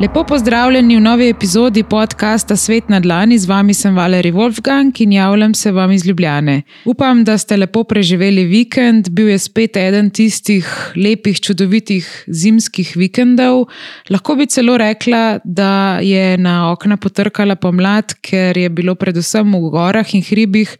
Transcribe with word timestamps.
Lepo 0.00 0.22
pozdravljeni 0.24 0.96
v 0.96 1.00
novi 1.00 1.26
epizodi 1.28 1.82
podcasta 1.82 2.56
Svet 2.56 2.88
na 2.88 3.00
Dlani, 3.00 3.36
z 3.38 3.44
vami 3.44 3.74
sem 3.76 3.92
Valerij 3.96 4.32
Wolfgang 4.32 4.96
in 5.04 5.12
javljam 5.12 5.54
se 5.54 5.72
vam 5.72 5.92
iz 5.92 6.06
Ljubljane. 6.06 6.62
Upam, 6.84 7.24
da 7.24 7.38
ste 7.38 7.56
lepo 7.56 7.84
preživeli 7.84 8.44
vikend, 8.44 9.10
bil 9.10 9.28
je 9.28 9.38
spet 9.38 9.76
eden 9.76 10.08
tistih 10.10 10.64
lepih, 10.96 11.40
čudovitih 11.40 12.08
zimskih 12.26 12.94
vikendov. 12.96 13.66
Lahko 14.10 14.38
bi 14.40 14.46
celo 14.46 14.78
rekla, 14.80 15.38
da 15.44 15.98
je 16.00 16.38
na 16.38 16.72
okna 16.72 16.96
potrkala 16.96 17.60
pomlad, 17.60 18.16
ker 18.24 18.56
je 18.56 18.72
bilo 18.72 18.94
predvsem 18.94 19.52
v 19.52 19.68
gorah 19.68 20.14
in 20.16 20.24
hribih 20.24 20.76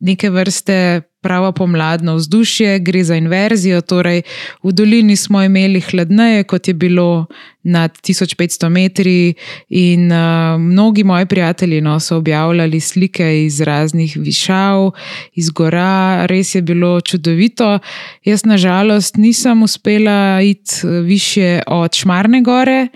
neke 0.00 0.30
vrste 0.30 1.02
pravo 1.24 1.52
pomladno 1.52 2.18
vzdušje, 2.20 2.78
gre 2.84 3.04
za 3.04 3.16
inverzijo. 3.16 3.80
Torej, 3.80 4.22
v 4.62 4.72
dolini 4.72 5.16
smo 5.16 5.42
imeli 5.42 5.80
hladneje, 5.80 6.44
kot 6.44 6.68
je 6.68 6.74
bilo 6.74 7.26
nad 7.64 7.96
1500 7.96 8.68
metri, 8.68 9.34
in 9.68 10.12
uh, 10.12 10.60
mnogi 10.60 11.04
moji 11.04 11.26
prijatelji 11.26 11.80
no, 11.80 12.00
so 12.00 12.16
objavljali 12.16 12.80
slike 12.80 13.44
iz 13.44 13.60
raznih 13.60 14.16
višav, 14.20 14.90
iz 15.34 15.50
gora, 15.50 16.26
res 16.26 16.54
je 16.54 16.62
bilo 16.62 17.00
čudovito. 17.00 17.78
Jaz, 18.24 18.44
nažalost, 18.44 19.16
nisem 19.16 19.62
uspela 19.62 20.40
iti 20.42 20.74
eh, 20.84 21.00
više 21.00 21.60
od 21.66 21.94
Šmarne 21.94 22.42
gore. 22.42 22.88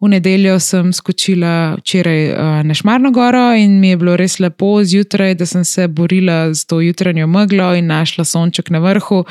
V 0.00 0.08
nedeljo 0.08 0.58
sem 0.60 0.92
skočila 0.92 1.74
včeraj 1.78 2.32
uh, 2.32 2.38
na 2.64 2.74
Šmarno 2.74 3.10
goro 3.10 3.54
in 3.54 3.80
mi 3.80 3.88
je 3.88 3.96
bilo 3.96 4.16
res 4.16 4.38
lepo 4.38 4.84
zjutraj, 4.84 5.34
da 5.34 5.46
sem 5.46 5.64
se 5.64 5.88
borila 5.88 6.54
z 6.54 6.66
to 6.66 6.80
jutranjo 6.80 7.26
meglo 7.26 7.73
in 7.74 7.86
našla 7.86 8.24
sonček 8.24 8.70
na 8.70 8.78
vrhu. 8.78 9.24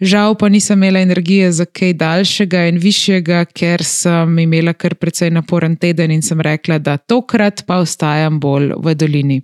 Žal 0.00 0.34
pa 0.34 0.48
nisem 0.48 0.82
imela 0.82 1.00
energije 1.00 1.52
za 1.52 1.64
kaj 1.64 1.92
daljšega 1.92 2.64
in 2.68 2.78
višjega, 2.82 3.44
ker 3.44 3.84
sem 3.84 4.38
imela 4.38 4.72
kar 4.72 4.94
precej 4.94 5.30
naporen 5.30 5.76
teden 5.76 6.10
in 6.10 6.22
sem 6.22 6.40
rekla, 6.40 6.78
da 6.78 6.96
tokrat 6.96 7.62
pa 7.66 7.78
ostajam 7.84 8.40
bolj 8.40 8.72
v 8.76 8.94
dolini. 8.94 9.42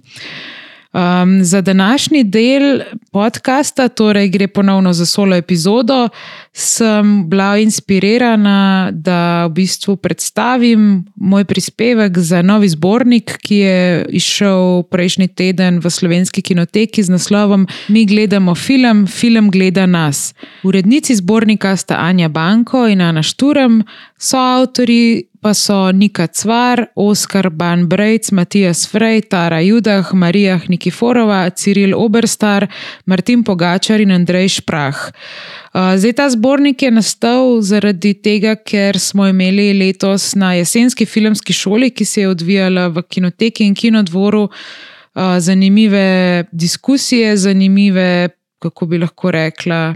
Um, 0.93 1.45
za 1.45 1.61
današnji 1.61 2.25
del 2.25 2.81
podcasta, 3.13 3.89
torej 3.89 4.29
gre 4.29 4.49
ponovno 4.49 4.93
za 4.93 5.07
solo 5.07 5.37
epizodo, 5.37 6.09
sem 6.53 7.29
bila 7.31 7.59
inspirirana, 7.59 8.91
da 8.93 9.47
v 9.47 9.53
bistvu 9.63 9.97
predstavim 9.97 11.05
moj 11.17 11.45
prispevek 11.45 12.19
za 12.19 12.43
novi 12.43 12.69
zbornik, 12.69 13.37
ki 13.39 13.57
je 13.57 14.07
izšel 14.19 14.83
prejšnji 14.91 15.29
teden 15.29 15.79
v 15.79 15.91
slovenski 15.91 16.43
kinoteki 16.43 17.03
z 17.03 17.11
naslovom 17.11 17.67
Mi 17.89 18.07
gledamo 18.07 18.55
film, 18.55 19.07
film 19.07 19.51
gleda 19.51 19.87
nas. 19.87 20.35
Urednici 20.63 21.15
zbornika 21.15 21.77
sta 21.77 21.97
Anja 22.03 22.29
Banko 22.29 22.87
in 22.89 23.01
Ana 23.01 23.23
Šturem, 23.23 23.83
so 24.19 24.39
avtori 24.39 25.31
pa 25.41 25.55
so 25.55 25.91
Nika 25.93 26.27
Cvar, 26.27 26.93
Oskar 26.95 27.51
Banbrejc, 27.51 28.31
Matijas 28.33 28.85
Frej, 28.87 29.23
Tara 29.33 29.61
Judah, 29.61 30.13
Marija 30.13 30.61
Nikiforova, 30.69 31.51
Ciril 31.51 31.97
Oberstar, 31.97 32.69
Martin 33.07 33.45
Pogačar 33.45 34.01
in 34.01 34.13
Andrej 34.13 34.61
Šprah. 34.61 35.13
Zdaj 35.73 36.13
ta 36.19 36.27
zbornik 36.31 36.83
je 36.83 36.91
nastal 36.91 37.61
zaradi 37.63 38.15
tega, 38.19 38.57
ker 38.57 38.99
smo 38.99 39.29
imeli 39.31 39.71
letos 39.79 40.35
na 40.35 40.55
jesenski 40.59 41.07
filmski 41.07 41.53
šoli, 41.53 41.91
ki 41.95 42.05
se 42.05 42.25
je 42.25 42.29
odvijala 42.29 42.89
v 42.89 43.03
kinoteki 43.03 43.65
in 43.65 43.75
kinodvoru, 43.75 44.49
zanimive 45.39 46.45
diskusije, 46.53 47.37
zanimive, 47.37 48.29
kako 48.59 48.87
bi 48.87 48.99
lahko 48.99 49.31
rekla, 49.31 49.95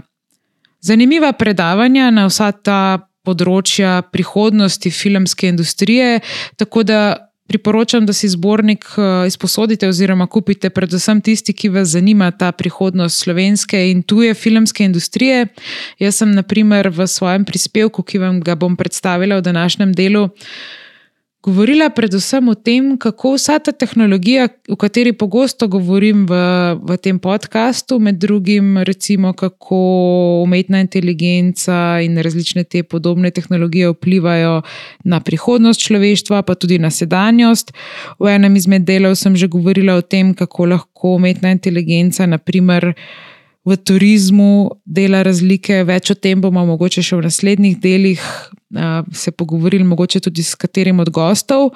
zanimiva 0.81 1.33
predavanja 1.33 2.07
na 2.11 2.25
vsa 2.29 2.51
ta 2.51 2.79
področja 3.25 3.99
prihodnosti 4.13 4.91
filmske 4.91 5.49
industrije. 5.49 6.19
Tako 6.55 6.83
da 6.83 6.99
priporočam, 7.47 8.05
da 8.05 8.13
si 8.13 8.29
zbornik 8.29 8.85
eh, 8.97 9.27
izposodite 9.27 9.87
oziroma 9.87 10.27
kupite, 10.27 10.69
predvsem 10.69 11.21
tisti, 11.21 11.53
ki 11.53 11.69
vas 11.69 11.93
zanima 11.93 12.31
ta 12.31 12.51
prihodnost 12.51 13.23
slovenske 13.23 13.79
in 13.91 14.03
tuje 14.03 14.33
filmske 14.33 14.85
industrije. 14.85 15.47
Jaz 15.99 16.21
sem, 16.21 16.31
naprimer, 16.31 16.89
v 16.89 17.07
svojem 17.07 17.45
prispevku, 17.45 18.03
ki 18.03 18.21
vam 18.23 18.41
ga 18.41 18.55
bom 18.55 18.75
predstavila 18.75 19.39
v 19.39 19.47
današnjem 19.51 19.93
delu 19.93 20.29
govorila 21.45 21.89
predvsem 21.93 22.47
o 22.49 22.55
tem, 22.55 22.95
kako 22.97 23.35
vsa 23.35 23.59
ta 23.61 23.71
tehnologija, 23.71 24.47
o 24.69 24.75
kateri 24.81 25.13
pogosto 25.13 25.67
govorim 25.69 26.23
v, 26.25 26.39
v 26.81 26.97
tem 26.97 27.19
podkastu, 27.21 27.99
med 28.01 28.17
drugim, 28.17 28.79
recimo, 28.87 29.33
kako 29.37 29.77
umetna 30.43 30.81
inteligenca 30.81 31.99
in 32.01 32.17
različne 32.17 32.63
te 32.63 32.81
podobne 32.83 33.29
tehnologije 33.31 33.91
vplivajo 33.93 34.63
na 35.05 35.21
prihodnost 35.21 35.85
človeštva, 35.85 36.41
pa 36.41 36.55
tudi 36.57 36.79
na 36.81 36.89
sedanjost. 36.89 37.75
V 38.19 38.33
enem 38.33 38.57
izmed 38.57 38.87
delov 38.89 39.13
sem 39.21 39.37
že 39.37 39.51
govorila 39.51 39.99
o 39.99 40.01
tem, 40.01 40.33
kako 40.33 40.71
lahko 40.73 41.15
umetna 41.19 41.53
inteligenca, 41.53 42.25
naprimer, 42.25 42.95
v 43.65 43.77
turizmu 43.81 44.77
dela 44.85 45.23
razlike, 45.25 45.81
več 45.89 46.11
o 46.13 46.15
tem 46.15 46.41
bomo 46.41 46.61
mogoče 46.69 47.01
še 47.01 47.17
v 47.17 47.25
naslednjih 47.25 47.79
delih 47.81 48.21
se 49.13 49.31
pogovorili, 49.31 49.83
mogoče 49.87 50.21
tudi 50.27 50.43
s 50.45 50.53
katerim 50.59 50.99
od 51.01 51.09
gostov. 51.09 51.71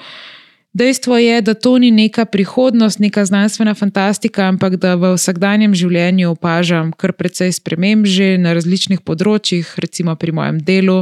Dejstvo 0.73 1.17
je, 1.17 1.39
da 1.41 1.55
to 1.57 1.79
ni 1.81 1.89
neka 1.89 2.27
prihodnost, 2.29 2.99
neka 3.01 3.23
znanstvena 3.25 3.73
fantastika, 3.73 4.45
ampak 4.45 4.77
da 4.77 4.93
v 5.01 5.15
vsakdanjem 5.15 5.73
življenju 5.73 6.35
opažam 6.35 6.91
kar 6.93 7.15
precej 7.17 7.55
sprememb 7.57 8.05
že 8.05 8.37
na 8.37 8.53
različnih 8.53 9.01
področjih, 9.01 9.65
recimo 9.81 10.13
pri 10.13 10.35
mojem 10.37 10.59
delu, 10.61 10.99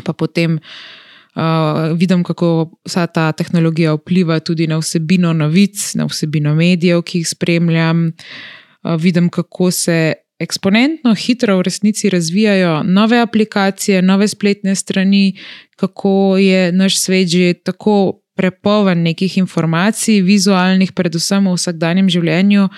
pa 0.00 0.14
potem 0.16 0.56
uh, 0.56 1.92
vidim, 1.92 2.24
kako 2.24 2.70
vsa 2.88 3.04
ta 3.12 3.28
tehnologija 3.36 3.92
vpliva 3.98 4.40
tudi 4.40 4.64
na 4.64 4.80
vsebino 4.80 5.34
novic, 5.36 5.76
na 6.00 6.08
vsebino 6.08 6.56
medijev, 6.56 7.04
ki 7.04 7.20
jih 7.20 7.28
spremljam. 7.28 8.08
Uh, 8.08 8.59
vidim, 8.98 9.28
kako 9.28 9.70
se 9.70 10.14
eksponentno 10.40 11.14
hitro 11.14 11.56
v 11.58 11.62
resnici 11.62 12.10
razvijajo 12.10 12.82
nove 12.82 13.18
aplikacije, 13.20 14.02
nove 14.02 14.28
spletne 14.28 14.74
strani, 14.74 15.36
kako 15.76 16.36
je 16.40 16.72
naš 16.72 16.98
svet 16.98 17.28
že 17.28 17.54
tako 17.54 18.20
prepoln 18.40 19.02
nekih 19.02 19.38
informacij, 19.38 20.22
vizualnih, 20.24 20.94
predvsem 20.96 21.44
v 21.44 21.52
vsakdanjem 21.58 22.08
življenju. 22.08 22.68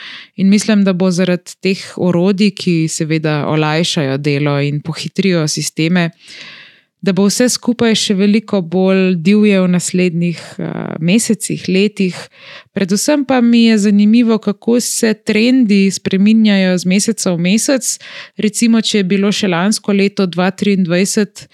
In 0.43 0.51
mislim, 0.51 0.83
da 0.85 0.93
bo 0.93 1.11
zaradi 1.15 1.55
teh 1.63 1.85
orodij, 1.97 2.51
ki 2.59 2.75
seveda 2.91 3.45
olajšajo 3.47 4.19
delo 4.19 4.57
in 4.61 4.81
pohitrijo 4.83 5.47
sisteme, 5.49 6.11
da 7.03 7.13
bo 7.13 7.27
vse 7.27 7.49
skupaj 7.51 7.97
še 7.99 8.15
veliko 8.15 8.61
bolj 8.63 9.17
divje 9.27 9.59
v 9.61 9.71
naslednjih 9.73 10.39
uh, 10.59 10.69
mesecih, 11.03 11.65
letih. 11.67 12.19
Predvsem 12.77 13.25
pa 13.27 13.41
mi 13.43 13.65
je 13.65 13.79
zanimivo, 13.89 14.39
kako 14.39 14.79
se 14.81 15.11
trendi 15.15 15.91
spreminjajo 15.91 16.79
z 16.79 16.87
meseca 16.87 17.35
v 17.35 17.43
mesec. 17.49 17.91
Recimo, 18.39 18.81
če 18.81 19.03
je 19.03 19.09
bilo 19.11 19.33
še 19.35 19.51
lansko 19.51 19.93
leto 19.99 20.29
2023 20.31 21.51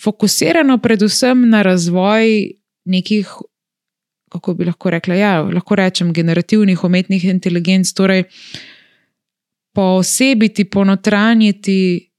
fokusirano 0.00 0.78
predvsem 0.80 1.48
na 1.50 1.62
razvoj 1.62 2.50
nekih. 2.84 3.28
Kako 4.30 4.54
bi 4.54 4.64
lahko 4.64 4.92
rekla? 4.94 5.14
Ja, 5.18 5.30
lahko 5.42 5.74
rečem, 5.74 6.12
generativnih 6.14 6.84
umetnih 6.86 7.24
inteligenc, 7.32 7.90
torej 7.92 8.28
posebiti, 9.74 10.64
ponotranjiti 10.70 12.09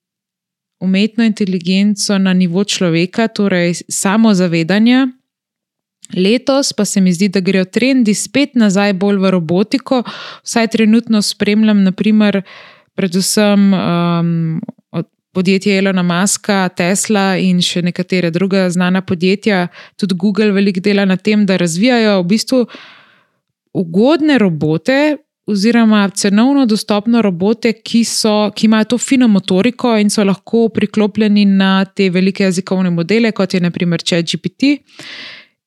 umetno 0.81 1.23
inteligenco 1.23 2.17
na 2.17 2.33
nivo 2.33 2.63
človeka, 2.63 3.27
torej 3.27 3.73
samozavedanja. 3.89 5.07
Letos 6.17 6.73
pa 6.73 6.85
se 6.85 7.01
mi 7.01 7.13
zdi, 7.13 7.29
da 7.29 7.39
grejo 7.39 7.65
trendi 7.65 8.13
spet 8.13 8.55
nazaj 8.55 8.93
bolj 8.93 9.17
v 9.21 9.31
robotiko. 9.31 10.03
Vsaj 10.43 10.67
trenutno 10.67 11.21
spremljam, 11.21 11.83
naprimer, 11.83 12.41
predvsem 12.95 13.73
um, 13.73 14.61
podjetje 15.31 15.77
Elona 15.77 16.03
Muska, 16.03 16.69
Tesla 16.75 17.37
in 17.39 17.61
še 17.63 17.81
nekatere 17.81 18.31
druga 18.31 18.67
znana 18.69 19.01
podjetja, 19.01 19.67
tudi 19.95 20.17
Google, 20.19 20.51
veliko 20.51 20.83
dela 20.83 21.05
na 21.05 21.17
tem, 21.17 21.45
da 21.45 21.57
razvijajo 21.57 22.19
v 22.21 22.27
bistvu 22.33 22.65
ugodne 23.73 24.37
robote, 24.41 25.17
oziroma 25.51 26.09
cenovno 26.09 26.65
dostopno 26.65 27.21
robote, 27.21 27.73
ki, 27.73 28.03
so, 28.07 28.51
ki 28.55 28.65
imajo 28.65 28.93
to 28.93 28.97
fino 28.97 29.27
motoriko 29.27 29.93
in 29.99 30.09
so 30.09 30.23
lahko 30.23 30.69
priklopljeni 30.73 31.45
na 31.45 31.85
te 31.85 32.09
velike 32.09 32.43
jezikovne 32.43 32.89
modele, 32.89 33.31
kot 33.31 33.53
je 33.53 33.61
naprimer 33.61 34.01
ChatGPT. 34.01 34.77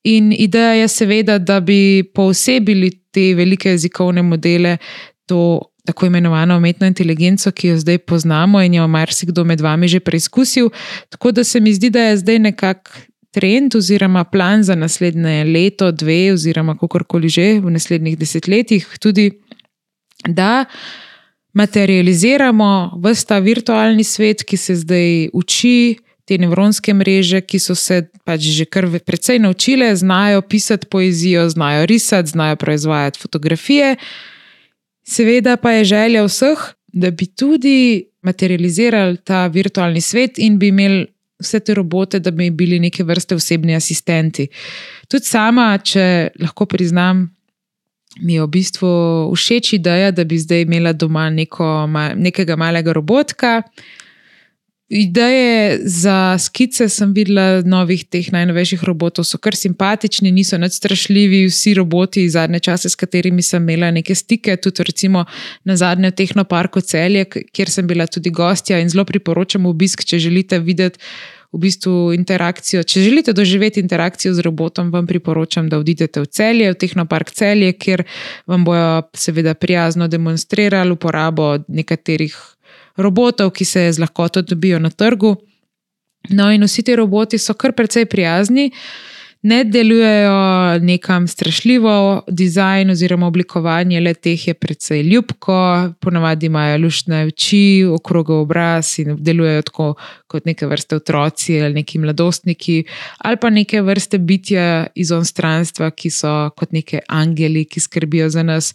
In 0.05 0.33
ideja 0.33 0.73
je 0.81 0.87
seveda, 0.87 1.37
da 1.37 1.59
bi 1.59 2.03
posebili 2.13 2.91
te 3.11 3.33
velike 3.35 3.69
jezikovne 3.69 4.21
modele, 4.21 4.77
to 5.25 5.61
tako 5.85 6.05
imenovano 6.05 6.57
umetno 6.57 6.87
inteligenco, 6.87 7.51
ki 7.51 7.67
jo 7.67 7.77
zdaj 7.77 7.97
poznamo 7.97 8.61
in 8.61 8.73
jo 8.73 8.87
marsikdo 8.87 9.43
med 9.43 9.61
vami 9.61 9.87
že 9.87 9.99
preizkusil. 9.99 10.69
Tako 11.09 11.31
da 11.31 11.43
se 11.43 11.59
mi 11.59 11.73
zdi, 11.73 11.89
da 11.89 12.09
je 12.09 12.17
zdaj 12.17 12.39
nekako. 12.39 12.91
Trend 13.35 13.75
oziroma 13.75 14.23
plan 14.23 14.61
za 14.63 14.75
naslednje 14.75 15.43
leto, 15.43 15.89
dve, 15.91 16.31
oziroma 16.33 16.77
kako 16.77 17.03
koli 17.03 17.29
že 17.29 17.59
v 17.59 17.71
naslednjih 17.71 18.17
desetletjih, 18.17 18.87
tudi 18.99 19.25
da 20.27 20.65
materializiramo 21.53 22.99
vsta 23.03 23.39
virtualni 23.39 24.03
svet, 24.03 24.43
ki 24.43 24.57
se 24.57 24.75
zdaj 24.75 25.29
uči, 25.33 25.97
te 26.25 26.37
nevronske 26.41 26.93
mreže, 26.93 27.41
ki 27.45 27.59
so 27.61 27.75
se 27.77 28.01
pač 28.25 28.47
že 28.57 28.65
kar 28.65 28.87
precej 29.05 29.39
naučile, 29.39 29.93
znajo 29.95 30.41
pisati 30.41 30.87
poezijo, 30.89 31.49
znajo 31.49 31.85
risati, 31.85 32.29
znajo 32.29 32.55
proizvajati 32.55 33.19
fotografije. 33.19 33.95
Seveda 35.07 35.57
pa 35.57 35.71
je 35.71 35.85
želja 35.85 36.23
vseh, 36.25 36.57
da 36.87 37.11
bi 37.11 37.25
tudi 37.25 38.09
materializirali 38.21 39.17
ta 39.17 39.47
virtualni 39.47 40.01
svet 40.01 40.39
in 40.39 40.57
bi 40.59 40.67
imeli 40.67 41.05
vse 41.39 41.59
te 41.59 41.73
robote, 41.73 42.19
da 42.19 42.31
bi 42.31 42.49
bili 42.49 42.79
neke 42.79 43.03
vrste 43.03 43.35
osebni 43.35 43.75
asistenti. 43.75 44.47
Tudi 45.07 45.25
sama, 45.25 45.77
če 45.77 46.29
lahko 46.39 46.65
priznam, 46.65 47.34
mi 48.21 48.33
je 48.33 48.43
v 48.43 48.47
bistvu 48.47 48.89
všeč 49.35 49.73
ideja, 49.73 50.11
da 50.11 50.23
bi 50.23 50.37
zdaj 50.39 50.61
imela 50.61 50.93
doma 50.93 51.29
neko, 51.29 51.87
nekega 52.15 52.55
malega 52.55 52.93
robotka. 52.93 53.61
Ideje 54.89 55.79
za 55.89 56.37
skice 56.37 56.85
sem 56.93 57.09
videla, 57.13 57.63
novih 57.65 58.03
teh 58.05 58.27
najnovejših 58.29 58.83
robotov 58.85 59.25
so 59.25 59.39
kar 59.41 59.57
simpatični, 59.57 60.29
niso 60.31 60.59
nad 60.61 60.73
strašljivi, 60.73 61.47
vsi 61.49 61.73
roboti 61.73 62.27
zadnje 62.29 62.59
čase, 62.69 62.89
s 62.89 62.95
katerimi 62.95 63.41
sem 63.41 63.63
imela 63.63 63.89
neke 63.91 64.15
stike, 64.15 64.55
tudi 64.61 64.85
recimo 64.85 65.25
na 65.63 65.75
zadnjem 65.75 66.13
tehnoparku 66.13 66.81
Celje, 66.85 67.25
kjer 67.25 67.69
sem 67.69 67.87
bila 67.87 68.05
tudi 68.07 68.29
gostja 68.29 68.77
in 68.79 68.89
zelo 68.89 69.07
priporočam 69.09 69.65
obisk, 69.65 70.05
če 70.05 70.19
želite 70.19 70.59
videti 70.59 71.01
v 71.55 71.61
bistvu 71.63 72.11
interakcijo. 72.13 72.83
Če 72.83 73.01
želite 73.01 73.33
doživeti 73.33 73.79
interakcijo 73.79 74.33
z 74.35 74.43
robotom, 74.43 74.91
vam 74.91 75.07
priporočam, 75.07 75.69
da 75.71 75.79
odidete 75.79 76.25
v 76.25 76.27
celje, 76.27 76.71
v 76.73 76.79
Tehnopark 76.83 77.31
celje, 77.31 77.71
kjer 77.79 78.03
vam 78.47 78.65
bojo 78.67 79.05
seveda 79.15 79.53
prijazno 79.55 80.09
demonstrirali 80.11 80.91
uporabo 80.91 81.53
nekaterih 81.67 82.35
robotov, 82.99 83.53
ki 83.55 83.65
se 83.65 83.87
z 83.91 84.03
lahkoto 84.03 84.41
dobijo 84.41 84.79
na 84.79 84.89
trgu. 84.89 85.35
No, 86.29 86.51
in 86.51 86.63
vsi 86.67 86.83
ti 86.83 86.95
roboti 86.95 87.39
so 87.39 87.53
kar 87.53 87.71
precej 87.77 88.05
prijazni 88.05 88.71
ne 89.45 89.63
delujejo 89.63 90.79
nekam 90.81 91.27
strašljivo, 91.27 92.23
dizajn 92.27 92.89
oziroma 92.89 93.27
oblikovanje 93.27 93.99
le 94.01 94.13
teh 94.13 94.47
je 94.47 94.53
precej 94.53 95.01
ljubko, 95.01 95.89
ponavadi 95.99 96.45
imajo 96.45 96.77
luštne 96.77 97.25
oči, 97.25 97.85
okrogel 97.93 98.35
obraz 98.35 98.99
in 98.99 99.15
delujejo 99.19 99.61
tako 99.61 99.93
kot 100.27 100.45
neke 100.45 100.65
vrste 100.65 100.95
otroci 100.95 101.59
ali 101.61 101.73
neki 101.73 101.99
mladostniki, 101.99 102.83
ali 103.17 103.37
pa 103.37 103.49
neke 103.49 103.81
vrste 103.81 104.17
bitja 104.17 104.87
iz 104.95 105.11
onstranstva, 105.11 105.91
ki 105.91 106.09
so 106.09 106.33
kot 106.57 106.73
neke 106.73 107.03
angeli, 107.07 107.67
ki 107.69 107.79
skrbijo 107.79 108.29
za 108.29 108.43
nas. 108.43 108.73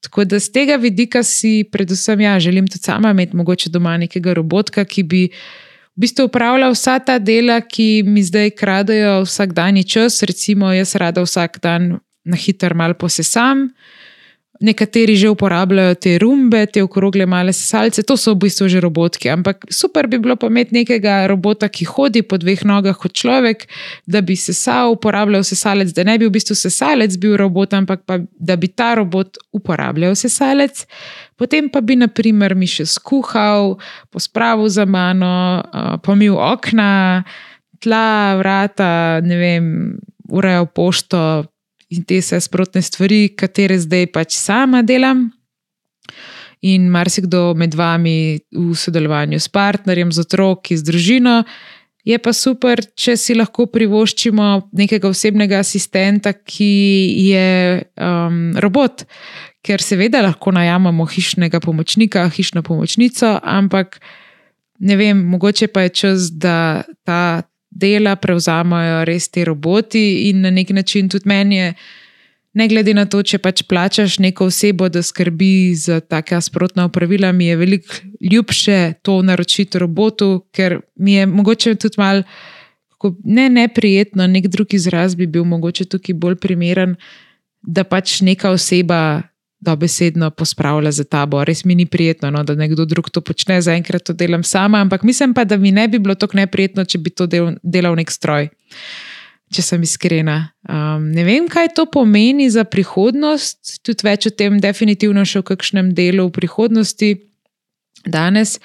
Tako 0.00 0.24
da 0.24 0.38
z 0.38 0.52
tega 0.52 0.76
vidika 0.76 1.22
si, 1.22 1.64
predvsem, 1.72 2.20
ja, 2.20 2.38
želim 2.40 2.68
tudi 2.68 2.84
sama 2.84 3.10
imeti 3.10 3.36
mogoče 3.36 3.70
doma 3.70 3.96
nekega 3.96 4.34
robotka, 4.34 4.84
ki 4.84 5.02
bi 5.02 5.28
v 5.96 6.02
bistvu 6.02 6.26
upravlja 6.26 6.70
vsa 6.74 6.98
ta 6.98 7.18
dela, 7.22 7.60
ki 7.60 8.02
mi 8.06 8.22
zdaj 8.22 8.50
kradejo 8.58 9.20
vsakdanji 9.22 9.84
čas. 9.84 10.22
Recimo, 10.26 10.72
jaz 10.74 10.94
rada 10.98 11.22
vsak 11.22 11.60
dan 11.62 12.00
na 12.24 12.36
hiter 12.36 12.74
mal 12.74 12.94
posesam. 12.98 13.68
Nekateri 14.64 15.16
že 15.18 15.28
uporabljajo 15.28 15.94
te 15.98 16.12
rumbe, 16.18 16.62
te 16.66 16.82
okrogle 16.82 17.26
male 17.26 17.52
sesalce, 17.52 18.02
to 18.06 18.16
so 18.16 18.34
v 18.34 18.46
bistvu 18.46 18.68
že 18.70 18.80
robotki. 18.80 19.28
Ampak 19.28 19.66
super 19.70 20.06
bi 20.06 20.18
bilo 20.18 20.38
imeti 20.46 20.74
nekega 20.74 21.26
robota, 21.26 21.68
ki 21.68 21.84
hodi 21.84 22.22
po 22.22 22.38
dveh 22.38 22.62
nogah 22.64 22.96
kot 22.96 23.12
človek, 23.12 23.66
da 24.06 24.22
bi 24.22 24.38
sesal, 24.38 24.94
uporabljal 24.94 25.42
sesalec, 25.44 25.90
da 25.94 26.06
ne 26.06 26.18
bi 26.18 26.26
v 26.26 26.34
bistvu 26.38 26.54
sesalec 26.54 27.18
bil 27.18 27.36
robot, 27.36 27.74
ampak 27.74 28.06
pa, 28.06 28.18
da 28.38 28.56
bi 28.56 28.70
ta 28.70 28.94
robot 28.94 29.42
uporabljal 29.52 30.14
sesalec. 30.14 30.86
Potem 31.36 31.66
pa 31.68 31.82
bi, 31.82 31.96
na 31.98 32.06
primer, 32.06 32.54
mi 32.54 32.68
še 32.70 32.86
skuhal, 32.86 33.74
pospravil 34.14 34.70
za 34.70 34.86
mano, 34.86 35.62
pomil 36.06 36.38
okna, 36.38 37.24
tla, 37.82 38.38
vrata, 38.38 39.20
ne 39.24 39.36
vem, 39.38 39.64
urejal 40.30 40.70
pošto 40.70 41.44
in 41.94 42.04
te 42.06 42.18
vse 42.22 42.40
sprotne 42.40 42.82
stvari, 42.82 43.28
katere 43.36 43.78
zdaj 43.78 44.08
pač 44.14 44.38
sama 44.38 44.82
delam. 44.86 45.28
In 46.64 46.88
marsikdo 46.88 47.52
med 47.58 47.74
vami 47.76 48.40
v 48.54 48.72
sodelovanju 48.72 49.36
s 49.36 49.50
partnerjem, 49.52 50.14
z 50.14 50.24
otroki, 50.24 50.78
z 50.80 50.86
družino. 50.86 51.42
Je 52.04 52.16
pa 52.20 52.32
super, 52.36 52.80
če 52.96 53.16
si 53.20 53.36
lahko 53.36 53.66
privoščimo 53.72 54.70
nekega 54.76 55.08
osebnega 55.08 55.60
asistenta, 55.60 56.32
ki 56.32 56.72
je 57.32 57.48
um, 57.96 58.52
robot, 58.60 59.04
ker 59.64 59.82
seveda 59.82 60.20
lahko 60.22 60.52
najamemo 60.52 61.06
hišnega 61.08 61.60
pomočnika, 61.60 62.28
hišno 62.28 62.62
pomočnico, 62.62 63.38
ampak 63.42 64.00
ne 64.84 64.96
vem, 64.96 65.24
mogoče 65.32 65.70
pa 65.72 65.86
je 65.86 65.88
čas, 65.88 66.30
da 66.32 66.82
ta 67.04 67.42
dela 67.70 68.16
prevzamajo 68.16 69.04
res 69.08 69.28
ti 69.28 69.44
roboti 69.44 70.28
in 70.28 70.44
na 70.44 70.50
nek 70.50 70.70
način 70.70 71.08
tudi 71.08 71.28
meni 71.28 71.56
je. 71.56 71.74
Ne 72.54 72.68
glede 72.70 72.92
na 72.94 73.02
to, 73.10 73.18
če 73.26 73.40
pač 73.42 73.64
plačaš 73.66 74.20
neko 74.22 74.46
osebo, 74.46 74.86
da 74.88 75.00
skrbi 75.02 75.74
za 75.74 75.98
taka 76.00 76.38
sprotna 76.40 76.84
upravila, 76.86 77.32
mi 77.32 77.48
je 77.48 77.56
veliko 77.56 77.96
ljubše 78.30 78.92
to 79.02 79.16
naročiti 79.22 79.78
robotu, 79.78 80.44
ker 80.54 80.78
mi 80.94 81.16
je 81.16 81.26
mogoče 81.26 81.74
tudi 81.74 81.98
malo 81.98 82.22
ne 83.24 83.48
neprijetno, 83.50 84.26
nek 84.26 84.46
drug 84.46 84.74
izraz 84.74 85.14
bi 85.14 85.26
bil 85.26 85.44
mogoče 85.44 85.84
tukaj 85.84 86.14
bolj 86.14 86.36
primeren, 86.40 86.94
da 87.62 87.84
pač 87.84 88.20
neka 88.20 88.50
oseba 88.54 89.22
dobesedno 89.60 90.30
pospravlja 90.30 90.92
za 90.92 91.04
tabo. 91.04 91.44
Res 91.44 91.64
mi 91.64 91.74
ni 91.74 91.86
prijetno, 91.86 92.30
no, 92.30 92.42
da 92.44 92.54
nekdo 92.54 92.84
drug 92.84 93.10
to 93.10 93.20
počne, 93.20 93.60
zaenkrat 93.62 94.04
to 94.04 94.12
delam 94.12 94.42
sama, 94.42 94.80
ampak 94.80 95.02
mislim 95.02 95.34
pa, 95.34 95.44
da 95.44 95.56
mi 95.56 95.72
ne 95.72 95.88
bi 95.88 95.98
bilo 95.98 96.14
tako 96.14 96.36
neprijetno, 96.36 96.84
če 96.84 96.98
bi 96.98 97.10
to 97.10 97.26
del, 97.26 97.54
delal 97.62 97.96
nek 97.96 98.10
stroj. 98.10 98.50
Če 99.54 99.62
sem 99.62 99.82
iskrena. 99.86 100.38
Um, 100.68 101.10
ne 101.14 101.24
vem, 101.24 101.46
kaj 101.48 101.74
to 101.76 101.84
pomeni 101.86 102.48
za 102.50 102.64
prihodnost, 102.64 103.78
tudi 103.86 104.06
več 104.06 104.26
o 104.26 104.32
tem, 104.32 104.58
definitivno 104.60 105.24
še 105.24 105.44
v 105.44 105.48
kakšnem 105.52 105.92
delu 105.94 106.26
v 106.28 106.34
prihodnosti. 106.40 107.10
Danes 108.04 108.58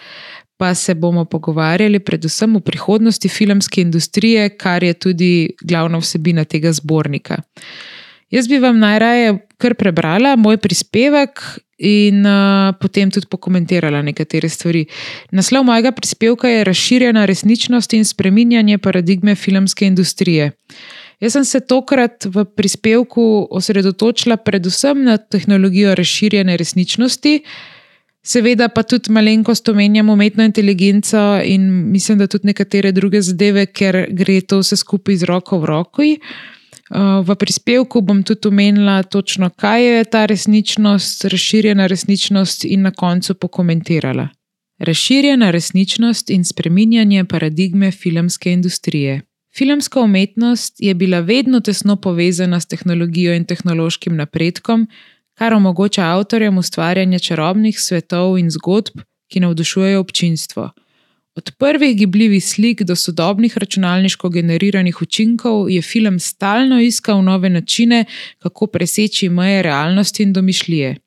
pa 0.60 0.74
se 0.76 0.96
bomo 0.96 1.24
pogovarjali 1.26 2.00
predvsem 2.04 2.56
o 2.56 2.60
prihodnosti 2.60 3.30
filmske 3.30 3.82
industrije, 3.82 4.50
kar 4.60 4.84
je 4.84 4.94
tudi 4.94 5.32
glavna 5.64 6.02
vsebina 6.04 6.44
tega 6.44 6.74
zbornika. 6.76 7.38
Jaz 8.30 8.48
bi 8.48 8.60
vam 8.62 8.78
najraje 8.80 9.38
kar 9.58 9.74
prebrala 9.76 10.36
moj 10.38 10.58
prispevek 10.62 11.42
in 11.80 12.26
uh, 12.28 12.76
potem 12.80 13.12
tudi 13.12 13.28
pokomentirala 13.32 14.02
nekatere 14.04 14.50
stvari. 14.50 14.86
Naslov 15.32 15.64
mojega 15.66 15.92
prispevka 15.96 16.50
je 16.50 16.64
Razširjena 16.64 17.26
resničnost 17.26 17.94
in 17.94 18.06
spreminjanje 18.06 18.78
paradigme 18.78 19.36
filmske 19.36 19.88
industrije. 19.88 20.52
Jaz 21.20 21.34
sem 21.34 21.46
se 21.46 21.60
tokrat 21.60 22.26
v 22.26 22.46
prispevku 22.46 23.48
osredotočila 23.52 24.38
predvsem 24.38 25.04
na 25.04 25.18
tehnologijo 25.18 25.96
razširjene 25.96 26.58
resničnosti. 26.58 27.42
Seveda 28.24 28.68
pa 28.70 28.84
tudi 28.84 29.12
malenkost 29.12 29.70
omenjam 29.70 30.10
umetno 30.10 30.44
inteligenco 30.44 31.42
in 31.44 31.66
mislim, 31.92 32.18
da 32.18 32.28
tudi 32.28 32.48
nekatere 32.48 32.92
druge 32.92 33.22
zadeve, 33.22 33.66
ker 33.66 34.06
gre 34.12 34.42
to 34.42 34.60
vse 34.60 34.76
skupaj 34.76 35.16
z 35.16 35.28
roko 35.28 35.60
v 35.60 35.66
roki. 35.66 36.10
Eh, 36.14 36.59
v 37.24 37.36
prispevku 37.36 38.02
bom 38.02 38.24
tudi 38.24 38.48
omenila, 38.48 39.04
točno 39.04 39.50
kaj 39.50 39.86
je 39.86 40.04
ta 40.04 40.26
resničnost, 40.26 41.26
razširjena 41.26 41.88
resničnost, 41.88 42.66
in 42.66 42.82
na 42.82 42.92
koncu 42.92 43.34
pokomentirala. 43.34 44.28
Razširjena 44.80 45.52
resničnost 45.52 46.30
in 46.30 46.44
spreminjanje 46.46 47.26
paradigme 47.26 47.92
filmske 47.92 48.52
industrije. 48.52 49.22
Filmska 49.58 50.02
umetnost 50.02 50.76
je 50.80 50.94
bila 50.94 51.20
vedno 51.20 51.60
tesno 51.60 51.96
povezana 51.96 52.60
s 52.60 52.66
tehnologijo 52.66 53.34
in 53.34 53.46
tehnološkim 53.46 54.16
napredkom, 54.16 54.88
kar 55.38 55.54
omogoča 55.54 56.04
avtorjem 56.04 56.58
ustvarjanje 56.58 57.20
čarobnih 57.20 57.80
svetov 57.80 58.38
in 58.38 58.50
zgodb, 58.50 59.02
ki 59.32 59.40
navdušujejo 59.40 60.00
občinstvo. 60.00 60.70
Od 61.40 61.52
prvih 61.58 61.98
gibljivih 61.98 62.46
slik 62.46 62.82
do 62.82 62.96
sodobnih 62.96 63.58
računalniško 63.58 64.30
generiranih 64.30 65.02
učinkov 65.02 65.70
je 65.70 65.82
film 65.82 66.20
stalno 66.20 66.82
iskal 66.82 67.22
nove 67.24 67.50
načine, 67.50 68.06
kako 68.40 68.68
preseči 68.68 69.30
meje 69.30 69.62
realnosti 69.64 70.24
in 70.24 70.34
domišljije. 70.34 70.98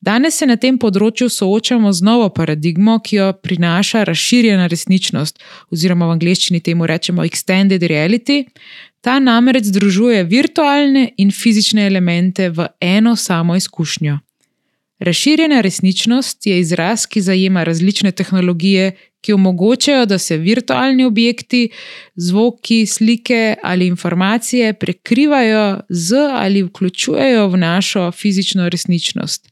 Danes 0.00 0.36
se 0.36 0.46
na 0.46 0.56
tem 0.56 0.76
področju 0.78 1.28
soočamo 1.28 1.92
z 1.92 2.04
novo 2.04 2.26
paradigmo, 2.28 2.98
ki 3.00 3.16
jo 3.16 3.28
prinaša 3.32 4.02
razširjena 4.04 4.66
resničnost, 4.66 5.40
oziroma 5.70 6.10
v 6.10 6.16
angleščini 6.18 6.60
temu 6.60 6.86
rečemo 6.90 7.24
extended 7.24 7.86
reality. 7.94 8.42
Ta 9.00 9.16
namreč 9.18 9.70
združuje 9.70 10.24
virtualne 10.24 11.06
in 11.16 11.30
fizične 11.30 11.86
elemente 11.86 12.50
v 12.50 12.68
eno 12.80 13.16
samo 13.16 13.56
izkušnjo. 13.56 14.18
Razširjena 15.02 15.60
resničnost 15.60 16.46
je 16.46 16.60
izraz, 16.60 17.06
ki 17.06 17.20
zajema 17.20 17.64
različne 17.64 18.12
tehnologije, 18.12 18.92
ki 19.22 19.32
omogočajo, 19.32 20.06
da 20.06 20.18
se 20.18 20.36
virtualni 20.36 21.04
objekti, 21.04 21.68
zvoki, 22.14 22.86
slike 22.86 23.54
ali 23.62 23.86
informacije 23.86 24.72
prekrivajo 24.72 25.80
z 25.88 26.16
ali 26.32 26.62
vključujejo 26.62 27.48
v 27.48 27.56
našo 27.56 28.10
fizično 28.12 28.68
resničnost. 28.68 29.48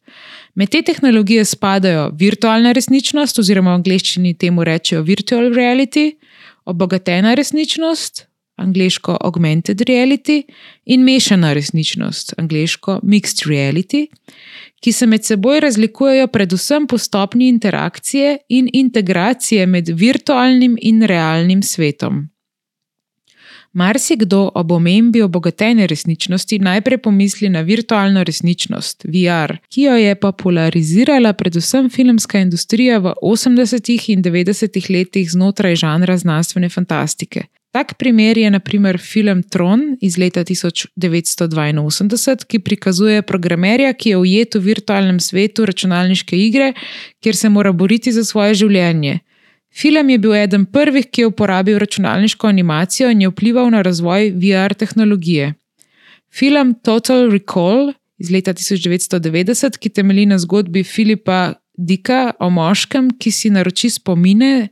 Med 0.54 0.68
te 0.68 0.82
tehnologije 0.82 1.44
spadajo 1.44 2.10
virtualna 2.18 2.72
resničnost, 2.72 3.38
oziroma 3.38 3.70
v 3.70 3.80
angleščini 3.80 4.34
temu 4.34 4.64
rečejo 4.64 5.02
virtual 5.02 5.52
reality, 5.54 6.16
obogatena 6.64 7.34
resničnost, 7.34 8.26
angliško 8.60 9.16
augmented 9.20 9.80
reality, 9.88 10.42
in 10.84 11.04
mešana 11.04 11.52
resničnost, 11.52 12.34
angliško 12.38 13.00
mixed 13.02 13.46
reality, 13.46 14.06
ki 14.80 14.92
se 14.92 15.06
med 15.06 15.24
seboj 15.24 15.60
razlikujejo 15.60 16.26
predvsem 16.26 16.86
po 16.86 16.98
stopni 16.98 17.48
interakcije 17.48 18.38
in 18.48 18.68
integracije 18.72 19.66
med 19.66 19.88
virtualnim 19.88 20.76
in 20.80 21.02
realnim 21.02 21.62
svetom. 21.62 22.28
Marsikdo 23.72 24.50
ob 24.54 24.72
omembi 24.72 25.22
obogatene 25.22 25.86
resničnosti 25.86 26.58
najprej 26.58 26.98
pomisli 26.98 27.48
na 27.48 27.60
virtualno 27.60 28.24
resničnost, 28.24 29.04
VR, 29.04 29.56
ki 29.68 29.82
jo 29.82 29.94
je 29.94 30.14
popularizirala 30.14 31.32
predvsem 31.32 31.90
filmska 31.90 32.38
industrija 32.38 32.98
v 32.98 33.14
80. 33.22 34.10
in 34.12 34.22
90. 34.22 34.90
letih 34.90 35.30
znotraj 35.30 35.76
žanra 35.76 36.16
znanstvene 36.16 36.68
fantastike. 36.68 37.44
Tak 37.70 37.94
primer 37.94 38.38
je 38.38 38.50
naprimer 38.50 38.98
film 38.98 39.42
Tron 39.42 39.96
iz 40.02 40.18
leta 40.18 40.44
1982, 40.44 42.44
ki 42.46 42.58
prikazuje 42.58 43.22
programerja, 43.22 43.92
ki 43.94 44.10
je 44.10 44.16
ujet 44.16 44.54
v 44.54 44.60
virtualnem 44.72 45.20
svetu 45.22 45.66
računalniške 45.70 46.36
igre, 46.36 46.72
kjer 47.22 47.36
se 47.36 47.48
mora 47.48 47.72
boriti 47.72 48.12
za 48.12 48.24
svoje 48.24 48.54
življenje. 48.64 49.18
Film 49.70 50.10
je 50.10 50.18
bil 50.18 50.34
eden 50.34 50.66
prvih, 50.66 51.06
ki 51.06 51.22
je 51.22 51.26
uporabil 51.30 51.78
računalniško 51.78 52.48
animacijo 52.48 53.10
in 53.10 53.20
je 53.22 53.28
vplival 53.30 53.70
na 53.70 53.82
razvoj 53.86 54.32
VR 54.34 54.74
tehnologije. 54.74 55.54
Film 56.34 56.74
Total 56.82 57.30
Recall 57.30 57.92
iz 58.18 58.30
leta 58.30 58.52
1990, 58.52 59.78
ki 59.78 59.88
temelji 59.88 60.26
na 60.26 60.38
zgodbi 60.38 60.84
Filipa 60.84 61.54
Dika 61.78 62.32
o 62.40 62.50
moškem, 62.50 63.10
ki 63.18 63.30
si 63.30 63.50
naroči 63.50 63.90
spomine 63.90 64.68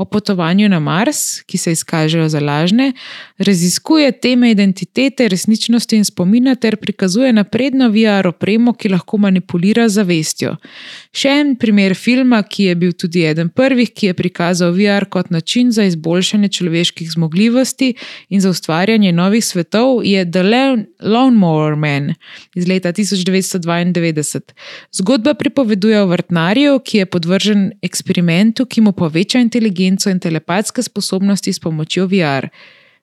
o 0.00 0.04
potovanju 0.04 0.68
na 0.68 0.78
Mars, 0.80 1.42
ki 1.46 1.58
se 1.58 1.72
izkažejo 1.72 2.28
za 2.28 2.40
lažne, 2.40 2.92
raziskuje 3.38 4.12
teme 4.12 4.50
identitete, 4.50 5.28
resničnosti 5.28 5.96
in 5.96 6.04
spomina 6.04 6.54
ter 6.54 6.76
prikazuje 6.76 7.32
napredno 7.32 7.90
VR 7.92 8.26
opremo, 8.26 8.72
ki 8.72 8.88
lahko 8.88 9.18
manipulira 9.20 9.88
zavestjo. 9.92 10.54
Še 11.12 11.34
en 11.42 11.50
primer 11.60 11.92
filma, 11.94 12.40
ki 12.42 12.70
je 12.70 12.76
bil 12.80 12.94
tudi 12.96 13.26
eden 13.28 13.50
prvih, 13.52 13.90
ki 13.92 14.08
je 14.08 14.16
prikazal 14.16 14.72
VR 14.72 15.04
kot 15.04 15.28
način 15.30 15.68
za 15.72 15.84
izboljšanje 15.84 16.48
človeških 16.48 17.10
zmogljivosti 17.12 17.92
in 18.28 18.40
za 18.40 18.50
ustvarjanje 18.50 19.12
novih 19.12 19.44
svetov, 19.44 20.00
je 20.04 20.24
The 20.24 20.42
Lawnmower 21.02 21.76
Man 21.76 22.14
iz 22.56 22.68
leta 22.68 22.92
1992. 22.92 24.40
Zgodba 24.96 25.34
pripoveduje 25.34 26.00
o 26.00 26.06
vrtnarju, 26.06 26.80
ki 26.84 26.98
je 26.98 27.06
podvržen 27.06 27.70
eksperimentu, 27.82 28.64
ki 28.66 28.80
mu 28.80 28.96
poveča 28.96 29.44
inteligenco 29.44 29.89
inteligenco 29.90 30.10
in 30.10 30.20
telepatske 30.20 30.82
sposobnosti 30.82 31.52
s 31.52 31.58
pomočjo 31.58 32.06
VR. 32.06 32.48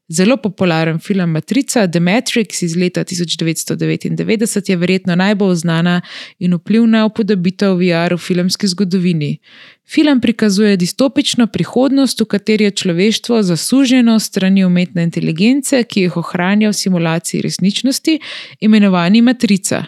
Zelo 0.10 0.38
popularen 0.38 1.00
film 1.00 1.32
Matrica 1.32 1.88
The 1.88 2.00
Matrix 2.00 2.64
iz 2.64 2.76
leta 2.78 3.04
1999 3.04 4.70
je 4.70 4.76
verjetno 4.78 5.16
najbolj 5.16 5.56
znana 5.56 6.02
in 6.40 6.54
vplivna 6.54 7.06
upodobitev 7.06 7.76
VR 7.76 8.14
v 8.14 8.18
filmski 8.18 8.68
zgodovini. 8.68 9.40
Film 9.86 10.22
prikazuje 10.22 10.78
distopično 10.78 11.48
prihodnost, 11.48 12.22
v 12.22 12.26
kateri 12.26 12.64
je 12.64 12.72
človeštvo 12.72 13.44
zasuženo 13.44 14.20
strani 14.20 14.66
umetne 14.66 15.04
inteligence, 15.04 15.84
ki 15.84 16.02
jih 16.02 16.18
ohranja 16.18 16.70
v 16.70 16.74
simulaciji 16.74 17.42
resničnosti, 17.42 18.20
imenovani 18.60 19.22
Matrica. 19.22 19.86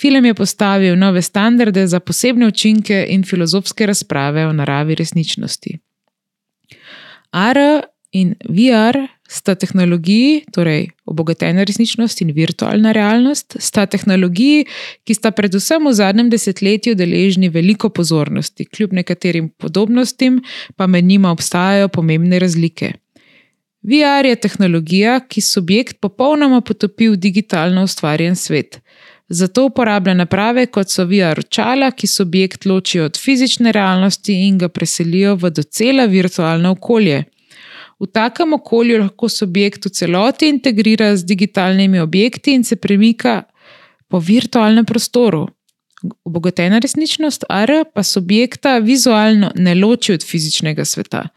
Film 0.00 0.24
je 0.24 0.34
postavil 0.34 0.96
nove 0.98 1.22
standarde 1.22 1.86
za 1.86 2.00
posebne 2.00 2.46
učinke 2.46 3.06
in 3.08 3.24
filozofske 3.24 3.86
razprave 3.86 4.46
o 4.46 4.52
naravi 4.52 4.94
resničnosti. 4.94 5.78
AR 7.30 7.86
in 8.12 8.34
VR 8.48 9.08
sta 9.28 9.54
tehnologiji, 9.58 10.44
torej 10.54 10.86
obogatena 11.06 11.64
resničnost 11.66 12.20
in 12.22 12.30
virtualna 12.34 12.92
realnost, 12.94 13.56
sta 13.60 13.86
tehnologiji, 13.90 14.66
ki 15.04 15.16
sta 15.18 15.32
predvsem 15.34 15.88
v 15.88 15.94
zadnjem 15.98 16.30
desetletju 16.30 16.94
deležni 16.98 17.50
veliko 17.52 17.90
pozornosti, 17.90 18.64
kljub 18.64 18.94
nekaterim 18.96 19.50
podobnostim, 19.58 20.40
pa 20.76 20.86
med 20.86 21.04
njima 21.04 21.32
obstajajo 21.34 21.88
pomembne 21.88 22.38
razlike. 22.38 22.92
VR 23.86 24.26
je 24.26 24.36
tehnologija, 24.42 25.20
ki 25.28 25.40
subjekt 25.40 26.00
popolnoma 26.00 26.60
potopi 26.60 27.08
v 27.08 27.16
digitalno 27.22 27.84
ustvarjen 27.86 28.36
svet. 28.36 28.80
Zato 29.28 29.64
uporablja 29.66 30.14
naprave 30.14 30.66
kot 30.66 30.90
so 30.90 31.04
VR 31.04 31.40
očala, 31.42 31.90
ki 31.90 32.06
subjekt 32.06 32.66
ločijo 32.66 33.04
od 33.04 33.18
fizične 33.18 33.72
realnosti 33.72 34.34
in 34.46 34.58
ga 34.58 34.68
preselijo 34.68 35.34
v 35.34 35.50
docela 35.50 36.04
virtualno 36.04 36.70
okolje. 36.70 37.24
V 38.00 38.06
takem 38.12 38.52
okolju 38.52 39.00
lahko 39.00 39.28
subjekt 39.28 39.86
v 39.86 39.90
celoti 39.90 40.48
integrira 40.48 41.16
z 41.16 41.24
digitalnimi 41.24 41.98
objekti 41.98 42.54
in 42.54 42.64
se 42.64 42.76
premika 42.76 43.42
po 44.08 44.20
virtualnem 44.20 44.84
prostoru. 44.84 45.46
Obogatena 46.24 46.78
resničnost 46.78 47.44
AR 47.48 47.70
pa 47.94 48.02
subjekta 48.02 48.78
vizualno 48.78 49.50
ne 49.54 49.74
loči 49.74 50.12
od 50.12 50.24
fizičnega 50.26 50.84
sveta. 50.84 51.28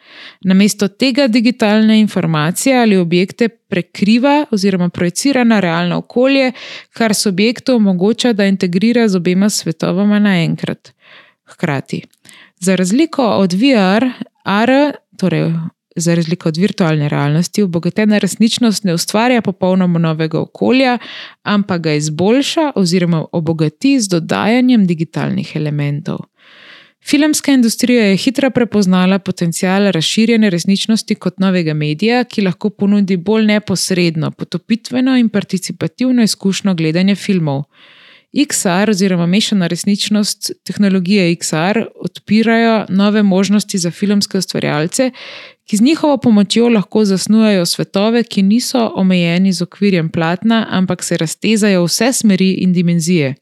Namesto 0.41 0.87
tega 0.87 1.27
digitalne 1.27 1.99
informacije 1.99 2.81
ali 2.81 2.97
objekte 2.97 3.47
prekriva 3.47 4.45
oziroma 4.51 4.89
projicira 4.89 5.43
na 5.43 5.59
realno 5.59 5.97
okolje, 5.97 6.51
kar 6.93 7.15
subjektu 7.15 7.75
omogoča, 7.75 8.33
da 8.33 8.45
integrira 8.45 9.07
z 9.07 9.15
obema 9.15 9.49
svetovama 9.49 10.19
naenkrat. 10.19 10.91
Hkrati. 11.45 12.01
Za 12.59 12.75
razliko 12.75 13.23
od 13.25 13.53
VR, 13.53 14.05
AR, 14.43 14.69
torej 15.17 15.53
za 15.95 16.15
razliko 16.15 16.49
od 16.49 16.57
virtualne 16.57 17.09
realnosti, 17.09 17.63
obogatena 17.63 18.17
resničnost 18.17 18.83
ne 18.83 18.93
ustvarja 18.93 19.41
popolnoma 19.41 19.99
novega 19.99 20.39
okolja, 20.39 20.97
ampak 21.43 21.81
ga 21.81 21.93
izboljša 21.93 22.71
oziroma 22.75 23.25
obogati 23.31 23.99
z 23.99 24.07
dodajanjem 24.09 24.87
digitalnih 24.87 25.55
elementov. 25.55 26.19
Filmska 27.05 27.51
industrija 27.51 28.05
je 28.05 28.17
hitro 28.17 28.49
prepoznala 28.51 29.19
potencial 29.19 29.91
razširjene 29.91 30.49
resničnosti 30.49 31.15
kot 31.15 31.39
novega 31.39 31.73
medija, 31.73 32.23
ki 32.23 32.41
lahko 32.41 32.69
ponudi 32.69 33.17
bolj 33.17 33.45
neposredno, 33.45 34.31
potopitveno 34.31 35.17
in 35.17 35.29
participativno 35.29 36.23
izkušnjo 36.23 36.73
gledanja 36.73 37.15
filmov. 37.15 37.63
XR 38.33 38.89
oziroma 38.89 39.25
mešana 39.25 39.67
resničnost 39.67 40.51
tehnologije 40.63 41.35
XR 41.35 41.85
odpirajo 41.95 42.85
nove 42.89 43.23
možnosti 43.23 43.77
za 43.77 43.91
filmske 43.91 44.37
ustvarjalce, 44.37 45.11
ki 45.69 45.77
z 45.77 45.81
njihovo 45.81 46.17
pomočjo 46.17 46.69
lahko 46.69 47.03
zasnujejo 47.05 47.65
svetove, 47.65 48.23
ki 48.23 48.41
niso 48.41 48.91
omejeni 48.95 49.51
z 49.53 49.61
okvirjem 49.61 50.09
platna, 50.09 50.65
ampak 50.69 51.03
se 51.03 51.17
raztezajo 51.17 51.83
vse 51.85 52.13
smeri 52.13 52.51
in 52.63 52.73
dimenzije. 52.73 53.35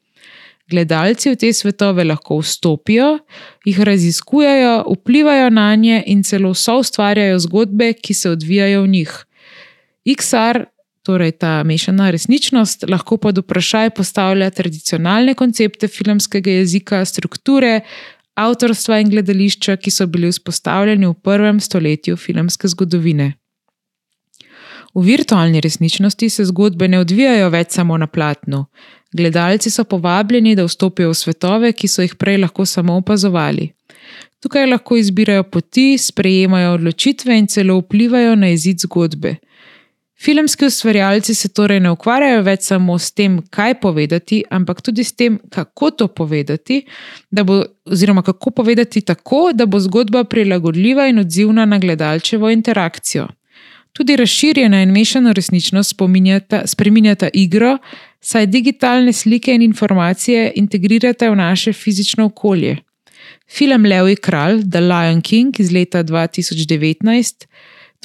Gledalci 0.69 1.31
v 1.31 1.35
te 1.39 1.53
svetove 1.53 2.03
lahko 2.03 2.41
vstopijo, 2.41 3.19
jih 3.65 3.79
raziskujejo, 3.79 4.83
vplivajo 4.97 5.49
na 5.49 5.75
nje 5.75 6.03
in 6.05 6.23
celo 6.23 6.53
so 6.53 6.75
ustvarjajo 6.83 7.39
zgodbe, 7.39 7.93
ki 7.93 8.13
se 8.13 8.29
odvijajo 8.29 8.83
v 8.83 8.87
njih. 8.87 9.13
XR 10.05 10.65
torej 11.07 11.31
ta 11.39 11.63
mešana 11.63 12.09
resničnost, 12.11 12.83
lahko 12.91 13.17
pod 13.17 13.37
vprašaj 13.39 13.93
postavlja 13.95 14.49
tradicionalne 14.51 15.37
koncepte 15.39 15.87
filmskega 15.87 16.57
jezika, 16.59 17.05
strukture, 17.05 17.79
avtorstva 18.37 18.99
in 19.01 19.09
gledališča, 19.09 19.75
ki 19.81 19.91
so 19.91 20.07
bili 20.07 20.29
vzpostavljeni 20.31 21.07
v 21.07 21.13
prvem 21.13 21.59
stoletju 21.59 22.17
filmske 22.17 22.67
zgodovine. 22.67 23.33
V 24.95 25.03
virtualni 25.05 25.61
resničnosti 25.61 26.29
se 26.29 26.45
zgodbe 26.45 26.87
ne 26.87 26.99
odvijajo 26.99 27.49
več 27.49 27.75
samo 27.77 27.97
na 27.97 28.07
platnu. 28.07 28.65
Gledalci 29.13 29.69
so 29.69 29.83
povabljeni, 29.83 30.55
da 30.55 30.65
vstopijo 30.65 31.11
v 31.11 31.17
svetove, 31.17 31.71
ki 31.73 31.87
so 31.87 32.01
jih 32.01 32.15
prej 32.15 32.37
lahko 32.41 32.65
samo 32.65 32.95
opazovali. 32.97 33.71
Tukaj 34.41 34.65
lahko 34.65 34.97
izbirajo 34.97 35.43
poti, 35.43 35.97
sprejemajo 35.97 36.73
odločitve 36.77 37.37
in 37.37 37.47
celo 37.47 37.79
vplivajo 37.81 38.35
na 38.35 38.49
izid 38.53 38.79
zgodbe. 38.85 39.35
Filmski 40.21 40.65
ustvarjalci 40.65 41.33
se 41.35 41.49
torej 41.53 41.79
ne 41.79 41.91
ukvarjajo 41.93 42.41
več 42.41 42.63
samo 42.71 42.95
s 42.97 43.11
tem, 43.13 43.37
kaj 43.53 43.75
povedati, 43.81 44.41
ampak 44.49 44.81
tudi 44.81 45.03
s 45.03 45.13
tem, 45.13 45.37
kako 45.53 45.91
to 45.91 46.07
povedati, 46.07 46.79
bo, 47.29 47.61
oziroma 47.85 48.23
kako 48.25 48.51
povedati 48.51 49.01
tako, 49.01 49.51
da 49.53 49.65
bo 49.65 49.79
zgodba 49.79 50.23
prilagodljiva 50.23 51.07
in 51.07 51.19
odzivna 51.19 51.65
na 51.65 51.77
gledalčevo 51.79 52.49
interakcijo. 52.49 53.27
Tudi 53.93 54.15
razširjena 54.15 54.81
in 54.81 54.91
mešana 54.91 55.31
resničnost 55.31 55.95
spreminjata 56.65 57.29
igro, 57.33 57.77
saj 58.21 58.45
digitalne 58.45 59.13
slike 59.13 59.53
in 59.53 59.61
informacije 59.61 60.51
integrirate 60.55 61.29
v 61.29 61.35
naše 61.35 61.73
fizično 61.73 62.25
okolje. 62.25 62.77
Film 63.57 63.85
Levi 63.85 64.15
Kralj, 64.15 64.61
The 64.71 64.81
Lion 64.81 65.21
King 65.21 65.59
iz 65.59 65.71
leta 65.71 66.03
2019 66.03 67.45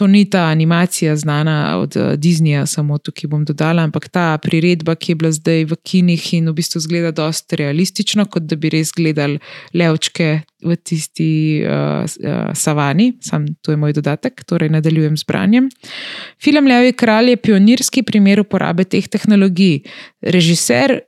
To 0.01 0.07
ni 0.07 0.25
ta 0.31 0.47
animacija 0.49 1.17
znana 1.17 1.79
od 1.79 1.97
uh, 1.97 2.03
Disneyja, 2.17 2.67
samo 2.67 2.97
tukaj 2.99 3.29
bom 3.29 3.45
dodala, 3.45 3.85
ampak 3.85 4.09
ta 4.09 4.39
priredba, 4.41 4.95
ki 4.97 5.13
je 5.13 5.17
bila 5.21 5.33
zdaj 5.33 5.67
v 5.69 5.77
kinih 5.85 6.29
in 6.39 6.49
v 6.49 6.55
bistvu 6.57 6.81
zgleda 6.81 7.11
dosta 7.13 7.57
realistično, 7.61 8.25
kot 8.25 8.49
da 8.49 8.57
bi 8.57 8.71
res 8.73 8.95
gledali 8.97 9.37
levčke 9.77 10.31
v 10.65 10.77
tisti 10.81 11.29
uh, 11.61 12.09
uh, 12.09 12.41
savani. 12.57 13.13
Sam 13.21 13.51
to 13.61 13.77
je 13.77 13.81
moj 13.81 13.93
dodatek, 14.01 14.45
torej 14.49 14.73
nadaljujem 14.73 15.17
z 15.21 15.29
branjem. 15.29 15.69
Film 16.41 16.73
Levi 16.73 16.97
kralj 16.97 17.35
je 17.35 17.43
pionirski 17.45 18.03
primer 18.03 18.41
uporabe 18.41 18.89
teh 18.89 19.09
tehnologij. 19.09 19.83
Režiser 20.25 21.03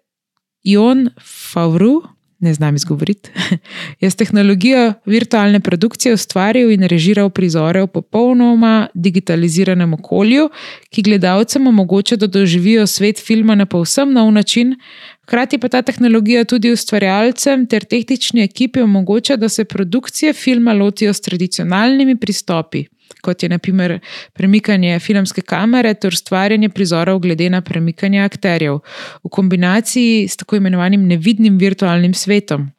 Jon 0.65 1.09
Favru 1.25 2.03
ne 2.39 2.55
znam 2.55 2.75
izgovoriti, 2.75 3.31
je 4.01 4.11
s 4.11 4.17
tehnologijo 4.17 4.93
virtualne 5.07 5.61
produkcije 5.61 6.15
ustvaril 6.15 6.71
in 6.71 6.83
režiral 6.83 7.31
prizore 7.31 7.83
v 7.83 7.87
popolnoma 7.87 8.89
digitaliziranem 8.95 9.95
okolju, 9.95 10.49
ki 10.91 11.03
gledalcem 11.03 11.67
omogoča, 11.67 12.17
da 12.17 12.27
doživijo 12.27 12.87
svet 12.87 13.23
filma 13.27 13.55
na 13.55 13.67
povsem 13.67 14.13
nov 14.13 14.33
način. 14.33 14.77
Hkrati 15.25 15.59
pa 15.59 15.69
ta 15.69 15.83
tehnologija 15.83 16.45
tudi 16.45 16.73
ustvarjalcem 16.73 17.67
ter 17.67 17.85
tehnični 17.85 18.43
ekipi 18.43 18.81
omogoča, 18.81 19.37
da 19.37 19.49
se 19.49 19.65
produkcije 19.65 20.33
filma 20.33 20.73
lotijo 20.73 21.13
s 21.13 21.21
tradicionalnimi 21.21 22.17
pristopi 22.17 22.85
kot 23.25 23.43
je 23.43 23.49
naprimer 23.49 23.99
premikanje 24.33 24.99
filmske 25.01 25.43
kamere 25.43 25.95
ter 25.95 26.13
ustvarjanje 26.13 26.69
prizorov 26.69 27.19
glede 27.25 27.51
na 27.51 27.61
premikanje 27.61 28.21
akterjev, 28.21 28.81
v 29.25 29.29
kombinaciji 29.31 30.29
s 30.29 30.37
tako 30.37 30.57
imenovanim 30.57 31.07
nevidnim 31.09 31.59
virtualnim 31.59 32.15
svetom. 32.15 32.71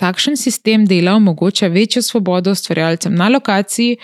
Takšen 0.00 0.36
sistem 0.36 0.86
dela 0.88 1.12
omogoča 1.12 1.66
večjo 1.66 2.02
svobodo 2.02 2.50
ustvarjalcem 2.50 3.14
na 3.14 3.28
lokaciji, 3.28 3.96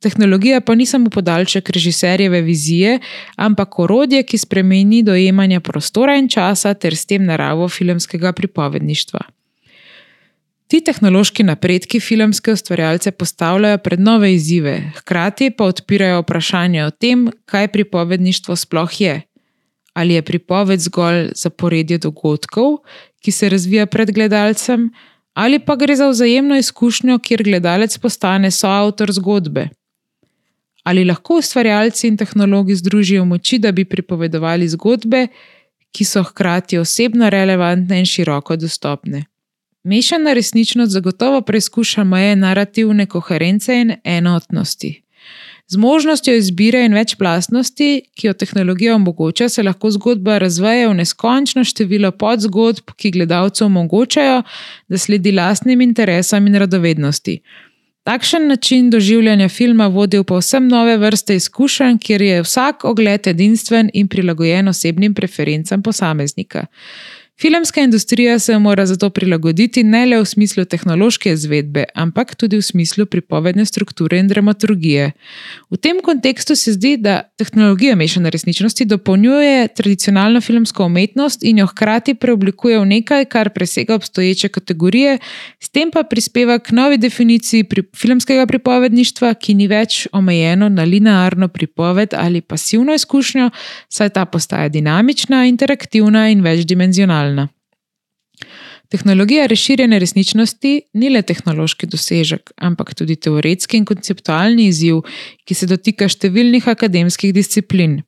tehnologija 0.00 0.60
pa 0.60 0.74
ni 0.74 0.86
samo 0.86 1.10
podaljšek 1.10 1.70
režiserjeve 1.70 2.40
vizije, 2.40 2.98
ampak 3.36 3.78
orodje, 3.78 4.22
ki 4.22 4.38
spremeni 4.38 5.02
dojemanje 5.02 5.60
prostora 5.60 6.16
in 6.16 6.28
časa 6.28 6.74
ter 6.74 6.96
s 6.96 7.06
tem 7.06 7.24
naravo 7.26 7.68
filmskega 7.68 8.32
pripovedništva. 8.32 9.20
Ti 10.68 10.80
tehnološki 10.80 11.44
napredki 11.44 12.00
filmske 12.00 12.52
ustvarjalce 12.56 13.10
postavljajo 13.12 13.78
pred 13.84 14.00
nove 14.00 14.32
izzive, 14.34 14.78
hkrati 14.96 15.50
pa 15.50 15.68
odpirajo 15.68 16.22
vprašanje 16.22 16.84
o 16.86 16.90
tem, 16.90 17.26
kaj 17.44 17.68
pripovedništvo 17.68 18.56
sploh 18.56 19.00
je. 19.00 19.20
Ali 19.94 20.14
je 20.14 20.22
pripoved 20.22 20.80
zgolj 20.80 21.28
zaporedje 21.36 21.98
dogodkov, 21.98 22.78
ki 23.22 23.30
se 23.30 23.48
razvija 23.48 23.86
pred 23.86 24.10
gledalcem, 24.12 24.88
ali 25.34 25.58
pa 25.58 25.76
gre 25.76 25.96
za 25.96 26.08
vzajemno 26.08 26.56
izkušnjo, 26.56 27.18
kjer 27.18 27.42
gledalec 27.42 27.98
postane 27.98 28.50
soavtor 28.50 29.12
zgodbe. 29.12 29.68
Ali 30.84 31.04
lahko 31.04 31.38
ustvarjalci 31.38 32.08
in 32.08 32.16
tehnologi 32.16 32.74
združijo 32.76 33.24
moči, 33.24 33.58
da 33.58 33.72
bi 33.72 33.84
pripovedovali 33.84 34.68
zgodbe, 34.68 35.26
ki 35.92 36.04
so 36.04 36.22
hkrati 36.22 36.78
osebno 36.78 37.30
relevantne 37.30 37.98
in 37.98 38.06
široko 38.06 38.56
dostopne. 38.56 39.24
Mešana 39.84 40.32
resničnost 40.32 40.92
zagotovo 40.92 41.40
preizkuša 41.40 42.04
meje 42.04 42.36
narativne 42.36 43.06
koherence 43.06 43.74
in 43.80 43.92
enotnosti. 44.04 45.02
Z 45.66 45.76
možnostjo 45.76 46.34
izbire 46.34 46.84
in 46.84 46.94
večplastnosti, 46.94 48.02
ki 48.14 48.26
jo 48.26 48.32
tehnologija 48.32 48.94
omogoča, 48.94 49.48
se 49.48 49.62
lahko 49.62 49.90
zgodba 49.90 50.38
razveje 50.38 50.88
v 50.88 50.94
neskončno 50.94 51.64
število 51.64 52.10
podzgodb, 52.10 52.94
ki 52.96 53.10
gledalcu 53.10 53.64
omogočajo, 53.64 54.42
da 54.88 54.98
sledi 54.98 55.32
lastnim 55.32 55.80
interesom 55.80 56.46
in 56.46 56.54
radovednosti. 56.54 57.38
Takšen 58.04 58.48
način 58.48 58.90
doživljanja 58.90 59.48
filma 59.48 59.86
vodi 59.86 60.18
v 60.18 60.24
povsem 60.24 60.68
nove 60.68 60.96
vrste 60.96 61.36
izkušenj, 61.36 61.98
kjer 61.98 62.22
je 62.22 62.42
vsak 62.42 62.84
ogled 62.84 63.26
edinstven 63.26 63.90
in 63.94 64.08
prilagojen 64.08 64.68
osebnim 64.68 65.14
preferencam 65.14 65.82
posameznika. 65.82 66.66
Filmska 67.40 67.80
industrija 67.80 68.38
se 68.38 68.58
mora 68.58 68.86
zato 68.86 69.10
prilagoditi 69.10 69.82
ne 69.82 70.06
le 70.06 70.20
v 70.20 70.24
smislu 70.24 70.64
tehnološke 70.64 71.32
izvedbe, 71.32 71.84
ampak 71.94 72.34
tudi 72.38 72.56
v 72.56 72.62
smislu 72.62 73.06
pripovedne 73.06 73.64
strukture 73.66 74.18
in 74.22 74.28
dramaturgije. 74.28 75.10
V 75.70 75.76
tem 75.76 75.98
kontekstu 76.02 76.54
se 76.56 76.72
zdi, 76.72 76.96
da 76.96 77.22
tehnologija 77.38 77.96
mešane 77.96 78.30
resničnosti 78.30 78.84
dopolnjuje 78.84 79.68
tradicionalno 79.68 80.40
filmsko 80.40 80.86
umetnost 80.86 81.42
in 81.42 81.58
jo 81.58 81.66
hkrati 81.66 82.14
preoblikuje 82.14 82.78
v 82.78 82.86
nekaj, 82.86 83.24
kar 83.24 83.50
presega 83.50 83.94
obstoječe 83.94 84.48
kategorije, 84.48 85.18
s 85.60 85.68
tem 85.68 85.90
pa 85.90 86.02
prispeva 86.02 86.58
k 86.58 86.70
novi 86.70 86.98
definiciji 86.98 87.64
pri 87.64 87.82
filmskega 87.96 88.46
pripovedništva, 88.46 89.34
ki 89.34 89.54
ni 89.54 89.66
več 89.66 90.06
omejeno 90.12 90.68
na 90.68 90.84
linearno 90.84 91.48
pripoved 91.48 92.14
ali 92.14 92.40
pasivno 92.40 92.94
izkušnjo, 92.94 93.50
saj 93.88 94.08
ta 94.08 94.24
postaja 94.24 94.68
dinamična, 94.68 95.46
interaktivna 95.46 96.28
in 96.30 96.40
večdimenzionalna 96.40 97.23
realna. 97.24 97.48
Tehnologija 98.92 99.46
razširjene 99.46 99.98
resničnosti 99.98 100.72
ni 100.94 101.10
le 101.10 101.22
tehnološki 101.22 101.88
dosežek, 101.90 102.52
ampak 102.56 102.94
tudi 102.94 103.16
teoretski 103.16 103.80
in 103.80 103.86
konceptualni 103.88 104.68
izziv, 104.70 105.00
ki 105.48 105.56
se 105.56 105.66
dotika 105.66 106.08
številnih 106.08 106.68
akademskih 106.68 107.32
disciplin. 107.34 108.02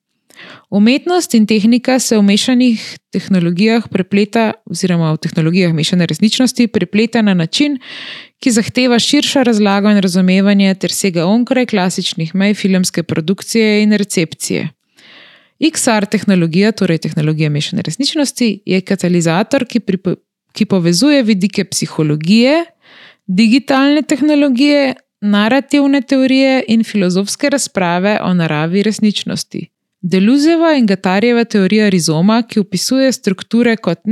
Umetnost 0.71 1.33
in 1.35 1.47
tehnika 1.49 1.97
se 1.99 2.19
v 2.19 2.23
mešanih 2.23 2.83
tehnologijah 3.15 3.89
prepleta, 3.89 4.51
oziroma 4.69 5.15
v 5.15 5.23
tehnologijah 5.25 5.73
mešane 5.73 6.07
resničnosti 6.07 6.69
prepleta 6.69 7.23
na 7.25 7.35
način, 7.35 7.79
ki 8.45 8.53
zahteva 8.53 8.99
širšo 9.01 9.47
razlago 9.49 9.91
in 9.91 10.03
razumevanje 10.05 10.75
ter 10.75 10.93
sega 10.93 11.25
onkraj 11.25 11.71
klasičnih 11.73 12.35
mej 12.35 12.55
filmske 12.55 13.03
produkcije 13.03 13.83
in 13.83 13.97
recepcije. 13.97 14.76
XR 15.61 16.07
tehnologija, 16.11 16.73
torej 16.73 16.99
tehnologija 16.99 17.51
mešane 17.51 17.83
resničnosti, 17.83 18.63
je 18.67 18.81
katalizator, 18.81 19.65
ki, 19.65 19.81
pripo, 19.81 20.15
ki 20.53 20.65
povezuje 20.65 21.23
vidike 21.23 21.65
psihologije, 21.65 22.65
digitalne 23.27 24.03
tehnologije, 24.03 24.95
narativne 25.21 26.03
teorije 26.03 26.65
in 26.69 26.85
filozofske 26.85 27.51
razprave 27.51 28.19
o 28.23 28.35
naravi 28.35 28.83
resničnosti. 28.83 29.67
Deluzeva 30.01 30.75
in 30.77 30.87
Gatarjeva 30.87 31.45
teorija 31.45 31.89
rizoma, 31.89 32.43
ki 32.43 32.61
opisuje 32.61 33.13
strukture 33.13 33.77
kot 33.77 34.05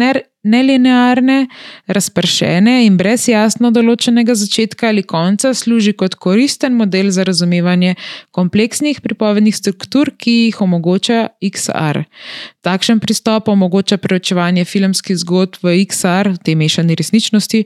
nelinearne, 0.44 1.46
razpršene 1.86 2.84
in 2.86 2.98
brez 3.00 3.26
jasno 3.28 3.70
določenega 3.74 4.36
začetka 4.36 4.90
ali 4.92 5.02
konca, 5.02 5.54
služi 5.54 5.94
kot 5.96 6.14
koristen 6.20 6.76
model 6.76 7.10
za 7.10 7.24
razumevanje 7.24 7.94
kompleksnih 8.34 9.00
pripovednih 9.04 9.56
struktur, 9.56 10.12
ki 10.16 10.36
jih 10.46 10.60
omogoča 10.64 11.20
XR. 11.42 12.04
Takšen 12.64 13.00
pristop 13.00 13.48
omogoča 13.48 13.98
preučevanje 14.00 14.64
filmskih 14.68 15.18
zgodb 15.24 15.64
v 15.64 15.78
XR, 15.84 16.34
v 16.36 16.42
tej 16.44 16.58
mešani 16.60 16.96
resničnosti, 17.00 17.64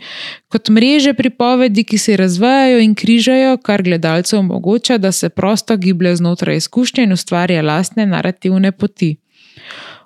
kot 0.48 0.72
mreže 0.74 1.14
pripovedi, 1.18 1.84
ki 1.84 1.98
se 1.98 2.16
razvijajo 2.16 2.82
in 2.82 2.94
križajo, 2.98 3.56
kar 3.62 3.82
gledalcev 3.82 4.40
omogoča, 4.40 4.98
da 4.98 5.12
se 5.12 5.28
prosto 5.28 5.76
giblje 5.76 6.16
znotraj 6.16 6.62
izkušnje 6.62 7.04
in 7.04 7.12
ustvarja 7.12 7.62
lastne 7.62 8.06
narativne 8.06 8.72
poti. 8.72 9.16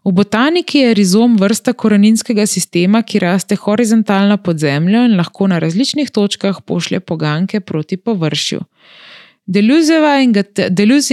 V 0.04 0.10
botaniki 0.12 0.78
je 0.78 0.94
rizom 0.94 1.36
vrsta 1.38 1.72
koreninskega 1.72 2.46
sistema, 2.46 3.02
ki 3.02 3.18
raste 3.22 3.56
horizontalno 3.56 4.36
pod 4.36 4.58
zemljo 4.58 5.04
in 5.06 5.16
lahko 5.16 5.46
na 5.46 5.58
različnih 5.62 6.10
točkah 6.10 6.58
pošlje 6.66 7.00
poganke 7.00 7.60
proti 7.60 7.96
površju. 7.96 8.60
Deleuze 9.46 9.98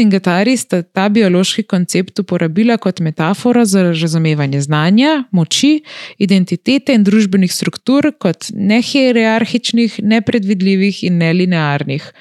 in 0.01 0.09
Gatari 0.09 0.57
sta 0.57 0.81
ta 0.81 1.09
biološki 1.09 1.63
koncept 1.63 2.19
uporabila 2.19 2.77
kot 2.77 2.99
metaforo 2.99 3.65
za 3.65 3.83
razumevanje 3.83 4.61
znanja, 4.61 5.23
moči, 5.31 5.83
identitete 6.17 6.93
in 6.93 7.03
družbenih 7.03 7.53
struktur 7.53 8.11
kot 8.19 8.51
nehierarhičnih, 8.53 9.99
nepredvidljivih 10.03 11.03
in 11.03 11.17
nelinearnih. 11.17 12.13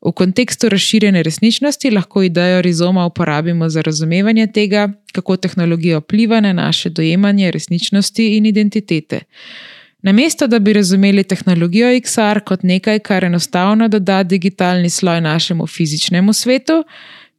V 0.00 0.12
kontekstu 0.12 0.68
razširjene 0.68 1.22
resničnosti 1.22 1.90
lahko 1.90 2.22
idejo 2.22 2.62
rizoma 2.62 3.06
uporabimo 3.06 3.68
za 3.68 3.82
razumevanje 3.82 4.46
tega, 4.46 4.88
kako 5.12 5.36
tehnologija 5.36 5.98
vpliva 5.98 6.40
na 6.40 6.52
naše 6.52 6.90
dojemanje 6.90 7.50
resničnosti 7.50 8.36
in 8.36 8.46
identitete. 8.46 9.20
Namesto 10.02 10.46
da 10.46 10.58
bi 10.58 10.72
razumeli 10.72 11.24
tehnologijo 11.24 11.88
XR 11.88 12.40
kot 12.46 12.62
nekaj, 12.62 12.98
kar 12.98 13.24
enostavno 13.24 13.88
doda 13.88 14.22
digitalni 14.22 14.90
sloj 14.90 15.20
našemu 15.20 15.66
fizičnemu 15.66 16.32
svetu, 16.32 16.84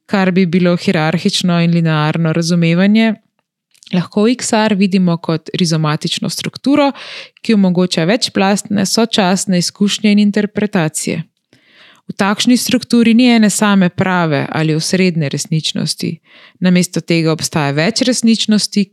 kar 0.05 0.31
bi 0.31 0.45
bilo 0.45 0.75
hierarhično 0.77 1.61
in 1.61 1.71
linearno 1.71 2.33
razumevanje, 2.33 3.13
lahko 3.93 4.27
XR 4.27 4.75
vidimo 4.75 5.17
kot 5.17 5.49
rizomatično 5.53 6.29
strukturo, 6.29 6.91
ki 7.41 7.53
omogoča 7.53 8.03
večplastne, 8.03 8.85
sočasne 8.85 9.57
izkušnje 9.57 10.11
in 10.11 10.19
interpretacije. 10.19 11.23
V 12.07 12.15
takšni 12.15 12.55
strukturi 12.57 13.11
ni 13.13 13.27
ene 13.27 13.49
same 13.49 13.89
prave 13.89 14.45
ali 14.49 14.75
osrednje 14.75 15.29
resničnosti. 15.29 16.19
Namesto 16.59 17.01
tega 17.01 17.33
obstaja 17.35 17.73
več 17.75 18.01
resničnosti, 18.07 18.85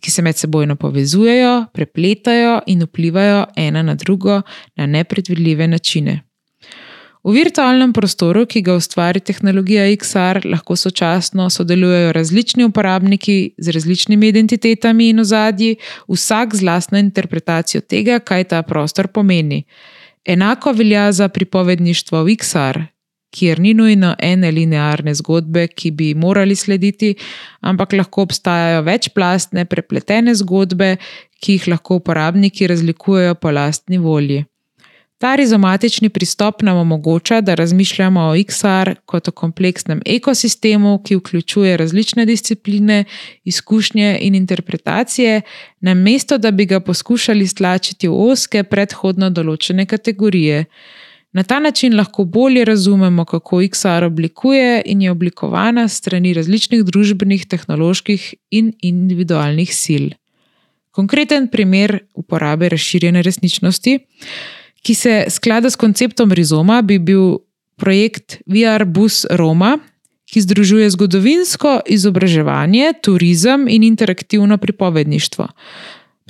ki 0.00 0.10
se 0.10 0.22
med 0.22 0.38
seboj 0.38 0.70
povezujejo, 0.78 1.66
prepletajo 1.74 2.60
in 2.66 2.86
vplivajo 2.86 3.46
ena 3.56 3.82
na 3.82 3.94
drugo 3.94 4.42
na 4.76 4.86
nepredvidljive 4.86 5.66
načine. 5.66 6.20
V 7.20 7.34
virtualnem 7.36 7.90
prostoru, 7.92 8.46
ki 8.48 8.62
ga 8.64 8.78
ustvari 8.80 9.20
tehnologija 9.20 9.82
XR, 9.92 10.40
lahko 10.48 10.76
sočasno 10.76 11.50
sodelujejo 11.52 12.14
različni 12.16 12.64
uporabniki 12.64 13.54
z 13.58 13.74
različnimi 13.76 14.30
identitetami 14.32 15.10
in 15.12 15.20
ozadji, 15.20 15.76
vsak 16.08 16.54
z 16.56 16.64
lastno 16.64 16.98
interpretacijo 16.98 17.82
tega, 17.84 18.18
kaj 18.24 18.44
ta 18.54 18.62
prostor 18.62 19.10
pomeni. 19.12 19.66
Enako 20.24 20.72
velja 20.72 21.12
za 21.12 21.28
pripovedništvo 21.28 22.24
v 22.24 22.36
XR, 22.36 22.78
kjer 23.30 23.60
ni 23.60 23.74
nujno 23.74 24.14
ene 24.18 24.50
linearne 24.50 25.14
zgodbe, 25.14 25.66
ki 25.68 25.90
bi 25.90 26.14
morali 26.14 26.56
slediti, 26.56 27.14
ampak 27.60 27.92
lahko 27.92 28.22
obstajajo 28.22 28.82
večplastne, 28.82 29.64
prepletene 29.64 30.34
zgodbe, 30.34 30.96
ki 31.40 31.52
jih 31.52 31.68
lahko 31.68 32.00
uporabniki 32.02 32.66
razlikujejo 32.66 33.34
po 33.34 33.50
lastni 33.50 33.98
volji. 33.98 34.44
Ta 35.20 35.34
rizomatični 35.36 36.08
pristop 36.08 36.62
nam 36.62 36.76
omogoča, 36.76 37.40
da 37.40 37.54
razmišljamo 37.54 38.20
o 38.20 38.34
XR 38.36 38.94
kot 39.04 39.28
o 39.28 39.30
kompleksnem 39.30 40.00
ekosistemu, 40.06 41.02
ki 41.04 41.16
vključuje 41.16 41.76
različne 41.76 42.24
discipline, 42.26 43.04
izkušnje 43.44 44.18
in 44.20 44.34
interpretacije, 44.34 45.42
namesto 45.80 46.38
da 46.38 46.50
bi 46.50 46.64
ga 46.64 46.80
poskušali 46.80 47.46
stlačiti 47.46 48.08
v 48.08 48.16
oske, 48.30 48.62
predhodno 48.64 49.28
določene 49.30 49.84
kategorije. 49.86 50.64
Na 51.32 51.42
ta 51.42 51.58
način 51.60 51.96
lahko 51.96 52.24
bolje 52.24 52.64
razumemo, 52.64 53.24
kako 53.24 53.60
XR 53.60 54.06
oblikuje 54.06 54.82
in 54.86 55.02
je 55.02 55.10
oblikovana 55.10 55.84
strani 55.88 56.32
različnih 56.32 56.84
družbenih, 56.84 57.44
tehnoloških 57.46 58.24
in 58.50 58.72
individualnih 58.80 59.74
sil. 59.82 60.08
Konkreten 60.90 61.50
primer 61.52 61.98
uporabe 62.14 62.68
razširjene 62.68 63.22
resničnosti, 63.22 63.98
ki 64.82 64.94
se 64.94 65.24
sklada 65.28 65.70
s 65.70 65.76
konceptom 65.76 66.32
rizoma, 66.32 66.82
bi 66.82 66.98
bil 66.98 67.38
projekt 67.76 68.40
VR 68.46 68.84
Bus 68.84 69.26
Roma, 69.30 69.78
ki 70.30 70.40
združuje 70.40 70.90
zgodovinsko 70.90 71.80
izobraževanje, 71.90 72.92
turizem 73.02 73.66
in 73.68 73.82
interaktivno 73.82 74.58
pripovedništvo. 74.58 75.48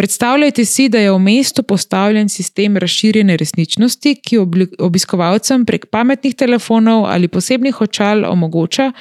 Predstavljajte 0.00 0.64
si, 0.64 0.88
da 0.88 0.98
je 0.98 1.10
v 1.12 1.18
mestu 1.18 1.62
postavljen 1.62 2.28
sistem 2.28 2.76
razširjene 2.76 3.36
resničnosti, 3.36 4.14
ki 4.24 4.38
obiskovalcem 4.78 5.66
prek 5.68 5.84
pametnih 5.92 6.34
telefonov 6.34 7.04
ali 7.04 7.28
posebnih 7.28 7.80
očal 7.80 8.24
omogoča, 8.24 8.92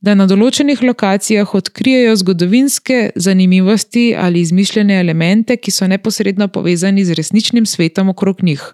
da 0.00 0.16
na 0.18 0.26
določenih 0.26 0.82
lokacijah 0.82 1.54
odkrijejo 1.54 2.16
zgodovinske 2.24 2.98
zanimivosti 3.14 4.16
ali 4.18 4.42
izmišljene 4.42 4.98
elemente, 5.00 5.56
ki 5.56 5.70
so 5.70 5.86
neposredno 5.86 6.48
povezani 6.48 7.04
z 7.04 7.14
resničnim 7.14 7.66
svetom 7.66 8.10
okrog 8.10 8.42
njih. 8.42 8.72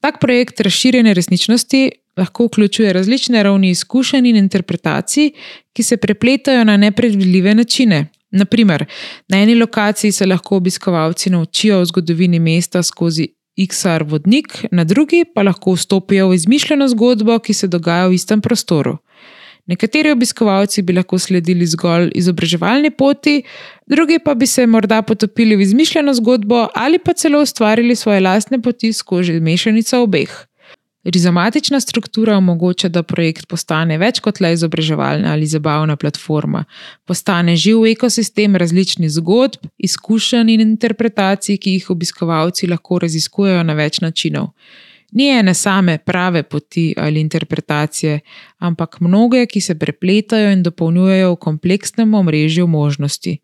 Tak 0.00 0.20
projekt 0.20 0.60
razširjene 0.60 1.14
resničnosti 1.14 1.90
lahko 2.16 2.46
vključuje 2.46 2.92
različne 2.92 3.42
ravni 3.42 3.70
izkušenj 3.70 4.26
in 4.26 4.36
interpretacij, 4.36 5.30
ki 5.72 5.82
se 5.82 5.96
prepletajo 5.96 6.64
na 6.64 6.76
nepredvidljive 6.76 7.54
načine. 7.54 8.06
Naprimer, 8.30 8.84
na 9.28 9.38
eni 9.38 9.54
lokaciji 9.54 10.12
se 10.12 10.26
lahko 10.26 10.56
obiskovalci 10.56 11.30
naučijo 11.30 11.80
o 11.80 11.84
zgodovini 11.84 12.38
mesta 12.38 12.82
skozi 12.82 13.28
XR 13.56 14.02
vodnik, 14.02 14.64
na 14.70 14.84
drugi 14.84 15.24
pa 15.34 15.42
lahko 15.42 15.72
vstopijo 15.72 16.28
v 16.28 16.34
izmišljeno 16.34 16.88
zgodbo, 16.88 17.38
ki 17.38 17.54
se 17.54 17.66
dogaja 17.66 18.06
v 18.06 18.14
istem 18.14 18.40
prostoru. 18.40 18.96
Nekateri 19.66 20.10
obiskovalci 20.12 20.82
bi 20.82 20.92
lahko 20.92 21.18
sledili 21.18 21.66
zgolj 21.66 22.10
izobraževalni 22.14 22.90
poti, 22.90 23.42
drugi 23.86 24.18
pa 24.24 24.34
bi 24.34 24.46
se 24.46 24.66
morda 24.66 25.02
potopili 25.02 25.56
v 25.56 25.64
izmišljeno 25.64 26.14
zgodbo 26.14 26.66
ali 26.74 26.98
pa 26.98 27.12
celo 27.12 27.40
ustvarili 27.42 27.96
svoje 27.96 28.20
lastne 28.20 28.62
poti 28.62 28.92
skozi 28.92 29.40
mešanico 29.40 30.02
obeh. 30.02 30.30
Rizomatična 31.04 31.80
struktura 31.80 32.36
omogoča, 32.36 32.88
da 32.88 33.02
projekt 33.02 33.46
postane 33.48 33.98
več 34.00 34.20
kot 34.24 34.40
le 34.40 34.52
izobraževalna 34.52 35.32
ali 35.32 35.46
zabavna 35.46 35.96
platforma. 35.96 36.64
Postane 37.04 37.56
živ 37.56 37.84
ekosistem 37.90 38.56
različnih 38.56 39.10
zgodb, 39.10 39.68
izkušenj 39.78 40.54
in 40.54 40.60
interpretacij, 40.60 41.58
ki 41.60 41.76
jih 41.76 41.90
obiskovalci 41.90 42.66
lahko 42.72 42.98
raziskujejo 43.04 43.62
na 43.62 43.76
več 43.76 44.00
načinov. 44.00 44.48
Ni 45.14 45.28
ene 45.30 45.54
same 45.54 45.98
prave 45.98 46.42
poti 46.42 46.94
ali 46.98 47.20
interpretacije, 47.20 48.20
ampak 48.58 49.00
mnoge, 49.00 49.46
ki 49.46 49.60
se 49.60 49.78
prepletajo 49.78 50.50
in 50.50 50.62
dopolnjujejo 50.62 51.32
v 51.32 51.40
kompleksnem 51.46 52.14
omrežju 52.14 52.66
možnosti. 52.66 53.38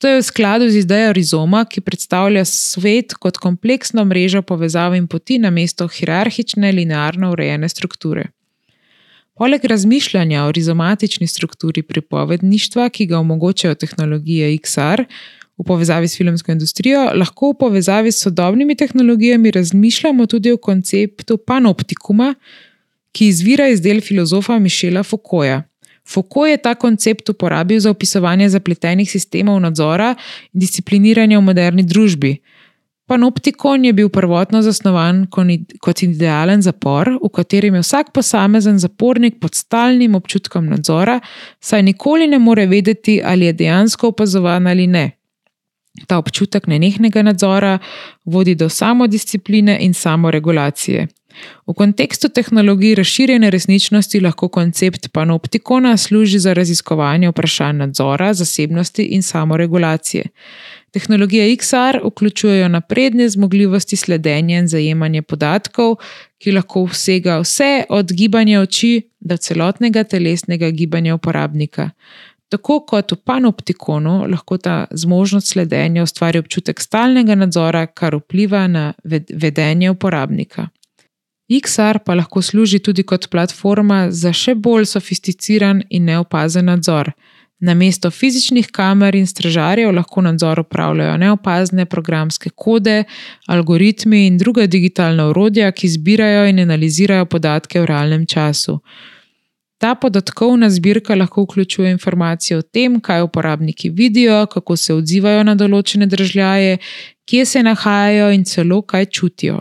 To 0.00 0.08
je 0.08 0.20
v 0.20 0.24
skladu 0.24 0.70
z 0.70 0.80
idejo 0.80 1.12
rizoma, 1.12 1.64
ki 1.68 1.82
predstavlja 1.84 2.44
svet 2.48 3.12
kot 3.20 3.36
kompleksno 3.36 4.04
mrežo 4.08 4.40
povezav 4.42 4.94
in 4.96 5.08
poti 5.10 5.36
na 5.38 5.50
mesto 5.50 5.88
hierarhične, 5.88 6.72
linearno 6.72 7.32
urejene 7.34 7.68
strukture. 7.68 8.30
Poleg 9.34 9.64
razmišljanja 9.64 10.44
o 10.44 10.52
rizomatični 10.52 11.26
strukturi 11.26 11.82
pripovedništva, 11.82 12.88
ki 12.88 13.06
ga 13.06 13.18
omogočajo 13.18 13.74
tehnologije 13.74 14.54
XR 14.58 15.04
v 15.60 15.64
povezavi 15.66 16.08
s 16.08 16.16
filmsko 16.16 16.52
industrijo, 16.52 17.10
lahko 17.14 17.52
v 17.52 17.58
povezavi 17.60 18.12
s 18.12 18.24
sodobnimi 18.24 18.74
tehnologijami 18.74 19.50
razmišljamo 19.50 20.26
tudi 20.26 20.52
o 20.52 20.56
konceptu 20.56 21.36
panoptikuma, 21.36 22.34
ki 23.12 23.26
izvira 23.28 23.68
iz 23.68 23.82
del 23.84 24.00
filozofa 24.00 24.58
Mišela 24.58 25.02
Foucaulta. 25.02 25.66
Foucault 26.08 26.48
je 26.48 26.56
ta 26.56 26.74
koncept 26.74 27.28
uporabil 27.28 27.80
za 27.80 27.90
opisovanje 27.90 28.48
zapletenih 28.48 29.10
sistemov 29.10 29.60
nadzora 29.60 30.14
in 30.54 30.60
discipliniranja 30.60 31.38
v 31.38 31.44
moderni 31.44 31.82
družbi. 31.82 32.38
Panoptikon 33.06 33.84
je 33.84 33.92
bil 33.92 34.08
prvotno 34.08 34.62
zasnovan 34.62 35.26
kot 35.80 36.02
idealen 36.02 36.62
zapor, 36.62 37.10
v 37.18 37.28
katerem 37.28 37.74
je 37.74 37.82
vsak 37.82 38.12
posamezen 38.14 38.78
zapornik 38.78 39.40
pod 39.40 39.54
stalnim 39.54 40.14
občutkom 40.14 40.66
nadzora, 40.70 41.20
saj 41.60 41.82
nikoli 41.82 42.26
ne 42.26 42.38
more 42.38 42.66
vedeti, 42.66 43.20
ali 43.24 43.50
je 43.50 43.52
dejansko 43.52 44.14
opazovan 44.14 44.66
ali 44.66 44.86
ne. 44.86 45.19
Ta 46.06 46.18
občutek 46.18 46.66
nenehnega 46.66 47.22
nadzora 47.22 47.78
vodi 48.24 48.54
do 48.54 48.68
samodiscipline 48.68 49.78
in 49.80 49.94
samoregulacije. 49.94 51.08
V 51.66 51.74
kontekstu 51.74 52.28
tehnologij 52.28 52.94
razširjene 52.94 53.50
resničnosti 53.50 54.20
lahko 54.20 54.48
koncept 54.48 55.08
panoptikona 55.12 55.96
služi 55.96 56.38
za 56.38 56.52
raziskovanje 56.52 57.30
vprašanj 57.30 57.76
nadzora, 57.76 58.34
zasebnosti 58.34 59.02
in 59.02 59.22
samoregulacije. 59.22 60.24
Tehnologije 60.90 61.56
XR 61.56 62.00
vključujejo 62.04 62.68
napredne 62.68 63.28
zmogljivosti 63.28 63.96
sledenja 63.96 64.58
in 64.58 64.68
zajemanja 64.68 65.22
podatkov, 65.22 65.96
ki 66.38 66.52
lahko 66.52 66.84
vsega 66.84 67.38
vse 67.38 67.84
od 67.88 68.12
gibanja 68.12 68.60
oči 68.60 69.02
do 69.20 69.36
celotnega 69.36 70.04
telesnega 70.04 70.70
gibanja 70.70 71.14
uporabnika. 71.14 71.90
Tako 72.50 72.80
kot 72.82 73.12
v 73.12 73.16
panoptikonu 73.24 74.24
lahko 74.26 74.58
ta 74.58 74.86
zmožnost 74.90 75.52
sledenja 75.52 76.02
ustvari 76.02 76.38
občutek 76.42 76.80
stalnega 76.82 77.36
nadzora, 77.38 77.86
kar 77.86 78.16
vpliva 78.18 78.66
na 78.66 78.92
vedenje 79.04 79.90
uporabnika. 79.90 80.66
XR 81.50 81.98
pa 82.06 82.14
lahko 82.14 82.42
služi 82.42 82.78
tudi 82.78 83.02
kot 83.02 83.28
platforma 83.30 84.10
za 84.10 84.32
še 84.32 84.54
bolj 84.54 84.86
sofisticiran 84.86 85.82
in 85.90 86.10
neopazen 86.10 86.66
nadzor. 86.70 87.12
Na 87.60 87.74
mesto 87.74 88.10
fizičnih 88.10 88.70
kamer 88.72 89.14
in 89.14 89.26
stražarjev 89.26 89.90
lahko 89.94 90.22
nadzor 90.24 90.62
upravljajo 90.62 91.16
neopazne 91.20 91.86
programske 91.86 92.50
kode, 92.50 93.04
algoritmi 93.46 94.26
in 94.26 94.38
druga 94.38 94.66
digitalna 94.66 95.26
urodja, 95.30 95.72
ki 95.72 95.88
zbirajo 95.88 96.46
in 96.48 96.62
analizirajo 96.64 97.26
podatke 97.26 97.82
v 97.82 97.90
realnem 97.90 98.26
času. 98.26 98.78
Ta 99.80 99.94
podatkovna 99.94 100.68
zbirka 100.70 101.14
lahko 101.14 101.42
vključuje 101.42 101.90
informacije 101.90 102.58
o 102.58 102.62
tem, 102.62 102.98
kaj 103.00 103.22
uporabniki 103.22 103.88
vidijo, 103.90 104.46
kako 104.46 104.76
se 104.76 104.94
odzivajo 104.94 105.42
na 105.42 105.54
določene 105.56 106.06
državljaje, 106.06 106.78
kje 107.24 107.44
se 107.46 107.62
nahajajo 107.64 108.26
in 108.36 108.44
celo 108.44 108.82
kaj 108.82 109.06
čutijo. 109.06 109.60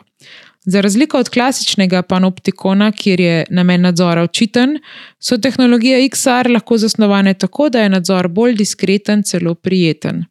Za 0.66 0.82
razliko 0.82 1.22
od 1.24 1.30
klasičnega 1.30 2.02
panoptikona, 2.02 2.92
kjer 2.92 3.22
je 3.22 3.46
namen 3.50 3.82
nadzora 3.88 4.26
očiten, 4.28 4.76
so 5.20 5.38
tehnologije 5.38 6.02
XR 6.10 6.52
lahko 6.52 6.78
zasnovane 6.78 7.34
tako, 7.34 7.70
da 7.70 7.86
je 7.86 7.94
nadzor 7.96 8.28
bolj 8.28 8.58
diskreten, 8.60 9.24
celo 9.24 9.56
prijeten. 9.56 10.26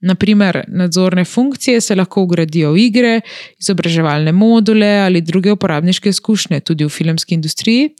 Naprimer, 0.00 0.64
nadzorne 0.68 1.24
funkcije 1.24 1.80
se 1.80 1.94
lahko 1.94 2.22
ugradijo 2.26 2.72
v 2.72 2.82
igre, 2.88 3.20
izobraževalne 3.58 4.32
module 4.32 4.90
ali 5.06 5.20
druge 5.20 5.52
uporabniške 5.54 6.08
izkušnje, 6.08 6.60
tudi 6.60 6.84
v 6.84 6.88
filmski 6.88 7.34
industriji, 7.34 7.94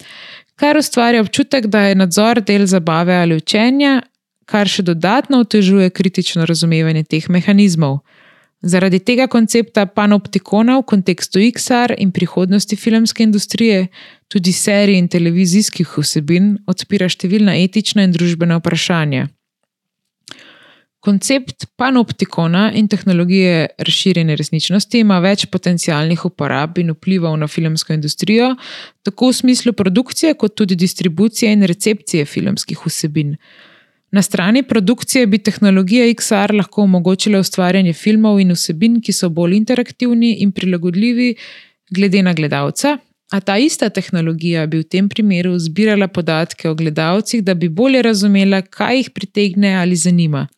kar 0.59 0.77
ustvarja 0.77 1.23
občutek, 1.23 1.67
da 1.67 1.87
je 1.87 1.95
nadzor 1.95 2.43
del 2.43 2.67
zabave 2.67 3.15
ali 3.15 3.37
učenja, 3.39 4.03
kar 4.49 4.69
še 4.69 4.83
dodatno 4.83 5.43
otežuje 5.45 5.91
kritično 5.95 6.47
razumevanje 6.49 7.05
teh 7.05 7.29
mehanizmov. 7.31 8.01
Zaradi 8.63 8.99
tega 8.99 9.29
koncepta 9.31 9.85
panoptikona 9.87 10.81
v 10.81 10.87
kontekstu 10.91 11.39
XR 11.39 11.95
in 12.03 12.11
prihodnosti 12.11 12.77
filmske 12.77 13.23
industrije, 13.23 13.87
tudi 14.29 14.53
serij 14.53 14.99
in 14.99 15.07
televizijskih 15.09 15.93
vsebin, 15.95 16.57
odpira 16.67 17.07
številna 17.07 17.55
etična 17.63 18.03
in 18.09 18.17
družbena 18.17 18.59
vprašanja. 18.59 19.29
Koncept 21.01 21.65
panoptikona 21.77 22.73
in 22.75 22.89
tehnologije 22.89 23.67
razširjene 23.79 24.35
resničnosti 24.37 24.99
ima 24.99 25.21
več 25.23 25.45
potencialnih 25.47 26.25
uporab 26.27 26.79
in 26.83 26.91
vplivov 26.91 27.37
na 27.39 27.47
filmsko 27.47 27.95
industrijo, 27.95 28.57
tako 29.07 29.31
v 29.31 29.37
smislu 29.41 29.73
produkcije, 29.79 30.35
kot 30.35 30.57
tudi 30.59 30.75
distribucije 30.75 31.53
in 31.53 31.63
recepcije 31.71 32.25
filmskih 32.27 32.83
vsebin. 32.87 33.37
Na 34.11 34.23
strani 34.23 34.63
produkcije 34.63 35.27
bi 35.27 35.39
tehnologija 35.39 36.07
XR 36.15 36.55
lahko 36.57 36.83
omogočila 36.83 37.39
ustvarjanje 37.39 37.93
filmov 37.93 38.41
in 38.41 38.51
vsebin, 38.57 39.01
ki 39.01 39.13
so 39.13 39.29
bolj 39.29 39.55
interaktivni 39.55 40.35
in 40.43 40.53
prilagodljivi 40.53 41.35
glede 41.95 42.23
na 42.23 42.33
gledalca, 42.35 42.99
a 43.31 43.41
ta 43.41 43.59
ista 43.59 43.91
tehnologija 43.91 44.67
bi 44.67 44.81
v 44.81 44.89
tem 44.89 45.09
primeru 45.09 45.59
zbirala 45.59 46.09
podatke 46.09 46.69
o 46.69 46.75
gledalcih, 46.75 47.45
da 47.45 47.55
bi 47.55 47.69
bolje 47.69 48.03
razumela, 48.03 48.63
kaj 48.63 48.97
jih 48.97 49.11
pritegne 49.15 49.75
ali 49.77 49.97
zanima. 49.97 50.49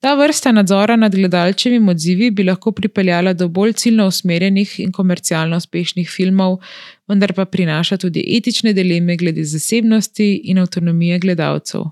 Ta 0.00 0.14
vrsta 0.14 0.52
nadzora 0.52 0.96
nad 0.96 1.14
gledalčevim 1.14 1.88
odzivi 1.88 2.30
bi 2.30 2.44
lahko 2.44 2.72
pripeljala 2.72 3.32
do 3.32 3.48
bolj 3.48 3.72
ciljno 3.72 4.06
usmerjenih 4.06 4.78
in 4.80 4.92
komercialno 4.92 5.56
uspešnih 5.56 6.08
filmov, 6.08 6.56
vendar 7.08 7.34
pa 7.36 7.44
prinaša 7.44 7.96
tudi 7.96 8.24
etične 8.36 8.72
dileme 8.72 9.16
glede 9.16 9.44
zasebnosti 9.44 10.30
in 10.44 10.58
avtonomije 10.58 11.18
gledalcev. 11.18 11.84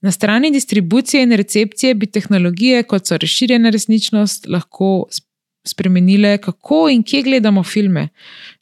Na 0.00 0.10
strani 0.10 0.50
distribucije 0.50 1.22
in 1.22 1.32
recepcije 1.32 1.94
bi 1.94 2.06
tehnologije, 2.06 2.82
kot 2.82 3.06
so 3.06 3.16
razširjena 3.18 3.70
resničnost, 3.70 4.46
lahko 4.48 5.06
spremenile, 5.66 6.38
kako 6.38 6.88
in 6.88 7.02
kje 7.02 7.22
gledamo 7.22 7.62
filme. 7.62 8.08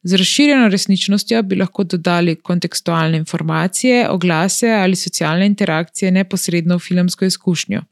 Z 0.02 0.16
razširjeno 0.16 0.68
resničnostjo 0.68 1.42
bi 1.42 1.56
lahko 1.56 1.84
dodali 1.84 2.34
kontekstualne 2.34 3.18
informacije, 3.18 4.08
oglase 4.10 4.70
ali 4.70 4.96
socialne 4.96 5.46
interakcije 5.46 6.10
neposredno 6.10 6.76
v 6.76 6.78
filmsko 6.78 7.24
izkušnjo. 7.24 7.82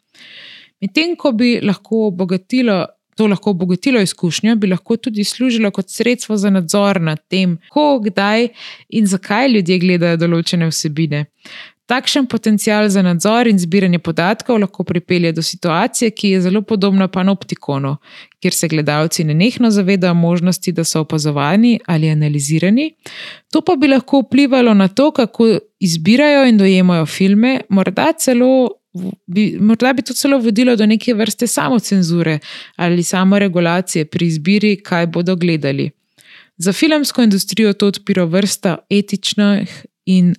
Medtem 0.84 1.16
ko 1.16 1.32
bi 1.32 1.56
lahko 1.64 2.08
obogatilo, 2.10 2.82
to 3.16 3.26
lahko 3.30 3.54
obogatilo 3.54 4.00
izkušnjo, 4.04 4.56
bi 4.60 4.68
lahko 4.68 4.96
tudi 4.96 5.24
služilo 5.24 5.70
kot 5.70 5.88
sredstvo 5.88 6.36
za 6.36 6.50
nadzor 6.50 7.00
nad 7.00 7.22
tem, 7.28 7.56
kako, 7.68 8.00
kdaj 8.08 8.48
in 8.88 9.06
zakaj 9.06 9.48
ljudje 9.54 9.78
gledajo 9.80 10.20
določene 10.20 10.68
vsebine. 10.68 11.24
Takšen 11.88 12.26
potencial 12.32 12.88
za 12.88 13.02
nadzor 13.04 13.48
in 13.48 13.58
zbiranje 13.60 13.98
podatkov 14.00 14.56
lahko 14.60 14.84
pripelje 14.88 15.34
do 15.36 15.42
situacije, 15.44 16.10
ki 16.16 16.30
je 16.34 16.44
zelo 16.46 16.62
podobna 16.62 17.08
panoptikonu, 17.08 17.96
kjer 18.40 18.56
se 18.56 18.68
gledalci 18.72 19.24
nenehno 19.24 19.70
zavedajo 19.70 20.14
možnosti, 20.14 20.72
da 20.72 20.84
so 20.84 21.04
opazovani 21.04 21.78
ali 21.86 22.08
analizirani. 22.08 22.90
To 23.52 23.60
pa 23.60 23.76
bi 23.76 23.92
lahko 23.92 24.22
vplivalo 24.24 24.74
na 24.74 24.88
to, 24.88 25.10
kako 25.12 25.58
izbirajo 25.80 26.48
in 26.48 26.58
dojemajo 26.58 27.06
filme, 27.06 27.60
morda 27.68 28.12
celo 28.18 28.70
bi, 29.26 29.56
morda 29.60 29.92
bi 29.92 30.02
to 30.02 30.14
celo 30.14 30.38
vodilo 30.38 30.76
do 30.76 30.86
neke 30.86 31.14
vrste 31.14 31.46
samocenzure 31.46 32.38
ali 32.76 33.02
samoregulacije 33.02 34.04
pri 34.04 34.26
izbiri, 34.26 34.76
kaj 34.82 35.06
bodo 35.06 35.36
gledali. 35.36 35.90
Za 36.56 36.72
filmsko 36.72 37.22
industrijo 37.22 37.72
to 37.72 37.86
odpira 37.86 38.24
vrsta 38.24 38.76
etičnih 38.90 39.86
in 40.06 40.34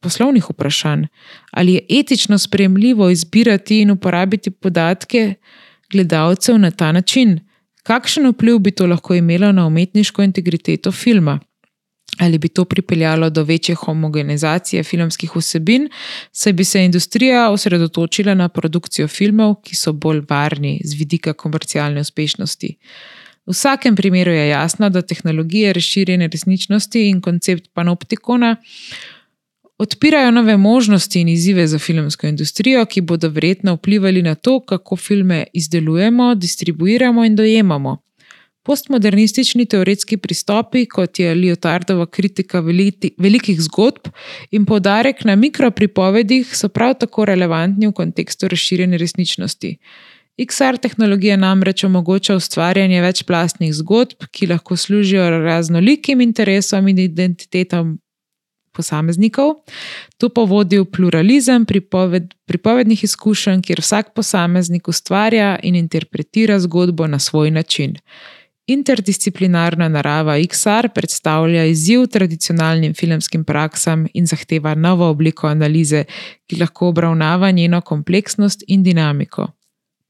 poslovnih 0.00 0.50
vprašanj. 0.50 1.04
Ali 1.50 1.74
je 1.74 1.86
etično 2.00 2.38
sprejemljivo 2.38 3.10
izbirati 3.10 3.80
in 3.80 3.90
uporabiti 3.90 4.50
podatke 4.50 5.34
gledalcev 5.90 6.58
na 6.58 6.70
ta 6.70 6.92
način? 6.92 7.40
Kakšen 7.82 8.28
vpliv 8.28 8.58
bi 8.58 8.70
to 8.70 8.86
lahko 8.86 9.14
imelo 9.14 9.52
na 9.52 9.66
umetniško 9.66 10.22
integriteto 10.22 10.92
filma? 10.92 11.40
Ali 12.18 12.38
bi 12.38 12.48
to 12.48 12.64
pripeljalo 12.64 13.30
do 13.30 13.42
večje 13.42 13.74
homogenizacije 13.74 14.82
filmskih 14.82 15.36
vsebin, 15.36 15.88
saj 16.32 16.52
bi 16.52 16.64
se 16.64 16.84
industrija 16.84 17.50
osredotočila 17.50 18.34
na 18.34 18.48
produkcijo 18.48 19.08
filmov, 19.08 19.54
ki 19.62 19.76
so 19.76 19.92
bolj 19.92 20.22
varni 20.28 20.80
z 20.84 20.98
vidika 20.98 21.32
komercialne 21.32 22.00
uspešnosti. 22.00 22.76
V 23.46 23.50
vsakem 23.50 23.96
primeru 23.96 24.30
je 24.30 24.48
jasno, 24.48 24.90
da 24.90 25.02
tehnologije 25.02 25.72
razširjene 25.72 26.28
resničnosti 26.28 27.08
in 27.08 27.20
koncept 27.20 27.70
panoptikona 27.74 28.56
odpirajo 29.78 30.30
nove 30.30 30.56
možnosti 30.56 31.20
in 31.20 31.28
izzive 31.28 31.66
za 31.66 31.78
filmsko 31.78 32.26
industrijo, 32.26 32.84
ki 32.84 33.00
bodo 33.00 33.28
verjetno 33.28 33.74
vplivali 33.74 34.22
na 34.22 34.34
to, 34.34 34.60
kako 34.60 34.96
filme 34.96 35.44
izdelujemo, 35.52 36.34
distribuiramo 36.34 37.24
in 37.24 37.36
dojemamo. 37.36 37.96
Postmodernistični 38.62 39.66
teoretski 39.66 40.16
pristopi, 40.16 40.84
kot 40.86 41.18
je 41.18 41.34
Lyotardova 41.34 42.06
kritika 42.06 42.60
velikih 43.18 43.60
zgodb 43.60 44.12
in 44.50 44.66
podarek 44.66 45.24
na 45.24 45.34
mikropripovedih, 45.36 46.56
so 46.56 46.68
prav 46.68 46.94
tako 47.00 47.24
relevantni 47.24 47.88
v 47.90 47.92
kontekstu 47.92 48.48
razširjene 48.48 48.98
resničnosti. 48.98 49.76
XR 50.38 50.78
tehnologija 50.78 51.36
namreč 51.36 51.84
omogoča 51.84 52.36
ustvarjanje 52.36 53.02
večplastnih 53.02 53.74
zgodb, 53.74 54.30
ki 54.30 54.46
lahko 54.46 54.76
služijo 54.76 55.30
raznolikim 55.30 56.20
interesom 56.20 56.88
in 56.88 56.98
identitetam 56.98 57.98
posameznikov. 58.72 59.54
To 60.18 60.28
pa 60.28 60.46
vodi 60.48 60.78
v 60.80 60.86
pluralizem 60.88 61.66
pripoved, 61.68 62.32
pripovednih 62.48 63.04
izkušenj, 63.04 63.60
kjer 63.62 63.82
vsak 63.84 64.14
posameznik 64.14 64.88
ustvarja 64.88 65.58
in 65.62 65.76
interpretira 65.76 66.58
zgodbo 66.60 67.06
na 67.06 67.18
svoj 67.18 67.50
način. 67.50 67.98
Interdisciplinarna 68.66 69.88
narava 69.88 70.36
XR 70.38 70.88
predstavlja 70.94 71.64
izziv 71.66 72.06
tradicionalnim 72.06 72.94
filmskim 72.94 73.44
praksam 73.44 74.06
in 74.14 74.26
zahteva 74.26 74.74
novo 74.74 75.08
obliko 75.10 75.48
analize, 75.48 76.04
ki 76.46 76.60
lahko 76.60 76.92
obravnava 76.92 77.50
njeno 77.50 77.80
kompleksnost 77.80 78.62
in 78.68 78.82
dinamiko. 78.82 79.48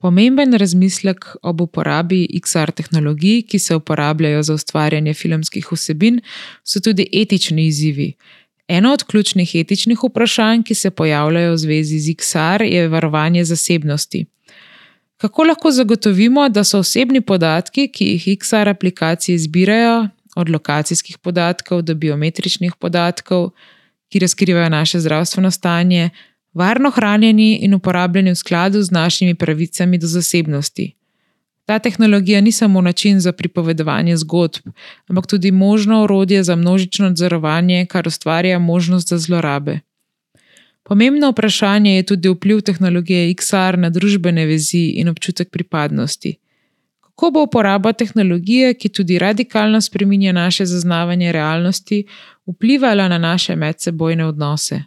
Pomemben 0.02 0.52
razmislek 0.58 1.26
ob 1.42 1.60
uporabi 1.60 2.26
XR 2.42 2.70
tehnologij, 2.76 3.42
ki 3.48 3.58
se 3.58 3.76
uporabljajo 3.76 4.42
za 4.42 4.54
ustvarjanje 4.54 5.14
filmskih 5.14 5.72
vsebin, 5.72 6.20
so 6.64 6.80
tudi 6.80 7.06
etični 7.12 7.66
izzivi. 7.66 8.12
Eno 8.68 8.92
od 8.92 9.04
ključnih 9.04 9.54
etičnih 9.54 9.98
vprašanj, 10.04 10.62
ki 10.62 10.74
se 10.74 10.90
pojavljajo 10.90 11.52
v 11.52 11.56
zvezi 11.56 11.98
z 11.98 12.14
XR, 12.14 12.62
je 12.62 12.88
varovanje 12.88 13.44
zasebnosti. 13.44 14.26
Kako 15.22 15.42
lahko 15.42 15.70
zagotovimo, 15.70 16.48
da 16.48 16.64
so 16.64 16.78
osebni 16.78 17.20
podatki, 17.20 17.86
ki 17.88 18.04
jih 18.04 18.24
XR 18.38 18.68
aplikacije 18.68 19.38
zbirajo, 19.38 20.08
od 20.36 20.48
lokacijskih 20.50 21.18
podatkov 21.18 21.82
do 21.82 21.94
biometričnih 21.94 22.72
podatkov, 22.80 23.50
ki 24.10 24.18
razkrivajo 24.18 24.68
naše 24.68 25.00
zdravstveno 25.00 25.50
stanje, 25.50 26.10
varno 26.54 26.90
hranjeni 26.90 27.60
in 27.62 27.74
uporabljeni 27.74 28.30
v 28.30 28.34
skladu 28.34 28.82
z 28.82 28.90
našimi 28.90 29.34
pravicami 29.34 29.98
do 29.98 30.06
zasebnosti? 30.06 30.88
Ta 31.66 31.78
tehnologija 31.78 32.40
ni 32.40 32.52
samo 32.52 32.80
način 32.80 33.20
za 33.20 33.32
pripovedovanje 33.32 34.16
zgodb, 34.16 34.74
ampak 35.06 35.26
tudi 35.26 35.50
možno 35.50 36.02
orodje 36.02 36.42
za 36.42 36.56
množično 36.56 37.08
nadzorovanje, 37.08 37.86
kar 37.86 38.08
ustvarja 38.08 38.58
možnost 38.58 39.08
za 39.08 39.18
zlorabe. 39.18 39.78
Pomembno 40.82 41.30
vprašanje 41.30 41.96
je 41.96 42.02
tudi 42.02 42.28
vpliv 42.28 42.60
tehnologije 42.60 43.34
XR 43.34 43.78
na 43.78 43.90
družbene 43.90 44.46
vezi 44.46 44.86
in 44.96 45.08
občutek 45.08 45.50
pripadnosti. 45.50 46.38
Kako 47.00 47.30
bo 47.30 47.42
uporaba 47.42 47.92
tehnologije, 47.92 48.74
ki 48.74 48.88
tudi 48.88 49.18
radikalno 49.18 49.80
spreminja 49.80 50.32
naše 50.32 50.66
zaznavanje 50.66 51.32
realnosti, 51.32 52.04
vplivala 52.46 53.08
na 53.08 53.18
naše 53.18 53.56
medsebojne 53.56 54.26
odnose? 54.26 54.82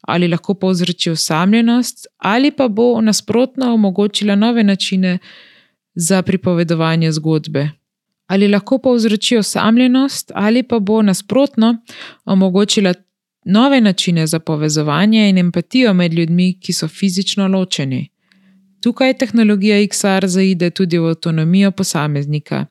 Ali 0.00 0.28
lahko 0.28 0.54
povzroči 0.54 1.10
osamljenost, 1.10 2.06
ali 2.18 2.50
pa 2.50 2.68
bo 2.68 3.00
nasprotno 3.00 3.74
omogočila 3.74 4.34
nove 4.34 4.64
načine 4.64 5.18
za 5.94 6.22
pripovedovanje 6.22 7.12
zgodbe? 7.12 7.68
Ali 8.26 8.48
lahko 8.48 8.78
povzroči 8.78 9.36
osamljenost, 9.36 10.32
ali 10.34 10.62
pa 10.62 10.78
bo 10.78 11.02
nasprotno 11.02 11.76
omogočila 12.24 12.94
nove 13.44 13.80
načine 13.80 14.26
za 14.26 14.38
povezovanje 14.38 15.28
in 15.28 15.38
empatijo 15.38 15.94
med 15.94 16.14
ljudmi, 16.14 16.58
ki 16.60 16.72
so 16.72 16.88
fizično 16.88 17.48
ločeni. 17.48 18.08
Tukaj 18.80 19.14
tehnologija 19.18 19.76
XR 19.86 20.26
zaide 20.26 20.70
tudi 20.70 20.98
v 20.98 21.08
avtonomijo 21.08 21.70
posameznika. 21.70 22.66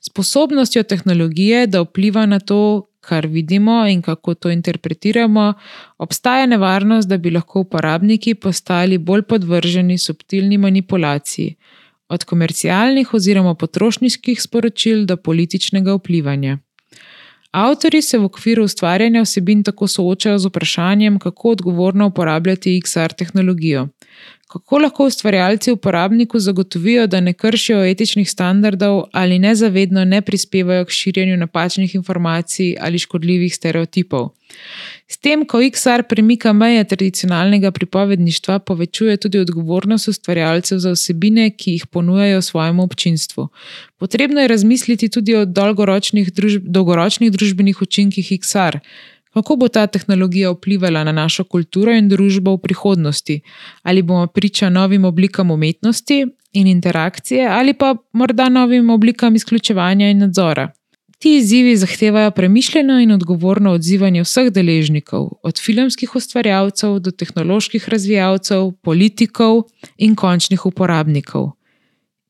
Sposobnostjo 0.00 0.82
tehnologije, 0.82 1.66
da 1.66 1.80
vpliva 1.80 2.26
na 2.26 2.40
to, 2.40 2.90
kar 3.00 3.26
vidimo 3.26 3.86
in 3.88 4.02
kako 4.02 4.34
to 4.34 4.50
interpretiramo, 4.50 5.54
obstaja 5.98 6.46
nevarnost, 6.46 7.08
da 7.08 7.16
bi 7.16 7.30
lahko 7.30 7.60
uporabniki 7.60 8.34
postali 8.34 8.98
bolj 8.98 9.22
podvrženi 9.22 9.98
subtilni 9.98 10.58
manipulaciji, 10.58 11.54
od 12.08 12.24
komercialnih 12.24 13.14
oziroma 13.14 13.54
potrošniških 13.54 14.42
sporočil 14.42 15.04
do 15.06 15.16
političnega 15.16 15.94
vplivanja. 15.94 16.58
Avtori 17.56 18.02
se 18.02 18.18
v 18.18 18.24
okviru 18.28 18.64
ustvarjanja 18.68 19.22
vsebin 19.24 19.62
tako 19.64 19.86
soočajo 19.88 20.38
z 20.38 20.48
vprašanjem, 20.50 21.18
kako 21.18 21.50
odgovorno 21.54 22.06
uporabljati 22.06 22.80
XR 22.84 23.14
tehnologijo. 23.16 23.86
Kako 24.48 24.78
lahko 24.78 25.06
ustvarjalci 25.06 25.72
uporabniku 25.72 26.38
zagotovijo, 26.38 27.06
da 27.06 27.20
ne 27.20 27.32
kršijo 27.32 27.84
etičnih 27.84 28.30
standardov 28.30 29.02
ali 29.12 29.38
nezavedno 29.38 30.04
ne 30.04 30.20
prispevajo 30.22 30.84
k 30.84 30.90
širjenju 30.90 31.36
napačnih 31.36 31.94
informacij 31.94 32.76
ali 32.80 32.98
škodljivih 32.98 33.54
stereotipov. 33.54 34.28
S 35.08 35.18
tem, 35.22 35.44
ko 35.46 35.60
XR 35.62 36.02
premika 36.08 36.52
meje 36.52 36.84
tradicionalnega 36.84 37.70
pripovedništva, 37.70 38.58
povečuje 38.58 39.16
tudi 39.16 39.38
odgovornost 39.38 40.08
ustvarjalcev 40.08 40.78
za 40.78 40.92
vsebine, 40.96 41.50
ki 41.50 41.76
jih 41.76 41.86
ponujajo 41.86 42.42
svojemu 42.42 42.82
občinstvu. 42.82 43.48
Potrebno 43.98 44.40
je 44.40 44.48
razmisliti 44.48 45.08
tudi 45.08 45.36
o 45.36 45.44
dolgoročnih, 45.44 46.32
družb, 46.32 46.66
dolgoročnih 46.66 47.30
družbenih 47.32 47.82
učinkih 47.82 48.32
XR. 48.40 48.80
Kako 49.36 49.56
bo 49.56 49.68
ta 49.68 49.86
tehnologija 49.86 50.50
vplivala 50.50 51.04
na 51.04 51.12
našo 51.12 51.44
kulturo 51.44 51.92
in 51.92 52.08
družbo 52.08 52.54
v 52.56 52.62
prihodnosti? 52.64 53.40
Ali 53.82 54.02
bomo 54.02 54.26
priča 54.26 54.70
novim 54.72 55.04
oblikam 55.04 55.50
umetnosti 55.50 56.24
in 56.52 56.66
interakcije, 56.66 57.46
ali 57.48 57.74
pa 57.74 57.94
morda 58.12 58.48
novim 58.48 58.90
oblikam 58.90 59.36
izključevanja 59.36 60.10
in 60.10 60.18
nadzora? 60.18 60.70
Ti 61.18 61.36
izzivi 61.36 61.76
zahtevajo 61.76 62.30
premišljeno 62.30 63.00
in 63.00 63.12
odgovorno 63.12 63.72
odzivanje 63.72 64.22
vseh 64.22 64.50
deležnikov, 64.52 65.28
od 65.42 65.60
filmskih 65.60 66.16
ustvarjalcev 66.16 66.98
do 66.98 67.10
tehnoloških 67.10 67.88
razvijalcev, 67.88 68.72
politikov 68.82 69.62
in 69.96 70.14
končnih 70.14 70.66
uporabnikov. 70.66 71.50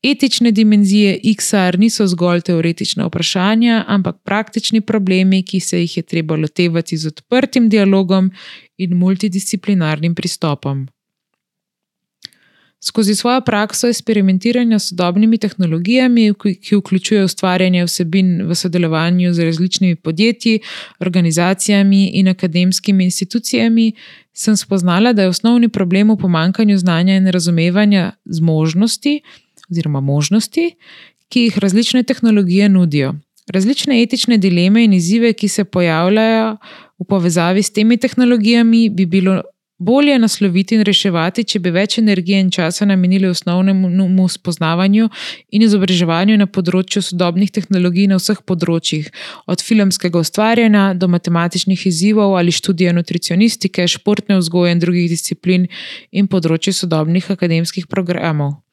Etične 0.03 0.51
dimenzije 0.51 1.19
XR 1.23 1.79
niso 1.79 2.07
zgolj 2.07 2.41
teoretična 2.41 3.07
vprašanja, 3.07 3.83
ampak 3.87 4.15
praktični 4.23 4.81
problemi, 4.81 5.43
ki 5.43 5.59
se 5.59 5.81
jih 5.81 5.97
je 5.97 6.03
treba 6.03 6.35
lotevati 6.35 6.97
z 6.97 7.07
odprtim 7.07 7.69
dialogom 7.69 8.31
in 8.77 8.93
multidisciplinarnim 8.97 10.15
pristopom. 10.15 10.87
Skozi 12.79 13.15
svojo 13.15 13.41
prakso 13.41 13.87
eksperimentiranja 13.87 14.79
s 14.79 14.89
sodobnimi 14.89 15.37
tehnologijami, 15.37 16.33
ki 16.61 16.75
vključujejo 16.75 17.25
ustvarjanje 17.25 17.85
vsebin 17.85 18.43
v 18.47 18.55
sodelovanju 18.55 19.33
z 19.33 19.43
različnimi 19.43 19.95
podjetji, 19.95 20.59
organizacijami 20.99 22.05
in 22.07 22.27
akademskimi 22.27 23.03
institucijami, 23.03 23.91
sem 24.33 24.57
spoznala, 24.57 25.13
da 25.13 25.21
je 25.21 25.33
osnovni 25.33 25.69
problem 25.69 26.11
v 26.11 26.17
pomankanju 26.17 26.77
znanja 26.77 27.15
in 27.15 27.27
razumevanja 27.27 28.11
zmožnosti 28.25 29.21
oziroma 29.71 29.99
možnosti, 30.01 30.75
ki 31.29 31.41
jih 31.41 31.57
različne 31.57 32.03
tehnologije 32.03 32.69
nudijo. 32.69 33.15
Različne 33.53 34.01
etične 34.03 34.37
dileme 34.37 34.83
in 34.83 34.93
izzive, 34.93 35.33
ki 35.33 35.47
se 35.47 35.63
pojavljajo 35.63 36.57
v 36.99 37.05
povezavi 37.09 37.63
s 37.63 37.73
temi 37.73 37.97
tehnologijami, 37.97 38.89
bi 38.89 39.05
bilo 39.05 39.41
bolje 39.77 40.19
nasloviti 40.19 40.75
in 40.75 40.83
reševati, 40.85 41.43
če 41.43 41.59
bi 41.59 41.71
več 41.71 41.97
energije 42.01 42.39
in 42.41 42.51
časa 42.51 42.85
namenili 42.85 43.29
osnovnemu 43.29 44.27
spoznavanju 44.29 45.09
in 45.51 45.65
izobraževanju 45.65 46.37
na 46.41 46.47
področju 46.47 47.03
sodobnih 47.11 47.51
tehnologij 47.53 48.09
na 48.11 48.19
vseh 48.21 48.41
področjih, 48.41 49.09
od 49.47 49.63
filmskega 49.63 50.19
ustvarjanja 50.25 50.93
do 50.97 51.09
matematičnih 51.13 51.87
izzivov 51.87 52.37
ali 52.37 52.51
študija 52.51 52.93
nutricionistike, 52.97 53.87
športne 53.87 54.41
vzgoje 54.41 54.75
in 54.75 54.85
drugih 54.85 55.09
disciplin 55.13 55.67
in 56.11 56.27
področji 56.27 56.73
sodobnih 56.73 57.31
akademskih 57.37 57.87
programov. 57.87 58.66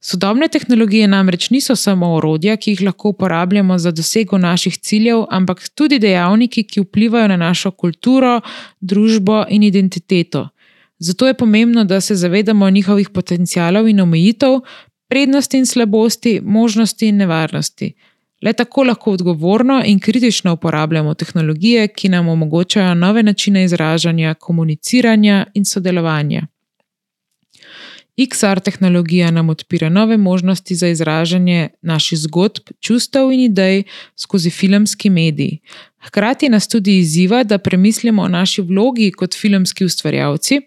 Sodobne 0.00 0.48
tehnologije 0.48 1.08
namreč 1.08 1.50
niso 1.50 1.76
samo 1.76 2.14
orodja, 2.16 2.56
ki 2.56 2.70
jih 2.70 2.82
lahko 2.82 3.08
uporabljamo 3.08 3.78
za 3.78 3.90
dosego 3.90 4.38
naših 4.38 4.78
ciljev, 4.78 5.24
ampak 5.30 5.68
tudi 5.74 5.98
dejavniki, 5.98 6.62
ki 6.64 6.80
vplivajo 6.80 7.28
na 7.28 7.36
našo 7.36 7.70
kulturo, 7.70 8.40
družbo 8.80 9.44
in 9.48 9.62
identiteto. 9.62 10.48
Zato 10.98 11.26
je 11.26 11.34
pomembno, 11.34 11.84
da 11.84 12.00
se 12.00 12.14
zavedamo 12.14 12.70
njihovih 12.70 13.10
potencialov 13.10 13.88
in 13.88 14.00
omejitev, 14.00 14.60
prednosti 15.08 15.58
in 15.58 15.66
slabosti, 15.66 16.40
možnosti 16.44 17.08
in 17.08 17.16
nevarnosti. 17.16 17.92
Le 18.42 18.52
tako 18.52 18.84
lahko 18.84 19.12
odgovorno 19.12 19.82
in 19.84 19.98
kritično 20.00 20.52
uporabljamo 20.52 21.14
tehnologije, 21.14 21.88
ki 21.88 22.08
nam 22.08 22.28
omogočajo 22.28 22.94
nove 22.94 23.22
načine 23.22 23.64
izražanja, 23.64 24.34
komuniciranja 24.34 25.46
in 25.54 25.64
sodelovanja. 25.64 26.46
XR 28.26 28.60
tehnologija 28.60 29.30
nam 29.30 29.48
odpira 29.48 29.88
nove 29.88 30.16
možnosti 30.16 30.74
za 30.74 30.88
izražanje 30.88 31.68
naših 31.82 32.18
zgodb, 32.18 32.70
čustev 32.80 33.32
in 33.32 33.40
idej 33.40 33.82
skozi 34.16 34.50
filmski 34.50 35.10
medij. 35.10 35.58
Hkrati 36.00 36.48
nas 36.48 36.68
tudi 36.68 36.98
izziva, 36.98 37.42
da 37.44 37.58
premislimo 37.58 38.22
o 38.22 38.28
naši 38.28 38.62
vlogi 38.62 39.10
kot 39.12 39.34
filmski 39.36 39.84
ustvarjalci 39.84 40.60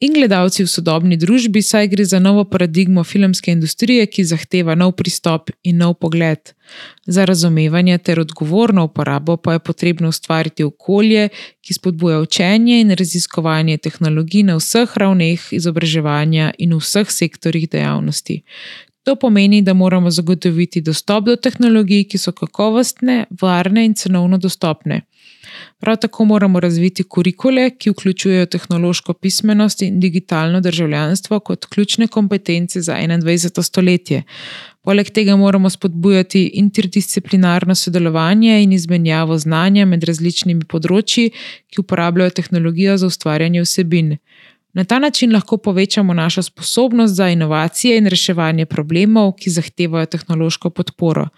in 0.00 0.12
gledalci 0.12 0.64
v 0.64 0.66
sodobni 0.66 1.16
družbi, 1.16 1.62
saj 1.62 1.88
gre 1.88 2.04
za 2.04 2.18
novo 2.18 2.44
paradigmo 2.44 3.04
filmske 3.04 3.52
industrije, 3.52 4.06
ki 4.06 4.24
zahteva 4.24 4.74
nov 4.74 4.96
pristop 4.98 5.50
in 5.62 5.78
nov 5.78 5.94
pogled. 6.02 6.50
Za 7.06 7.24
razumevanje 7.24 7.98
ter 7.98 8.20
odgovorno 8.20 8.84
uporabo 8.84 9.36
pa 9.36 9.52
je 9.52 9.58
potrebno 9.58 10.08
ustvariti 10.08 10.64
okolje, 10.64 11.28
ki 11.62 11.74
spodbuja 11.74 12.18
učenje 12.20 12.80
in 12.80 12.90
raziskovanje 12.90 13.78
tehnologij 13.78 14.42
na 14.42 14.56
vseh 14.56 14.96
ravneh 14.96 15.52
izobraževanja 15.52 16.50
in 16.58 16.74
v 16.74 16.80
vseh 16.82 17.10
sektorjih 17.10 17.70
dejavnosti. 17.70 18.42
To 19.04 19.16
pomeni, 19.16 19.62
da 19.62 19.74
moramo 19.74 20.10
zagotoviti 20.10 20.80
dostop 20.80 21.24
do 21.24 21.36
tehnologij, 21.36 22.06
ki 22.08 22.18
so 22.18 22.32
kakovostne, 22.32 23.24
varne 23.40 23.84
in 23.84 23.94
cenovno 23.94 24.38
dostopne. 24.38 25.02
Prav 25.78 25.96
tako 26.00 26.24
moramo 26.24 26.60
razviti 26.60 27.02
kurikule, 27.02 27.70
ki 27.78 27.90
vključujejo 27.90 28.46
tehnološko 28.46 29.12
pismenost 29.12 29.82
in 29.82 30.00
digitalno 30.00 30.60
državljanstvo 30.60 31.40
kot 31.40 31.66
ključne 31.66 32.06
kompetence 32.06 32.80
za 32.80 32.96
21. 32.96 33.62
stoletje. 33.62 34.22
Poleg 34.82 35.10
tega 35.10 35.36
moramo 35.36 35.70
spodbujati 35.70 36.46
interdisciplinarno 36.54 37.74
sodelovanje 37.74 38.62
in 38.62 38.72
izmenjavo 38.72 39.38
znanja 39.38 39.84
med 39.84 40.04
različnimi 40.04 40.64
področji, 40.64 41.30
ki 41.68 41.80
uporabljajo 41.80 42.30
tehnologijo 42.40 42.96
za 42.96 43.06
ustvarjanje 43.06 43.62
vsebin. 43.64 44.16
Na 44.74 44.84
ta 44.84 44.98
način 44.98 45.32
lahko 45.32 45.56
povečamo 45.56 46.14
našo 46.14 46.42
sposobnost 46.42 47.14
za 47.14 47.28
inovacije 47.28 47.98
in 47.98 48.06
reševanje 48.06 48.66
problemov, 48.66 49.32
ki 49.38 49.50
zahtevajo 49.50 50.06
tehnološko 50.06 50.70
podporo. 50.70 51.28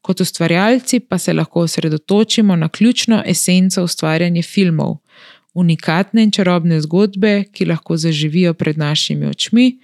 Kot 0.00 0.20
ustvarjalci 0.20 1.00
pa 1.00 1.18
se 1.18 1.32
lahko 1.32 1.60
osredotočimo 1.60 2.56
na 2.56 2.68
ključno 2.68 3.22
esenco 3.26 3.84
ustvarjanja 3.84 4.42
filmov, 4.42 4.96
unikatne 5.54 6.22
in 6.22 6.30
čarobne 6.30 6.80
zgodbe, 6.80 7.44
ki 7.52 7.64
lahko 7.64 7.96
zaživijo 7.96 8.54
pred 8.54 8.78
našimi 8.78 9.26
očmi, 9.26 9.80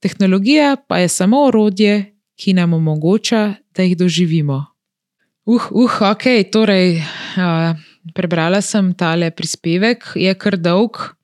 tehnologija 0.00 0.76
pa 0.88 0.98
je 0.98 1.08
samo 1.08 1.42
orodje, 1.44 2.14
ki 2.36 2.52
nam 2.52 2.72
omogoča, 2.72 3.54
da 3.76 3.82
jih 3.82 3.96
doživimo. 3.96 4.64
Uh, 5.44 5.62
uh, 5.70 6.02
ok, 6.10 6.24
torej, 6.52 6.96
uh, 7.36 7.76
prebrala 8.14 8.60
sem 8.60 8.94
tale 8.94 9.30
prispevek, 9.30 10.12
je 10.14 10.34
kar 10.34 10.56
dolg. 10.56 11.15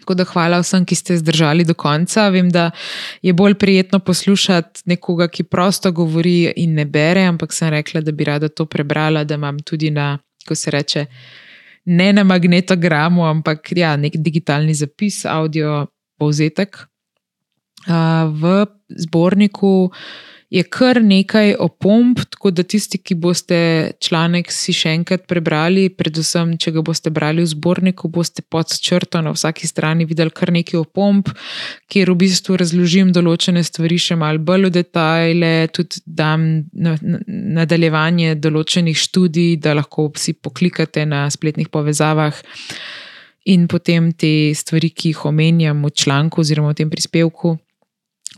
Tako 0.00 0.14
da 0.14 0.24
hvala 0.24 0.60
vsem, 0.62 0.84
ki 0.88 0.96
ste 0.96 1.16
zdržali 1.20 1.64
do 1.64 1.74
konca. 1.74 2.28
Vem, 2.28 2.50
da 2.50 2.70
je 3.22 3.32
bolj 3.32 3.54
prijetno 3.60 3.98
poslušati 3.98 4.82
nekoga, 4.90 5.28
ki 5.28 5.44
prosto 5.44 5.92
govori 5.92 6.52
in 6.56 6.74
ne 6.74 6.84
bere, 6.84 7.24
ampak 7.28 7.52
sem 7.52 7.70
rekla, 7.70 8.00
da 8.00 8.12
bi 8.12 8.24
rada 8.24 8.48
to 8.48 8.66
prebrala, 8.66 9.24
da 9.24 9.36
imam 9.36 9.58
tudi 9.60 9.90
na, 9.90 10.18
ko 10.48 10.54
se 10.54 10.70
reče, 10.70 11.06
ne 11.84 12.12
na 12.12 12.24
magnetogramu, 12.24 13.24
ampak 13.28 13.72
ja, 13.76 13.96
nek 13.96 14.16
digitalni 14.16 14.74
zapis, 14.74 15.24
audio 15.26 15.86
povzetek. 16.18 16.86
V 18.40 18.66
zborniku 18.88 19.90
je 20.50 20.62
kar 20.66 20.98
nekaj 21.02 21.54
opomb, 21.62 22.18
tako 22.30 22.50
da 22.50 22.62
tisti, 22.66 22.98
ki 22.98 23.14
boste 23.14 23.58
članek 24.02 24.50
si 24.50 24.74
še 24.74 24.96
enkrat 24.98 25.28
prebrali, 25.30 25.84
predvsem, 25.94 26.56
če 26.58 26.72
ga 26.74 26.82
boste 26.86 27.12
brali 27.14 27.44
v 27.44 27.50
zborniku, 27.52 28.10
boste 28.10 28.42
pod 28.42 28.74
črto 28.82 29.22
na 29.22 29.30
vsaki 29.36 29.70
strani 29.70 30.08
videli 30.10 30.34
kar 30.34 30.50
nekaj 30.50 30.82
opomb, 30.82 31.30
kjer 31.90 32.10
v 32.10 32.18
bistvu 32.24 32.58
razložim 32.58 33.14
določene 33.14 33.62
stvari 33.66 34.00
še 34.02 34.18
malo 34.18 34.42
bolj 34.42 34.66
v 34.66 34.74
detajle, 34.80 35.52
tudi 35.70 36.02
dam 36.04 36.50
nadaljevanje 36.74 38.34
določenih 38.42 38.98
študij, 38.98 39.54
da 39.62 39.78
lahko 39.78 40.10
si 40.18 40.34
poklikate 40.34 41.06
na 41.06 41.28
spletnih 41.30 41.70
povezavah. 41.70 42.34
In 43.54 43.70
potem 43.70 44.10
te 44.12 44.50
stvari, 44.54 44.90
ki 44.90 45.14
jih 45.14 45.26
omenjam 45.30 45.86
v 45.86 45.94
članku 45.94 46.42
oziroma 46.42 46.74
v 46.74 46.82
tem 46.82 46.90
prispevku, 46.90 47.54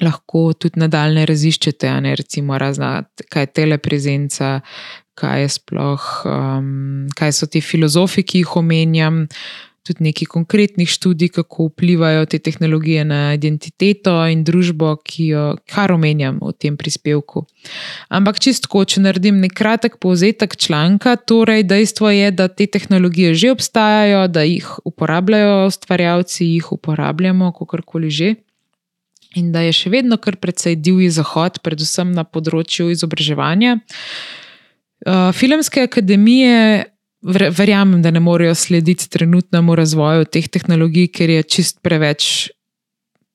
lahko 0.02 0.50
tudi 0.58 0.82
nadaljne 0.82 1.26
raziščete, 1.28 1.90
ne, 2.04 2.16
recimo, 2.18 2.58
razna, 2.58 3.02
kaj 3.32 3.46
je 3.46 3.52
teleprezenca, 3.60 4.52
kaj, 5.18 5.42
je 5.44 5.50
sploh, 5.58 6.06
um, 6.28 7.10
kaj 7.18 7.36
so 7.36 7.50
ti 7.50 7.62
filozofi, 7.64 8.24
ki 8.24 8.44
jih 8.44 8.56
omenjam. 8.62 9.26
Tudi 9.82 10.04
nekaj 10.06 10.28
konkretnih 10.30 10.86
študij, 10.86 11.32
kako 11.34 11.64
vplivajo 11.72 12.28
te 12.30 12.38
tehnologije 12.38 13.02
na 13.02 13.32
identiteto 13.34 14.12
in 14.30 14.44
družbo, 14.46 14.92
ki 15.02 15.26
jo 15.32 15.46
kar 15.66 15.90
omenjam 15.90 16.36
v 16.38 16.52
tem 16.54 16.76
prispevku. 16.78 17.42
Ampak 18.06 18.38
čistko, 18.38 18.84
če 18.86 19.02
naredim 19.02 19.40
nek 19.42 19.56
kratek 19.58 19.98
povzetek 19.98 20.54
članka, 20.54 21.16
torej 21.18 21.66
dejstvo 21.66 22.14
je, 22.14 22.30
da 22.30 22.46
te 22.46 22.68
tehnologije 22.70 23.34
že 23.34 23.50
obstajajo, 23.56 24.28
da 24.30 24.46
jih 24.46 24.70
uporabljajo 24.86 25.66
ustvarjalci, 25.66 26.46
jih 26.46 26.72
uporabljamo, 26.78 27.50
kako 27.58 27.82
koli 27.82 28.14
že 28.14 28.34
in 29.34 29.52
da 29.52 29.64
je 29.66 29.72
še 29.76 29.92
vedno 29.92 30.18
kar 30.20 30.36
precej 30.36 30.76
divji 30.76 31.10
zahod, 31.12 31.60
predvsem 31.64 32.12
na 32.14 32.24
področju 32.24 32.90
izobraževanja. 32.92 33.78
Uh, 35.02 35.30
filmske 35.34 35.82
akademije 35.88 36.88
verjamem, 37.22 38.02
da 38.02 38.10
ne 38.10 38.20
morejo 38.20 38.54
slediti 38.54 39.08
trenutnemu 39.10 39.76
razvoju 39.78 40.24
teh 40.24 40.48
tehnologij, 40.48 41.08
ker 41.14 41.30
je 41.30 41.42
čist 41.42 41.80
preveč. 41.82 42.50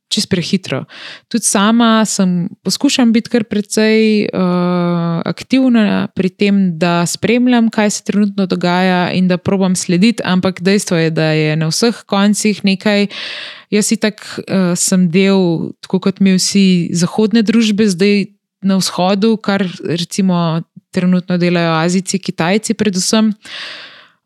Čist 0.08 0.30
prehitro. 0.32 0.86
Tudi 1.28 1.44
sama 1.44 2.06
sem 2.08 2.48
poskušam 2.64 3.10
biti 3.12 3.28
kar 3.28 3.44
precej 3.44 4.30
uh, 4.32 5.20
aktivna 5.28 6.08
pri 6.16 6.30
tem, 6.32 6.62
da 6.80 7.02
spremljam, 7.04 7.68
kaj 7.68 7.92
se 7.92 8.06
trenutno 8.08 8.46
dogaja 8.48 9.10
in 9.12 9.28
da 9.28 9.36
probam 9.36 9.76
slediti, 9.76 10.24
ampak 10.24 10.62
dejstvo 10.64 10.96
je, 10.98 11.12
da 11.12 11.34
je 11.36 11.60
na 11.60 11.68
vseh 11.68 12.00
koncih 12.08 12.64
nekaj. 12.64 13.10
Jaz 13.74 13.90
si 13.92 13.98
tak 14.00 14.24
uh, 14.24 14.72
sem 14.80 15.08
del, 15.12 15.74
tako 15.84 16.00
kot 16.08 16.22
mi 16.24 16.38
vsi 16.38 16.94
zahodne 16.96 17.44
družbe, 17.44 17.88
zdaj 17.92 18.30
na 18.64 18.80
vzhodu, 18.80 19.36
kar 19.38 19.66
recimo 19.84 20.64
trenutno 20.96 21.38
delajo 21.38 21.76
Azijci, 21.84 22.20
Kitajci, 22.20 22.78
predvsem. 22.80 23.34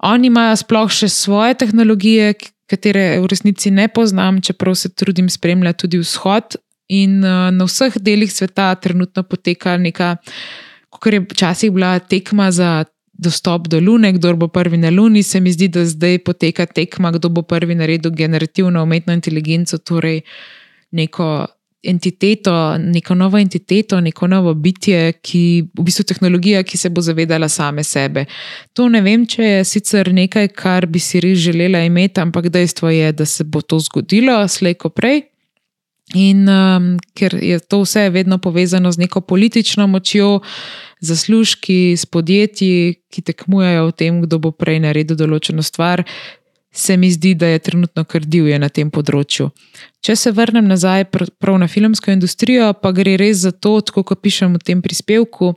Oni 0.05 0.29
imajo 0.29 0.55
sploh 0.61 0.93
še 0.93 1.09
svoje 1.11 1.57
tehnologije, 1.61 2.35
katere 2.69 3.19
v 3.19 3.27
resnici 3.33 3.73
ne 3.73 3.89
poznam, 3.91 4.39
čeprav 4.41 4.77
se 4.79 4.93
trudim 4.93 5.27
spremljati 5.29 5.85
tudi 5.85 6.01
vzhod. 6.01 6.61
In 6.91 7.21
uh, 7.23 7.49
na 7.55 7.65
vseh 7.65 7.97
delih 7.97 8.31
sveta 8.31 8.75
trenutno 8.75 9.23
poteka 9.23 9.77
neka, 9.79 10.15
kot 10.91 11.13
je 11.13 11.21
včasih 11.23 11.71
bila 11.71 11.97
tekma 11.99 12.51
za 12.51 12.83
dostop 13.21 13.67
do 13.67 13.79
Lune, 13.79 14.13
kdo 14.17 14.33
bo 14.35 14.47
prvi 14.47 14.77
na 14.77 14.89
Luni, 14.89 15.23
se 15.23 15.39
mi 15.39 15.51
zdi, 15.51 15.67
da 15.67 15.85
zdaj 15.85 16.19
poteka 16.25 16.65
tekma, 16.65 17.11
kdo 17.11 17.29
bo 17.29 17.41
prvi 17.41 17.75
naredil 17.75 18.11
generativno 18.11 18.83
umetno 18.83 19.13
inteligenco, 19.13 19.77
torej 19.77 20.21
neko 20.91 21.47
entiteto, 21.83 22.77
neko 22.77 23.15
novo 23.15 23.37
entiteto, 23.37 24.01
neko 24.01 24.27
novo 24.27 24.53
bitje, 24.53 25.13
ki 25.21 25.43
v 25.77 25.85
bistvu 25.85 26.05
tehnologija, 26.11 26.63
ki 26.63 26.77
se 26.77 26.89
bo 26.89 27.01
zavedala 27.01 27.49
same 27.49 27.83
sebe. 27.83 28.25
To 28.73 28.89
ne 28.89 29.01
vem, 29.01 29.25
če 29.25 29.43
je 29.43 29.63
sicer 29.65 30.11
nekaj, 30.13 30.51
kar 30.57 30.85
bi 30.85 30.99
si 30.99 31.21
res 31.21 31.39
želela 31.41 31.81
imeti, 31.85 32.21
ampak 32.21 32.49
dejstvo 32.53 32.89
je, 32.89 33.11
da 33.13 33.25
se 33.25 33.43
bo 33.43 33.61
to 33.61 33.79
zgodilo 33.79 34.41
slejko 34.47 34.89
prej. 34.89 35.23
In 36.17 36.49
um, 36.49 36.97
ker 37.15 37.37
je 37.39 37.59
to 37.59 37.81
vse 37.85 38.09
vedno 38.09 38.37
povezano 38.37 38.91
z 38.91 39.05
neko 39.05 39.21
politično 39.21 39.87
močjo, 39.87 40.41
zaslužki, 41.01 41.97
s 41.97 42.05
podjetji, 42.05 43.01
ki 43.11 43.21
tekmujejo 43.25 43.89
v 43.89 43.95
tem, 43.97 44.21
kdo 44.21 44.39
bo 44.39 44.51
prej 44.53 44.79
naredil 44.85 45.17
določeno 45.17 45.65
stvar, 45.65 46.05
se 46.71 46.95
mi 46.97 47.09
zdi, 47.11 47.33
da 47.35 47.49
je 47.51 47.59
trenutno 47.59 48.05
kar 48.07 48.23
divje 48.23 48.59
na 48.59 48.69
tem 48.69 48.91
področju. 48.93 49.49
Če 50.01 50.15
se 50.15 50.31
vrnem 50.31 50.69
nazaj 50.69 51.09
prav 51.11 51.57
na 51.59 51.67
filmsko 51.67 52.13
industrijo, 52.13 52.71
pa 52.73 52.93
gre 52.95 53.17
res 53.19 53.43
za 53.43 53.51
to, 53.51 53.81
kot 53.91 54.21
pišem 54.23 54.55
v 54.55 54.63
tem 54.63 54.81
prispevku, 54.81 55.55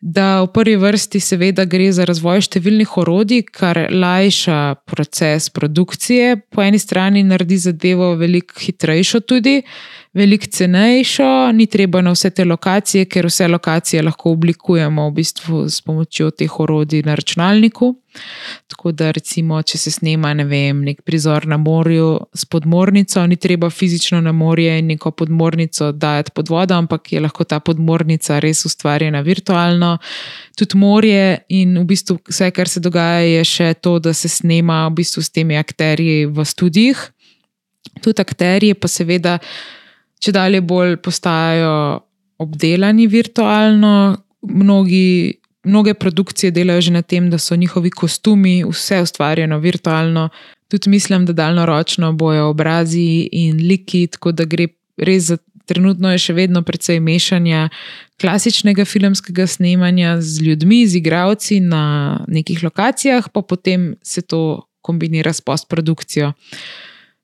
da 0.00 0.40
v 0.42 0.48
prvi 0.54 0.78
vrsti 0.80 1.20
seveda 1.20 1.66
gre 1.68 1.90
za 1.92 2.06
razvoj 2.08 2.40
številnih 2.46 2.96
orodij, 3.02 3.44
kar 3.52 3.82
lajša 3.92 4.80
proces 4.88 5.50
produkcije, 5.52 6.38
po 6.48 6.64
eni 6.64 6.80
strani 6.80 7.22
naredi 7.26 7.60
zadevo 7.60 8.14
veliko 8.16 8.56
hitrejšo 8.64 9.20
tudi 9.20 9.60
veliko 10.12 10.46
cenejšo, 10.50 11.52
ni 11.52 11.66
treba 11.66 12.00
na 12.02 12.10
vse 12.10 12.30
te 12.34 12.44
lokacije, 12.44 13.04
ker 13.06 13.28
vse 13.30 13.46
lokacije 13.48 14.02
lahko 14.02 14.32
oblikujemo 14.34 15.06
v 15.08 15.14
bistvu 15.14 15.68
s 15.70 15.80
pomočjo 15.86 16.30
teh 16.30 16.60
orodij 16.60 17.04
na 17.06 17.14
računalniku. 17.14 17.94
Tako 18.66 18.90
da, 18.92 19.12
recimo, 19.14 19.60
če 19.62 19.78
se 19.78 19.92
snema 19.94 20.32
ne 20.34 20.44
vem, 20.50 20.80
nek 20.82 21.04
prizor 21.06 21.46
na 21.46 21.56
morju 21.62 22.08
s 22.34 22.44
podmornico, 22.44 23.22
ni 23.26 23.36
treba 23.36 23.70
fizično 23.70 24.20
na 24.20 24.32
morje 24.32 24.78
in 24.78 24.90
neko 24.90 25.10
podmornico 25.14 25.92
dajati 25.92 26.34
pod 26.34 26.50
vodo, 26.50 26.74
ampak 26.74 27.12
je 27.12 27.20
lahko 27.20 27.44
ta 27.44 27.60
podmornica 27.60 28.40
res 28.42 28.64
ustvarjena 28.66 29.20
virtualno. 29.20 29.96
Tudi 30.58 30.78
morje 30.78 31.38
in 31.48 31.78
v 31.78 31.86
bistvu 31.86 32.18
vse, 32.28 32.50
kar 32.50 32.68
se 32.68 32.82
dogaja, 32.82 33.22
je 33.22 33.44
še 33.44 33.74
to, 33.78 33.98
da 34.02 34.12
se 34.12 34.28
snema 34.28 34.88
v 34.88 34.98
bistvu 35.04 35.22
s 35.22 35.30
temi 35.30 35.56
akterji 35.56 36.26
v 36.26 36.44
študijih. 36.44 37.10
Tudi 38.02 38.22
akterji 38.22 38.74
pa 38.74 38.88
seveda 38.90 39.38
če 40.20 40.32
dalje 40.36 40.60
bolj 40.60 40.96
postajajo 41.04 42.00
obdelani 42.40 43.06
virtualno. 43.10 44.16
Mnogi, 44.42 45.34
mnoge 45.68 45.94
produkcije 45.94 46.52
delajo 46.56 46.80
že 46.80 46.94
na 46.94 47.02
tem, 47.02 47.28
da 47.30 47.38
so 47.38 47.56
njihovi 47.56 47.90
kostumi 47.90 48.62
vse 48.64 49.02
ustvarjeno 49.02 49.58
virtualno. 49.58 50.28
Tudi 50.70 50.90
mislim, 50.90 51.26
da 51.26 51.32
daljnoročno 51.32 52.12
bojo 52.12 52.48
obrazi 52.48 53.28
in 53.32 53.56
liki, 53.68 54.06
tako 54.06 54.32
da 54.32 54.44
gre 54.44 54.68
res 54.96 55.32
za. 55.32 55.38
Trenutno 55.70 56.10
je 56.10 56.18
še 56.18 56.32
vedno 56.34 56.64
precej 56.66 56.98
mešanja 56.98 57.68
klasičnega 58.18 58.82
filmskega 58.84 59.44
snemanja 59.46 60.16
z 60.18 60.42
ljudmi, 60.42 60.80
z 60.86 60.98
igravci 60.98 61.60
na 61.62 61.82
nekih 62.26 62.64
lokacijah, 62.64 63.28
pa 63.30 63.42
potem 63.42 63.92
se 64.02 64.22
to 64.22 64.66
kombinira 64.82 65.32
s 65.32 65.40
postprodukcijo. 65.40 66.32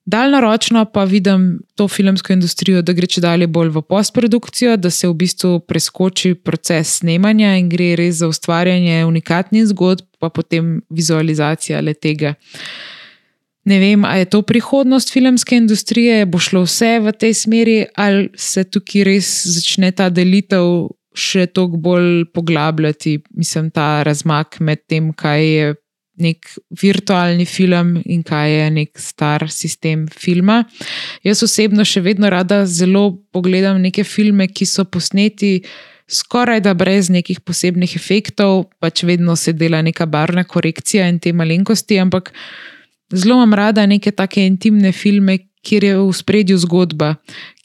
Daljnoročno 0.06 0.84
pa 0.94 1.04
vidim 1.04 1.58
to 1.74 1.88
filmsko 1.88 2.32
industrijo, 2.32 2.82
da 2.82 2.94
gre 2.94 3.08
če 3.10 3.20
dalje 3.24 3.48
bolj 3.50 3.72
v 3.74 3.82
postprodukcijo, 3.82 4.76
da 4.78 4.90
se 4.90 5.08
v 5.08 5.14
bistvu 5.18 5.58
preskoči 5.66 6.34
proces 6.34 7.00
snemanja 7.00 7.56
in 7.58 7.66
gre 7.68 7.96
res 7.98 8.20
za 8.20 8.28
ustvarjanje 8.30 9.00
unikatnih 9.06 9.66
zgodb, 9.72 10.06
pa 10.22 10.30
potem 10.30 10.76
vizualizacija 10.94 11.80
le 11.82 11.94
tega. 11.94 12.36
Ne 13.66 13.80
vem, 13.82 14.04
ali 14.06 14.22
je 14.22 14.30
to 14.30 14.42
prihodnost 14.46 15.10
filmske 15.10 15.58
industrije, 15.58 16.20
bo 16.30 16.38
šlo 16.38 16.62
vse 16.68 17.00
v 17.02 17.10
tej 17.10 17.34
smeri, 17.34 17.80
ali 17.98 18.28
se 18.38 18.62
tukaj 18.62 19.08
res 19.10 19.32
začne 19.56 19.90
ta 19.90 20.06
delitev 20.06 20.86
še 21.16 21.48
toliko 21.50 21.80
bolj 21.82 22.28
poglabljati, 22.30 23.18
mislim, 23.34 23.72
ta 23.74 24.04
razmak 24.06 24.60
med 24.60 24.84
tem, 24.86 25.10
kaj 25.10 25.42
je 25.42 25.74
nek 26.16 26.48
virtualni 26.80 27.44
film 27.44 27.96
in 28.04 28.22
kaj 28.26 28.52
je 28.52 28.70
nek 28.70 29.00
star 29.00 29.46
sistem 29.52 30.06
filma. 30.08 30.62
Jaz 31.24 31.42
osebno 31.44 31.84
še 31.84 32.00
vedno 32.04 32.30
rada 32.32 32.64
zelo 32.66 33.10
pogledam 33.32 33.80
neke 33.82 34.04
filme, 34.04 34.48
ki 34.48 34.66
so 34.66 34.84
posneti 34.84 35.60
skoraj 36.08 36.60
da 36.62 36.74
brez 36.74 37.10
nekih 37.10 37.40
posebnih 37.40 37.96
efektov, 37.96 38.68
pač 38.80 39.02
vedno 39.04 39.36
se 39.36 39.52
dela 39.52 39.82
neka 39.82 40.06
barvna 40.06 40.44
korekcija 40.44 41.08
in 41.10 41.18
te 41.18 41.32
malenkosti, 41.32 41.98
ampak 41.98 42.32
zelo 43.12 43.40
imam 43.40 43.54
rada 43.54 43.86
neke 43.86 44.12
take 44.12 44.46
intimne 44.46 44.92
filme. 44.92 45.38
Kjer 45.66 45.82
je 45.82 45.94
v 45.98 46.12
spredju 46.14 46.54
zgodba, 46.62 47.08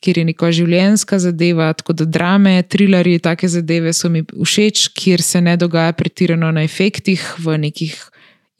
kjer 0.01 0.17
je 0.17 0.23
neka 0.25 0.47
življenjska 0.57 1.19
zadeva, 1.21 1.67
tako 1.77 1.93
da 1.99 2.07
drame, 2.09 2.55
trilerji, 2.65 3.19
take 3.21 3.45
zadeve 3.45 3.93
so 3.93 4.09
mi 4.09 4.23
všeč, 4.25 4.87
kjer 4.97 5.21
se 5.21 5.37
ne 5.45 5.53
dogaja 5.53 5.93
pretirano 5.93 6.49
na 6.49 6.63
efektih, 6.65 7.21
v 7.45 7.59
nekih 7.61 7.93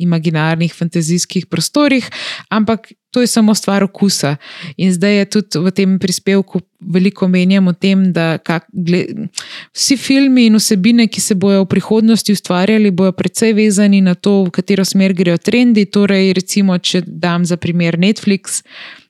imaginarnih, 0.01 0.73
fantazijskih 0.73 1.45
prostorih, 1.51 2.09
ampak 2.49 2.91
to 3.11 3.21
je 3.21 3.27
samo 3.27 3.55
stvar 3.55 3.83
okusa. 3.83 4.35
In 4.77 4.93
zdaj 4.93 5.17
je 5.17 5.25
tudi 5.25 5.59
v 5.59 5.71
tem 5.71 5.99
prispevku 5.99 6.61
veliko 6.79 7.27
menjam 7.27 7.67
o 7.67 7.73
tem, 7.73 8.07
da 8.13 8.37
kak, 8.37 8.65
gled, 8.71 9.27
vsi 9.75 9.97
filmi 9.97 10.47
in 10.47 10.55
vsebine, 10.55 11.07
ki 11.11 11.21
se 11.21 11.35
bodo 11.35 11.65
v 11.65 11.69
prihodnosti 11.75 12.33
ustvarjali, 12.33 12.91
bodo 12.91 13.11
precej 13.11 13.53
vezani 13.53 14.01
na 14.01 14.15
to, 14.15 14.45
v 14.47 14.55
katero 14.55 14.85
smer 14.87 15.13
grejo 15.13 15.37
trendi. 15.37 15.85
Torej, 15.85 16.31
recimo, 16.39 16.77
če 16.77 17.03
dam 17.05 17.45
za 17.45 17.59
primer 17.59 17.99
Netflix, 17.99 18.63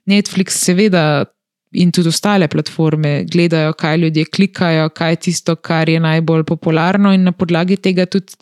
Netflix 0.06 0.58
seveda. 0.66 1.24
In 1.72 1.88
tudi 1.88 2.10
ostale 2.10 2.50
platforme 2.52 3.22
gledajo, 3.24 3.72
kaj 3.72 3.96
ljudje 3.96 4.26
klikajo, 4.28 4.90
kaj 4.92 5.12
je 5.12 5.16
tisto, 5.24 5.54
kar 5.56 5.88
je 5.88 6.02
najbolj 6.04 6.42
popularno, 6.44 7.14
in 7.16 7.24
na 7.24 7.32
podlagi 7.32 7.78
tega 7.80 8.04
tudi 8.04 8.36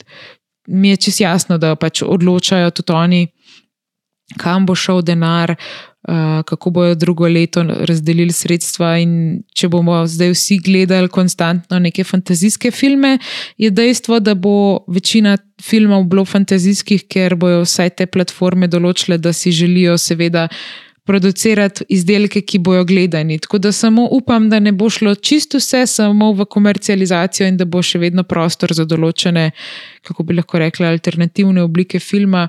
mi 0.70 0.88
je 0.94 0.96
čisto 0.96 1.24
jasno, 1.24 1.58
da 1.58 1.74
pač 1.76 2.02
odločajo 2.06 2.70
tudi 2.70 2.92
oni, 2.92 3.26
kam 4.38 4.66
bo 4.66 4.74
šel 4.78 5.02
denar, 5.02 5.56
uh, 5.56 6.42
kako 6.46 6.70
bojo 6.70 6.94
drugo 6.94 7.28
leto 7.28 7.62
razdelili 7.62 8.32
sredstva. 8.32 8.94
In 9.02 9.42
če 9.54 9.68
bomo 9.68 9.98
zdaj 10.06 10.30
vsi 10.34 10.60
gledali 10.62 11.08
konstantno 11.08 11.78
neke 11.78 12.04
fantazijske 12.04 12.70
filme, 12.70 13.18
je 13.58 13.70
dejstvo, 13.70 14.20
da 14.20 14.34
bo 14.34 14.84
večina 14.88 15.36
filmov 15.62 16.06
bilo 16.10 16.24
fantazijskih, 16.24 17.08
ker 17.10 17.34
bojo 17.36 17.64
vsaj 17.66 17.96
te 17.98 18.06
platforme 18.06 18.70
določile, 18.70 19.18
da 19.18 19.32
si 19.32 19.52
želijo, 19.52 19.98
seveda 19.98 20.48
producirati 21.10 21.84
izdelke, 21.88 22.40
ki 22.46 22.58
bojo 22.62 22.84
gledani. 22.84 23.38
Tako 23.38 23.58
da 23.58 23.72
samo 23.72 24.06
upam, 24.10 24.46
da 24.50 24.60
ne 24.60 24.72
bo 24.72 24.90
šlo 24.90 25.14
čisto 25.14 25.58
vse 25.58 25.86
samo 25.86 26.30
v 26.32 26.44
komercializacijo 26.44 27.48
in 27.50 27.56
da 27.58 27.66
bo 27.66 27.82
še 27.82 27.98
vedno 27.98 28.22
prostor 28.22 28.70
za 28.78 28.86
določene, 28.86 29.50
kako 30.06 30.28
bi 30.28 30.38
lahko 30.38 30.62
rekla, 30.62 30.92
alternativne 30.94 31.64
oblike 31.66 31.98
filma. 31.98 32.46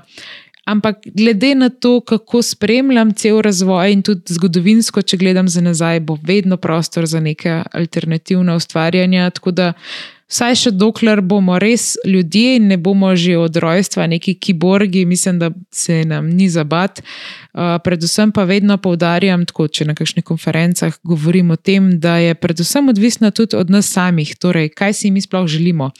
Ampak 0.70 1.00
glede 1.18 1.56
na 1.58 1.72
to, 1.74 1.96
kako 2.06 2.44
spremljam 2.46 3.10
cel 3.18 3.40
razvoj 3.42 3.96
in 3.96 4.06
tudi 4.06 4.36
zgodovinsko, 4.36 5.02
če 5.02 5.18
gledam 5.18 5.50
za 5.50 5.60
nazaj, 5.60 5.98
bo 6.06 6.14
vedno 6.22 6.56
prostor 6.56 7.10
za 7.10 7.20
neke 7.20 7.64
alternativne 7.74 8.54
ustvarjanja. 8.54 9.30
Tako 9.34 9.50
da 9.50 9.72
Vsaj 10.32 10.54
še 10.56 10.70
dokler 10.72 11.20
bomo 11.20 11.58
res 11.60 11.98
ljudje 12.08 12.56
in 12.56 12.70
ne 12.70 12.78
bomo 12.80 13.10
že 13.16 13.34
od 13.36 13.56
rojstva 13.60 14.06
neki 14.08 14.34
kiborgi, 14.40 15.04
mislim, 15.04 15.38
da 15.38 15.50
se 15.70 16.04
nam 16.08 16.30
ni 16.32 16.48
zabat. 16.48 17.02
Uh, 17.52 17.76
predvsem 17.84 18.32
pa 18.32 18.46
vedno 18.48 18.78
poudarjam, 18.80 19.44
tako 19.44 19.66
če 19.68 19.84
na 19.90 19.94
kakšnih 19.94 20.24
konferencah 20.24 20.96
govorim 21.04 21.50
o 21.52 21.56
tem, 21.56 21.90
da 22.00 22.16
je 22.16 22.34
predvsem 22.34 22.88
odvisno 22.88 23.28
tudi 23.30 23.58
od 23.60 23.68
nas 23.70 23.90
samih, 23.92 24.32
torej 24.40 24.70
kaj 24.72 24.96
si 24.96 25.10
mi 25.12 25.20
sploh 25.20 25.44
želimo. 25.44 25.90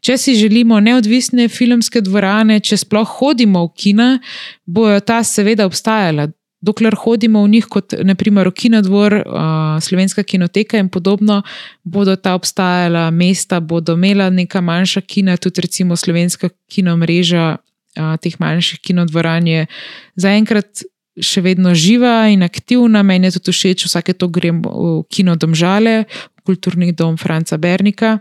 Če 0.00 0.16
si 0.16 0.36
želimo 0.40 0.80
neodvisne 0.80 1.50
filmske 1.52 2.00
dvorane, 2.00 2.62
če 2.64 2.80
sploh 2.86 3.18
hodimo 3.18 3.66
v 3.66 3.74
kina, 3.76 4.08
bojo 4.64 5.04
ta 5.04 5.20
seveda 5.20 5.68
obstajala 5.68 6.30
dokler 6.64 6.96
hodimo 6.96 7.42
v 7.44 7.52
njih, 7.56 7.68
kot 7.68 7.94
naprimer 8.02 8.48
Kinodvor, 8.54 9.20
Slovenska 9.84 10.22
kinoteka 10.22 10.80
in 10.80 10.88
podobno, 10.88 11.42
bodo 11.84 12.16
ta 12.16 12.34
obstajala 12.34 13.10
mesta, 13.10 13.60
bodo 13.60 13.94
imela 13.94 14.30
neka 14.30 14.60
manjša 14.60 15.00
kina, 15.00 15.36
tudi 15.36 15.60
recimo 15.60 15.96
Slovenska 15.96 16.48
kinomreža 16.72 17.56
teh 17.94 18.34
manjših 18.40 18.80
kinodvoran 18.82 19.46
je 19.46 19.66
zaenkrat 20.18 20.82
še 21.14 21.44
vedno 21.44 21.74
živa 21.78 22.26
in 22.32 22.42
aktivna. 22.42 23.04
Meni 23.06 23.30
je 23.30 23.38
tudi 23.38 23.54
všeč, 23.54 23.86
vsake 23.86 24.16
to 24.18 24.26
grem 24.26 24.64
v 24.64 25.04
kino 25.06 25.36
Domžale, 25.38 26.08
v 26.10 26.40
kulturni 26.42 26.90
dom 26.92 27.20
Franca 27.20 27.58
Bernika 27.58 28.18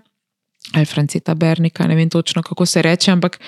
ali 0.74 0.86
Franceta 0.86 1.36
Bernika, 1.36 1.88
ne 1.88 1.96
vem 1.96 2.10
točno 2.10 2.44
kako 2.44 2.66
se 2.66 2.82
reče, 2.82 3.12
ampak 3.12 3.40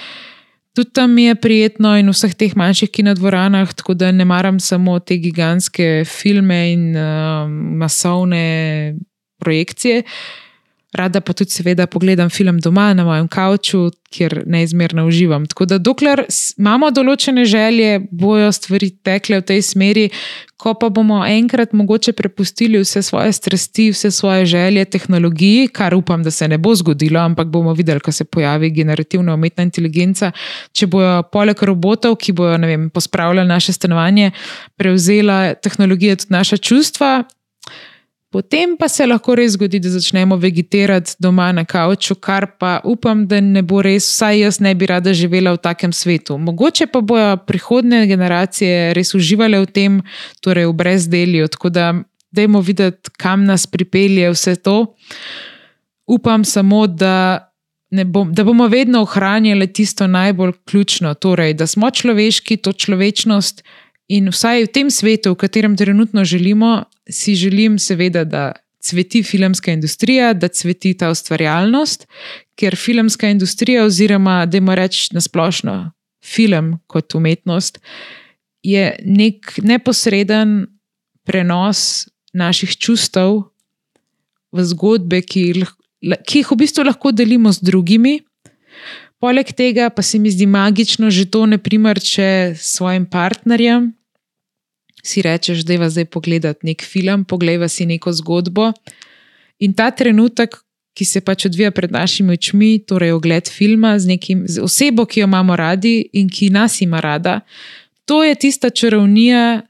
tudi 0.75 0.91
tam 0.93 1.17
je 1.17 1.35
prijetno 1.35 1.95
in 1.97 2.11
v 2.11 2.13
vseh 2.13 2.35
teh 2.35 2.55
manjših 2.55 2.91
kinodvoranah, 2.91 3.73
tako 3.73 3.95
da 3.95 4.11
ne 4.11 4.25
maram 4.25 4.59
samo 4.59 4.99
te 4.99 5.17
gigantske 5.17 6.03
filme 6.05 6.59
in 6.73 6.89
uh, 6.95 7.47
masovne 7.79 8.95
projekcije. 9.39 10.03
Rada 10.95 11.19
pa 11.21 11.33
tudi, 11.33 11.51
seveda, 11.51 11.87
pogledam 11.91 12.29
film 12.29 12.59
doma 12.63 12.93
na 12.93 13.03
mojem 13.03 13.27
kavču, 13.27 13.89
kjer 14.15 14.43
neizmerno 14.45 15.05
uživam. 15.07 15.45
Tako 15.45 15.65
da, 15.67 15.77
dokler 15.77 16.21
imamo 16.57 16.91
določene 16.95 17.43
želje, 17.45 17.99
bojo 18.11 18.51
stvari 18.55 18.89
tekle 19.03 19.41
v 19.41 19.45
tej 19.49 19.63
smeri, 19.65 20.05
ko 20.61 20.71
pa 20.79 20.87
bomo 20.89 21.19
enkrat 21.27 21.73
mogoče 21.75 22.13
prepustili 22.15 22.79
vse 22.79 23.03
svoje 23.03 23.33
strasti, 23.35 23.89
vse 23.91 24.11
svoje 24.15 24.45
želje 24.53 24.85
tehnologiji, 24.95 25.67
kar 25.67 25.97
upam, 25.97 26.23
da 26.23 26.31
se 26.31 26.47
ne 26.47 26.57
bo 26.57 26.71
zgodilo, 26.75 27.19
ampak 27.19 27.51
bomo 27.51 27.73
videli, 27.75 27.99
ko 27.99 28.11
se 28.15 28.23
pojavi 28.23 28.71
generativna 28.71 29.35
umetna 29.35 29.67
inteligenca. 29.67 30.31
Če 30.71 30.87
bojo 30.87 31.23
poleg 31.31 31.63
robotov, 31.67 32.15
ki 32.15 32.37
bojo 32.39 32.55
vem, 32.63 32.89
pospravljali 32.89 33.47
naše 33.51 33.75
stanovanje, 33.75 34.31
prevzela 34.79 35.55
tehnologija 35.59 36.15
tudi 36.23 36.39
naša 36.39 36.57
čustva, 36.57 37.25
Potem 38.35 38.73
pa 38.75 38.89
se 38.91 39.05
lahko 39.07 39.31
res 39.39 39.53
zgodi, 39.55 39.79
da 39.79 39.87
začnemo 39.93 40.35
vegetirati 40.35 41.13
doma 41.23 41.45
na 41.55 41.61
kavču, 41.63 42.17
kar 42.19 42.49
pa 42.59 42.81
upam, 42.83 43.21
da 43.31 43.37
ne 43.39 43.61
bo 43.63 43.79
res, 43.79 44.09
vsaj 44.09 44.41
jaz 44.41 44.57
ne 44.59 44.73
bi 44.75 44.89
rada 44.91 45.13
živela 45.15 45.53
v 45.55 45.61
takem 45.63 45.93
svetu. 45.95 46.35
Mogoče 46.43 46.89
pa 46.91 46.99
bojo 46.99 47.37
prihodne 47.47 48.01
generacije 48.09 48.89
res 48.97 49.13
uživale 49.15 49.61
v 49.63 49.69
tem, 49.71 49.95
torej 50.43 50.67
v 50.67 50.73
brezdelju. 50.81 51.47
Tako 51.55 51.71
da, 51.71 51.85
dajmo 52.35 52.59
videti, 52.59 53.13
kam 53.15 53.47
nas 53.47 53.63
pripelje 53.71 54.33
vse 54.35 54.57
to. 54.59 54.75
Upam 56.03 56.43
samo, 56.43 56.83
da, 56.91 57.15
bom, 58.03 58.35
da 58.35 58.43
bomo 58.43 58.67
vedno 58.67 59.05
ohranjali 59.07 59.71
tisto 59.71 60.11
najbolj 60.11 60.57
ključno, 60.67 61.15
torej, 61.15 61.55
da 61.55 61.71
smo 61.71 61.87
človeški, 61.87 62.59
to 62.59 62.75
človečnost. 62.75 63.63
In 64.07 64.29
vsaj 64.29 64.67
v 64.67 64.69
tem 64.69 64.89
svetu, 64.93 65.33
v 65.33 65.41
katerem 65.41 65.73
trenutno 65.77 66.25
živimo, 66.25 66.85
si 67.09 67.35
želim, 67.35 67.79
seveda, 67.79 68.23
da 68.23 68.53
cveti 68.85 69.23
filmska 69.23 69.73
industrija, 69.73 70.33
da 70.33 70.47
cveti 70.47 70.93
ta 70.93 71.09
ustvarjalnost, 71.09 72.05
ker 72.55 72.77
filmska 72.77 73.29
industrija, 73.33 73.85
oziroma 73.85 74.45
da 74.45 74.57
ima 74.57 74.75
reč 74.75 75.09
na 75.11 75.21
splošno 75.21 75.91
film 76.25 76.77
kot 76.87 77.15
umetnost, 77.15 77.79
je 78.63 78.95
nek 79.05 79.57
neposreden 79.61 80.67
prenos 81.25 82.05
naših 82.33 82.77
čustev 82.77 83.41
v 84.53 84.65
zgodbe, 84.69 85.21
ki 85.21 85.41
jih, 85.49 85.73
ki 86.25 86.41
jih 86.41 86.51
v 86.51 86.59
bistvu 86.61 86.85
lahko 86.85 87.11
delimo 87.11 87.53
z 87.53 87.65
drugimi. 87.65 88.19
Poleg 89.19 89.51
tega 89.55 89.89
pa 89.89 90.01
se 90.01 90.19
mi 90.19 90.31
zdi 90.31 90.45
magično 90.45 91.09
že 91.09 91.25
to, 91.25 91.45
naprimer, 91.45 91.99
če 91.99 92.55
s 92.55 92.75
svojim 92.77 93.05
partnerjem 93.05 93.93
si 95.05 95.21
rečeš, 95.21 95.61
da 95.65 95.73
je 95.73 95.79
va 95.79 95.89
zdaj 95.89 96.05
pogledati 96.05 96.65
nek 96.65 96.81
film, 96.83 97.25
poglej 97.25 97.61
si 97.69 97.85
neko 97.85 98.11
zgodbo. 98.13 98.71
In 99.59 99.73
ta 99.73 99.91
trenutek, 99.91 100.57
ki 100.95 101.05
se 101.05 101.21
pač 101.21 101.45
odvija 101.45 101.71
pred 101.75 101.91
našimi 101.91 102.33
očmi, 102.33 102.79
torej 102.87 103.13
ogled 103.13 103.49
filma 103.51 103.99
z, 103.99 104.15
nekim, 104.15 104.45
z 104.47 104.63
osebo, 104.63 105.05
ki 105.05 105.21
jo 105.21 105.29
imamo 105.29 105.55
radi 105.55 106.09
in 106.13 106.29
ki 106.29 106.49
nas 106.49 106.81
ima 106.81 106.99
rada, 107.03 107.41
to 108.05 108.23
je 108.23 108.35
tista 108.35 108.69
čarovnija. 108.69 109.61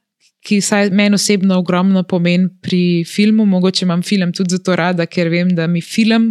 Ki 0.45 0.59
vsaj 0.61 0.91
meni 0.93 1.17
osebno 1.17 1.55
ogromno 1.57 2.03
pomeni 2.05 2.51
pri 2.61 3.01
filmu, 3.09 3.47
mogoče 3.49 3.81
imam 3.85 4.03
film 4.05 4.29
tudi 4.29 4.53
zato 4.53 4.75
rada, 4.77 5.07
ker 5.09 5.25
vem, 5.33 5.55
da 5.57 5.65
mi 5.67 5.81
film 5.81 6.27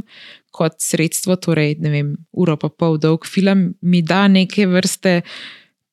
kot 0.54 0.78
sredstvo, 0.78 1.36
torej 1.36 1.74
ne 1.82 1.90
vem, 1.90 2.14
uro 2.32 2.54
pa 2.60 2.70
pol 2.70 2.98
dolg 3.02 3.26
film, 3.26 3.72
mi 3.82 4.02
da 4.06 4.28
neke 4.30 4.68
vrste 4.70 5.20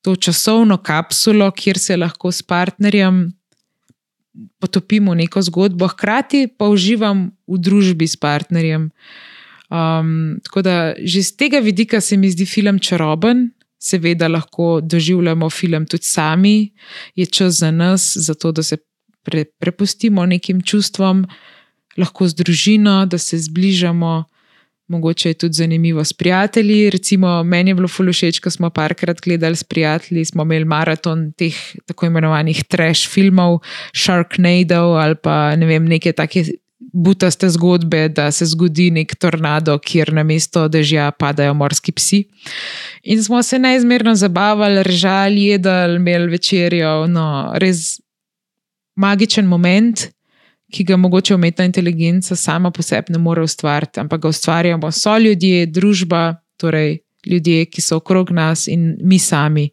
to 0.02 0.14
časovno 0.16 0.78
kapsulo, 0.82 1.50
kjer 1.50 1.78
se 1.78 1.96
lahko 1.98 2.30
s 2.32 2.42
partnerjem 2.42 3.24
potopimo 4.60 5.12
v 5.12 5.24
neko 5.24 5.42
zgodbo, 5.42 5.88
hkrati 5.92 6.46
pa 6.56 6.70
uživam 6.72 7.30
v 7.46 7.58
družbi 7.60 8.08
s 8.08 8.16
partnerjem. 8.16 8.88
Um, 9.72 10.38
tako 10.44 10.62
da 10.62 10.92
že 11.00 11.22
z 11.22 11.36
tega 11.36 11.58
vidika 11.60 12.00
se 12.00 12.16
mi 12.16 12.30
zdi 12.30 12.46
film 12.46 12.78
čaroben. 12.78 13.50
Seveda 13.82 14.28
lahko 14.28 14.80
doživljamo 14.80 15.50
film 15.50 15.86
tudi 15.90 16.06
sami, 16.06 16.70
je 17.18 17.26
čas 17.26 17.58
za 17.58 17.70
nas, 17.70 18.12
zato 18.14 18.52
da 18.52 18.62
se 18.62 18.78
pre, 19.26 19.44
prepustimo 19.58 20.26
nekim 20.26 20.62
čustvom, 20.62 21.26
lahko 21.98 22.28
z 22.28 22.34
družino, 22.34 23.06
da 23.06 23.18
se 23.18 23.38
zbližamo. 23.38 24.24
Mogoče 24.92 25.30
je 25.30 25.34
tudi 25.34 25.58
zanimivo 25.58 26.04
s 26.04 26.12
prijatelji. 26.12 26.90
Recimo, 26.90 27.42
meni 27.42 27.70
je 27.70 27.74
bilo 27.74 27.88
fulušeč, 27.88 28.40
ko 28.44 28.50
smo 28.50 28.70
parkrat 28.70 29.20
gledali 29.24 29.56
s 29.56 29.64
prijatelji, 29.64 30.24
smo 30.24 30.42
imeli 30.42 30.64
maraton 30.64 31.30
teh 31.32 31.56
tako 31.86 32.06
imenovanih 32.06 32.64
trash 32.64 33.08
filmov, 33.08 33.62
Sharknado 33.96 34.82
ali 35.00 35.16
pa 35.22 35.56
ne 35.56 35.66
vem, 35.66 35.88
neke 35.88 36.12
take 36.12 36.44
butaste 36.92 37.48
zgodbe, 37.48 38.08
da 38.08 38.30
se 38.30 38.46
zgodi 38.46 38.90
nek 38.90 39.14
tornado, 39.16 39.78
kjer 39.78 40.12
na 40.12 40.22
mesto 40.22 40.66
dežja 40.68 41.10
padajo 41.18 41.54
morski 41.54 41.92
psi. 41.92 42.24
In 43.02 43.22
smo 43.24 43.42
se 43.42 43.58
neizmerno 43.58 44.14
zabavali, 44.14 44.82
režali, 44.82 45.44
jedli, 45.44 45.96
imeli 45.96 46.30
večerjo, 46.36 47.06
no, 47.06 47.52
res 47.54 48.00
magičen 48.96 49.46
moment 49.46 50.08
ki 50.72 50.84
ga 50.88 50.96
mogoče 50.96 51.34
umetna 51.34 51.64
inteligenca 51.68 52.36
sama 52.36 52.70
po 52.70 52.82
sebi 52.82 53.12
ne 53.12 53.18
more 53.18 53.42
ustvariti, 53.42 54.00
ampak 54.00 54.22
ga 54.22 54.28
ustvarjamo, 54.28 54.90
so 54.92 55.18
ljudje, 55.18 55.66
družba, 55.66 56.36
torej 56.56 56.98
ljudje, 57.26 57.66
ki 57.70 57.80
so 57.80 58.00
okrog 58.00 58.30
nas 58.30 58.66
in 58.68 58.96
mi 59.02 59.18
sami. 59.18 59.68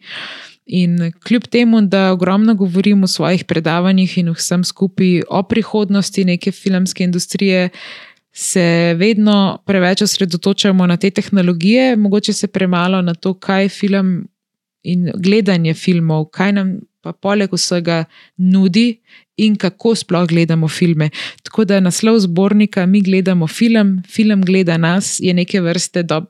In 0.65 1.11
kljub 1.25 1.47
temu, 1.49 1.81
da 1.81 2.11
ogromno 2.13 2.53
govorim 2.55 3.01
v 3.01 3.07
svojih 3.07 3.45
predavanjih 3.49 4.17
in 4.21 4.29
vsem 4.35 4.63
skupaj 4.63 5.23
o 5.29 5.41
prihodnosti 5.43 6.25
neke 6.25 6.51
filmske 6.51 7.03
industrije, 7.03 7.69
se 8.31 8.93
vedno 8.97 9.57
preveč 9.65 10.01
osredotočamo 10.01 10.85
na 10.87 10.97
te 10.97 11.09
tehnologije, 11.09 11.95
mogoče 11.95 12.33
se 12.33 12.47
premalo 12.47 13.01
na 13.01 13.13
to, 13.13 13.33
kaj 13.33 13.69
film 13.69 14.27
in 14.83 15.09
gledanje 15.15 15.73
filmov, 15.73 16.25
kaj 16.25 16.51
nam 16.51 16.77
pa 17.01 17.13
poleg 17.13 17.53
vsega 17.53 18.03
nudi 18.37 18.99
in 19.45 19.55
kako 19.55 19.95
sploh 19.95 20.27
gledamo 20.27 20.67
filme. 20.67 21.09
Tako 21.43 21.65
da 21.65 21.79
naslov 21.79 22.19
zbornika, 22.19 22.85
mi 22.85 23.01
gledamo 23.01 23.47
film, 23.47 24.01
film 24.07 24.41
gleda 24.45 24.77
nas, 24.77 25.17
je 25.19 25.33
neke 25.33 25.61
vrste, 25.61 26.03
do, 26.03 26.23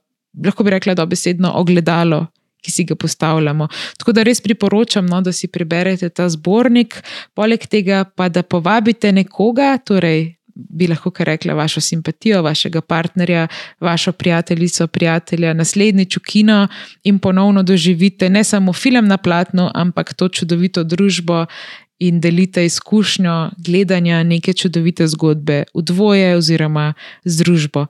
lahko 0.45 0.63
bi 0.63 0.75
rekla, 0.77 0.95
dobesedno 0.95 1.53
ogledalo. 1.55 2.27
Ki 2.59 2.71
si 2.75 2.83
ga 2.83 2.95
postavljamo. 2.99 3.69
Tako 3.97 4.11
da 4.11 4.23
res 4.27 4.41
priporočam, 4.43 5.05
no, 5.07 5.21
da 5.23 5.31
si 5.31 5.47
preberete 5.47 6.09
ta 6.11 6.25
zbornik, 6.29 6.97
poleg 7.31 7.63
tega 7.71 8.01
pa 8.03 8.27
da 8.27 8.43
povabite 8.43 9.13
nekoga, 9.15 9.77
torej 9.79 10.25
bi 10.69 10.87
lahko 10.87 11.11
kar 11.11 11.27
rekla 11.27 11.53
vašo 11.53 11.81
simpatijo, 11.81 12.41
vašega 12.41 12.81
partnerja, 12.81 13.47
vašo 13.79 14.11
prijateljico, 14.11 14.87
prijatelja, 14.87 15.53
naslednjič 15.53 16.17
v 16.17 16.23
kino 16.25 16.67
in 17.03 17.19
ponovno 17.19 17.63
doživite 17.63 18.29
ne 18.29 18.43
samo 18.43 18.73
film 18.73 19.07
na 19.07 19.17
platnu, 19.17 19.69
ampak 19.73 20.13
to 20.13 20.29
čudovito 20.29 20.83
družbo 20.83 21.45
in 21.99 22.21
delite 22.21 22.65
izkušnjo 22.65 23.51
gledanja 23.57 24.23
neke 24.23 24.53
čudovite 24.53 25.07
zgodbe 25.07 25.63
v 25.73 25.81
dvoje 25.81 26.35
oziroma 26.37 26.93
z 27.23 27.43
družbo. 27.43 27.85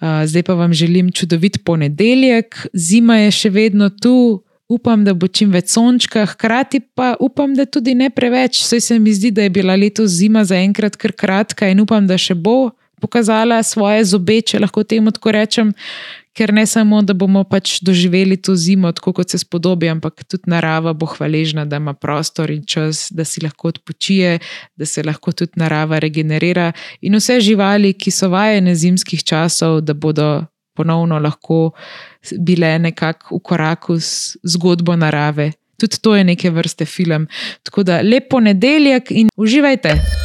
Zdaj 0.00 0.42
pa 0.42 0.54
vam 0.54 0.72
želim 0.74 1.12
čudovit 1.12 1.64
ponedeljek, 1.64 2.66
zima 2.72 3.16
je 3.16 3.30
še 3.30 3.50
vedno 3.50 3.90
tu, 3.90 4.42
upam, 4.68 5.04
da 5.04 5.14
bo 5.14 5.28
čim 5.28 5.52
več 5.52 5.74
sončka, 5.74 6.24
hkrati 6.32 6.80
pa 6.80 7.14
upam, 7.20 7.54
da 7.54 7.66
tudi 7.66 7.94
ne 7.94 8.10
preveč. 8.10 8.62
Saj 8.64 8.80
se 8.80 8.98
mi 8.98 9.12
zdi, 9.14 9.30
da 9.30 9.46
je 9.46 9.50
bila 9.50 9.76
letos 9.76 10.10
zima 10.16 10.44
zaenkrat 10.48 10.96
kar 10.96 11.12
kratka 11.12 11.68
in 11.68 11.82
upam, 11.84 12.06
da 12.06 12.18
še 12.18 12.34
bo 12.34 12.72
pokazala 13.02 13.62
svoje 13.66 14.04
zobe, 14.14 14.40
če 14.46 14.62
lahko 14.62 14.84
temu 14.86 15.12
tako 15.14 15.34
rečem. 15.34 15.72
Ker 16.32 16.48
ne 16.56 16.62
samo, 16.64 17.02
da 17.04 17.12
bomo 17.12 17.42
pač 17.44 17.74
doživeli 17.84 18.38
to 18.40 18.54
zimo, 18.56 18.88
tako 18.96 19.12
kot 19.18 19.34
se 19.34 19.42
spodobi, 19.42 19.90
ampak 19.92 20.22
tudi 20.24 20.48
narava 20.48 20.94
bo 20.96 21.04
hvaležna, 21.10 21.66
da 21.68 21.76
ima 21.76 21.92
prostor 21.92 22.50
in 22.54 22.62
čas, 22.64 23.10
da 23.12 23.26
si 23.28 23.42
lahko 23.44 23.68
odpočije, 23.68 24.38
da 24.76 24.88
se 24.88 25.04
lahko 25.04 25.34
tudi 25.36 25.60
narava 25.60 26.00
regenerira. 26.00 26.70
In 27.04 27.18
vse 27.20 27.36
živali, 27.44 27.92
ki 27.92 28.14
so 28.14 28.30
vajene 28.32 28.72
zimskih 28.72 29.20
časov, 29.28 29.82
da 29.84 29.92
bodo 29.92 30.46
ponovno 30.72 31.20
lahko 31.20 31.74
bile 32.40 32.78
nekako 32.78 33.36
v 33.36 33.44
koraku 33.44 34.00
z 34.00 34.40
zgodbo 34.56 34.96
narave. 34.96 35.52
Tudi 35.76 36.00
to 36.00 36.16
je 36.16 36.24
neke 36.24 36.50
vrste 36.50 36.88
film. 36.88 37.28
Tako 37.62 37.82
da 37.82 38.00
lepo 38.00 38.40
nedeljek 38.40 39.10
in 39.10 39.28
uživajte! 39.36 40.21